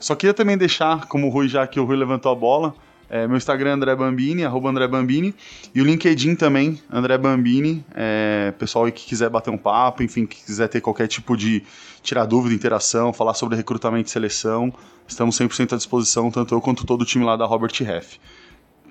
Só 0.00 0.14
queria 0.14 0.34
também 0.34 0.56
deixar, 0.56 1.06
como 1.06 1.26
o 1.26 1.30
Rui, 1.30 1.48
já 1.48 1.66
que 1.66 1.80
o 1.80 1.84
Rui 1.84 1.96
levantou 1.96 2.30
a 2.30 2.34
bola, 2.34 2.74
é, 3.10 3.26
meu 3.26 3.38
Instagram 3.38 3.70
é 3.70 3.72
André 3.72 3.96
Bambini, 3.96 4.44
arroba 4.44 4.68
André 4.68 4.86
Bambini, 4.86 5.34
e 5.74 5.80
o 5.80 5.84
LinkedIn 5.84 6.34
também, 6.34 6.78
André 6.90 7.16
Bambini. 7.16 7.84
É, 7.94 8.52
pessoal 8.58 8.84
que 8.86 9.06
quiser 9.06 9.30
bater 9.30 9.50
um 9.50 9.56
papo, 9.56 10.02
enfim, 10.02 10.26
que 10.26 10.44
quiser 10.44 10.68
ter 10.68 10.80
qualquer 10.80 11.08
tipo 11.08 11.36
de 11.36 11.62
tirar 12.02 12.26
dúvida, 12.26 12.54
interação, 12.54 13.12
falar 13.12 13.34
sobre 13.34 13.56
recrutamento 13.56 14.08
e 14.08 14.10
seleção, 14.10 14.72
estamos 15.06 15.38
100% 15.38 15.72
à 15.72 15.76
disposição, 15.76 16.30
tanto 16.30 16.54
eu 16.54 16.60
quanto 16.60 16.84
todo 16.84 17.02
o 17.02 17.04
time 17.04 17.24
lá 17.24 17.36
da 17.36 17.46
Robert 17.46 17.72
Heff. 17.80 18.20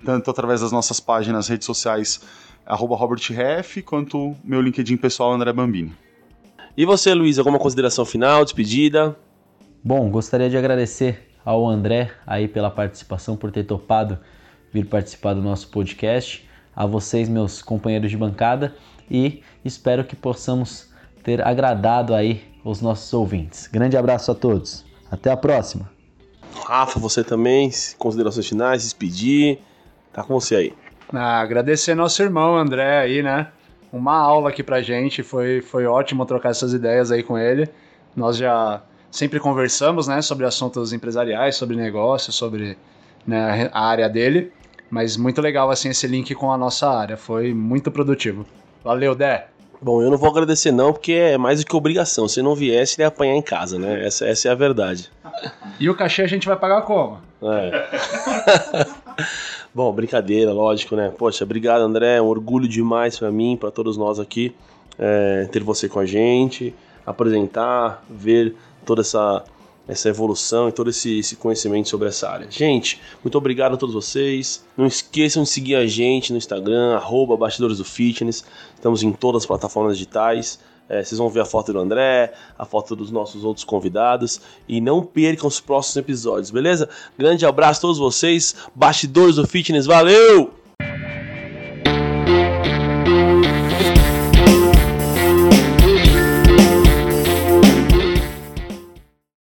Tanto 0.03 0.29
através 0.29 0.61
das 0.61 0.71
nossas 0.71 0.99
páginas, 0.99 1.47
redes 1.47 1.65
sociais 1.65 2.21
arroba 2.67 2.95
Robert 2.95 3.21
Ref, 3.29 3.77
quanto 3.81 4.35
meu 4.43 4.61
LinkedIn 4.61 4.97
pessoal, 4.97 5.31
André 5.31 5.53
Bambini. 5.53 5.93
E 6.75 6.85
você, 6.85 7.13
Luiz, 7.13 7.39
alguma 7.39 7.57
consideração 7.57 8.05
final, 8.05 8.43
despedida? 8.43 9.15
Bom, 9.83 10.09
gostaria 10.09 10.49
de 10.49 10.57
agradecer 10.57 11.31
ao 11.45 11.67
André 11.67 12.11
aí 12.25 12.47
pela 12.47 12.69
participação, 12.69 13.37
por 13.37 13.51
ter 13.51 13.63
topado 13.63 14.19
vir 14.71 14.85
participar 14.85 15.33
do 15.33 15.41
nosso 15.41 15.69
podcast, 15.69 16.47
a 16.75 16.85
vocês, 16.85 17.29
meus 17.29 17.61
companheiros 17.61 18.11
de 18.11 18.17
bancada, 18.17 18.75
e 19.09 19.41
espero 19.63 20.03
que 20.03 20.15
possamos 20.15 20.89
ter 21.23 21.41
agradado 21.41 22.13
aí 22.13 22.43
os 22.63 22.81
nossos 22.81 23.11
ouvintes. 23.13 23.65
Grande 23.67 23.95
abraço 23.95 24.29
a 24.29 24.35
todos. 24.35 24.85
Até 25.09 25.31
a 25.31 25.37
próxima. 25.37 25.89
Rafa, 26.65 26.99
você 26.99 27.23
também, 27.23 27.71
considerações 27.97 28.47
finais, 28.47 28.83
despedir. 28.83 29.59
Tá 30.11 30.21
com 30.21 30.33
você 30.33 30.55
aí. 30.55 30.73
Ah, 31.13 31.39
agradecer 31.39 31.95
nosso 31.95 32.21
irmão 32.21 32.57
André 32.57 32.99
aí, 32.99 33.23
né? 33.23 33.47
Uma 33.91 34.17
aula 34.17 34.49
aqui 34.49 34.61
pra 34.61 34.81
gente, 34.81 35.23
foi, 35.23 35.61
foi 35.61 35.85
ótimo 35.85 36.25
trocar 36.25 36.49
essas 36.49 36.73
ideias 36.73 37.11
aí 37.11 37.23
com 37.23 37.37
ele. 37.37 37.69
Nós 38.15 38.37
já 38.37 38.81
sempre 39.09 39.39
conversamos, 39.39 40.07
né, 40.07 40.21
sobre 40.21 40.45
assuntos 40.45 40.91
empresariais, 40.91 41.55
sobre 41.55 41.75
negócios, 41.75 42.35
sobre 42.35 42.77
né, 43.25 43.69
a 43.73 43.87
área 43.87 44.09
dele, 44.09 44.51
mas 44.89 45.17
muito 45.17 45.41
legal, 45.41 45.69
assim, 45.71 45.89
esse 45.89 46.05
link 46.07 46.35
com 46.35 46.51
a 46.51 46.57
nossa 46.57 46.89
área, 46.89 47.17
foi 47.17 47.53
muito 47.53 47.89
produtivo. 47.89 48.45
Valeu, 48.83 49.15
Dé! 49.15 49.47
Bom, 49.81 50.01
eu 50.01 50.09
não 50.09 50.17
vou 50.17 50.29
agradecer 50.29 50.71
não, 50.71 50.91
porque 50.91 51.13
é 51.13 51.37
mais 51.37 51.59
do 51.59 51.65
que 51.65 51.75
obrigação. 51.75 52.27
Se 52.27 52.41
não 52.41 52.55
viesse, 52.55 52.95
ele 52.95 53.03
ia 53.03 53.09
apanhar 53.09 53.35
em 53.35 53.41
casa, 53.43 53.77
né? 53.77 54.05
Essa, 54.05 54.25
essa 54.25 54.47
é 54.47 54.51
a 54.51 54.55
verdade. 54.55 55.11
E 55.79 55.87
o 55.87 55.95
cachê 55.95 56.23
a 56.23 56.27
gente 56.27 56.47
vai 56.47 56.55
pagar 56.57 56.81
como? 56.81 57.19
É. 57.43 57.87
Bom, 59.77 59.93
brincadeira, 59.93 60.51
lógico, 60.51 60.95
né? 60.95 61.13
Poxa, 61.15 61.43
obrigado, 61.43 61.81
André. 61.81 62.15
É 62.15 62.21
um 62.21 62.25
orgulho 62.25 62.67
demais 62.67 63.15
para 63.15 63.31
mim, 63.31 63.55
para 63.55 63.69
todos 63.69 63.95
nós 63.95 64.19
aqui, 64.19 64.51
é, 64.97 65.47
ter 65.51 65.61
você 65.61 65.87
com 65.87 65.99
a 65.99 66.05
gente, 66.07 66.73
apresentar, 67.05 68.03
ver 68.09 68.55
toda 68.83 69.01
essa 69.01 69.45
essa 69.87 70.09
evolução 70.09 70.67
e 70.67 70.71
todo 70.71 70.89
esse, 70.89 71.19
esse 71.19 71.35
conhecimento 71.35 71.89
sobre 71.89 72.07
essa 72.07 72.27
área. 72.27 72.47
Gente, 72.49 72.99
muito 73.23 73.37
obrigado 73.37 73.75
a 73.75 73.77
todos 73.77 73.93
vocês. 73.93 74.65
Não 74.75 74.87
esqueçam 74.87 75.43
de 75.43 75.49
seguir 75.49 75.75
a 75.75 75.85
gente 75.85 76.31
no 76.31 76.39
Instagram, 76.39 76.95
arroba 76.95 77.37
Bastidores 77.37 77.77
do 77.77 77.85
Fitness. 77.85 78.43
Estamos 78.73 79.03
em 79.03 79.11
todas 79.11 79.43
as 79.43 79.45
plataformas 79.45 79.95
digitais. 79.95 80.59
É, 80.89 81.03
vocês 81.03 81.17
vão 81.17 81.29
ver 81.29 81.41
a 81.41 81.45
foto 81.45 81.73
do 81.73 81.79
André, 81.79 82.33
a 82.57 82.65
foto 82.65 82.95
dos 82.95 83.11
nossos 83.11 83.43
outros 83.43 83.63
convidados. 83.63 84.39
E 84.67 84.79
não 84.79 85.03
percam 85.03 85.47
os 85.47 85.59
próximos 85.59 85.97
episódios, 85.97 86.51
beleza? 86.51 86.89
Grande 87.17 87.45
abraço 87.45 87.79
a 87.79 87.81
todos 87.81 87.97
vocês. 87.97 88.55
Bastidores 88.75 89.35
do 89.35 89.47
Fitness, 89.47 89.85
valeu! 89.85 90.53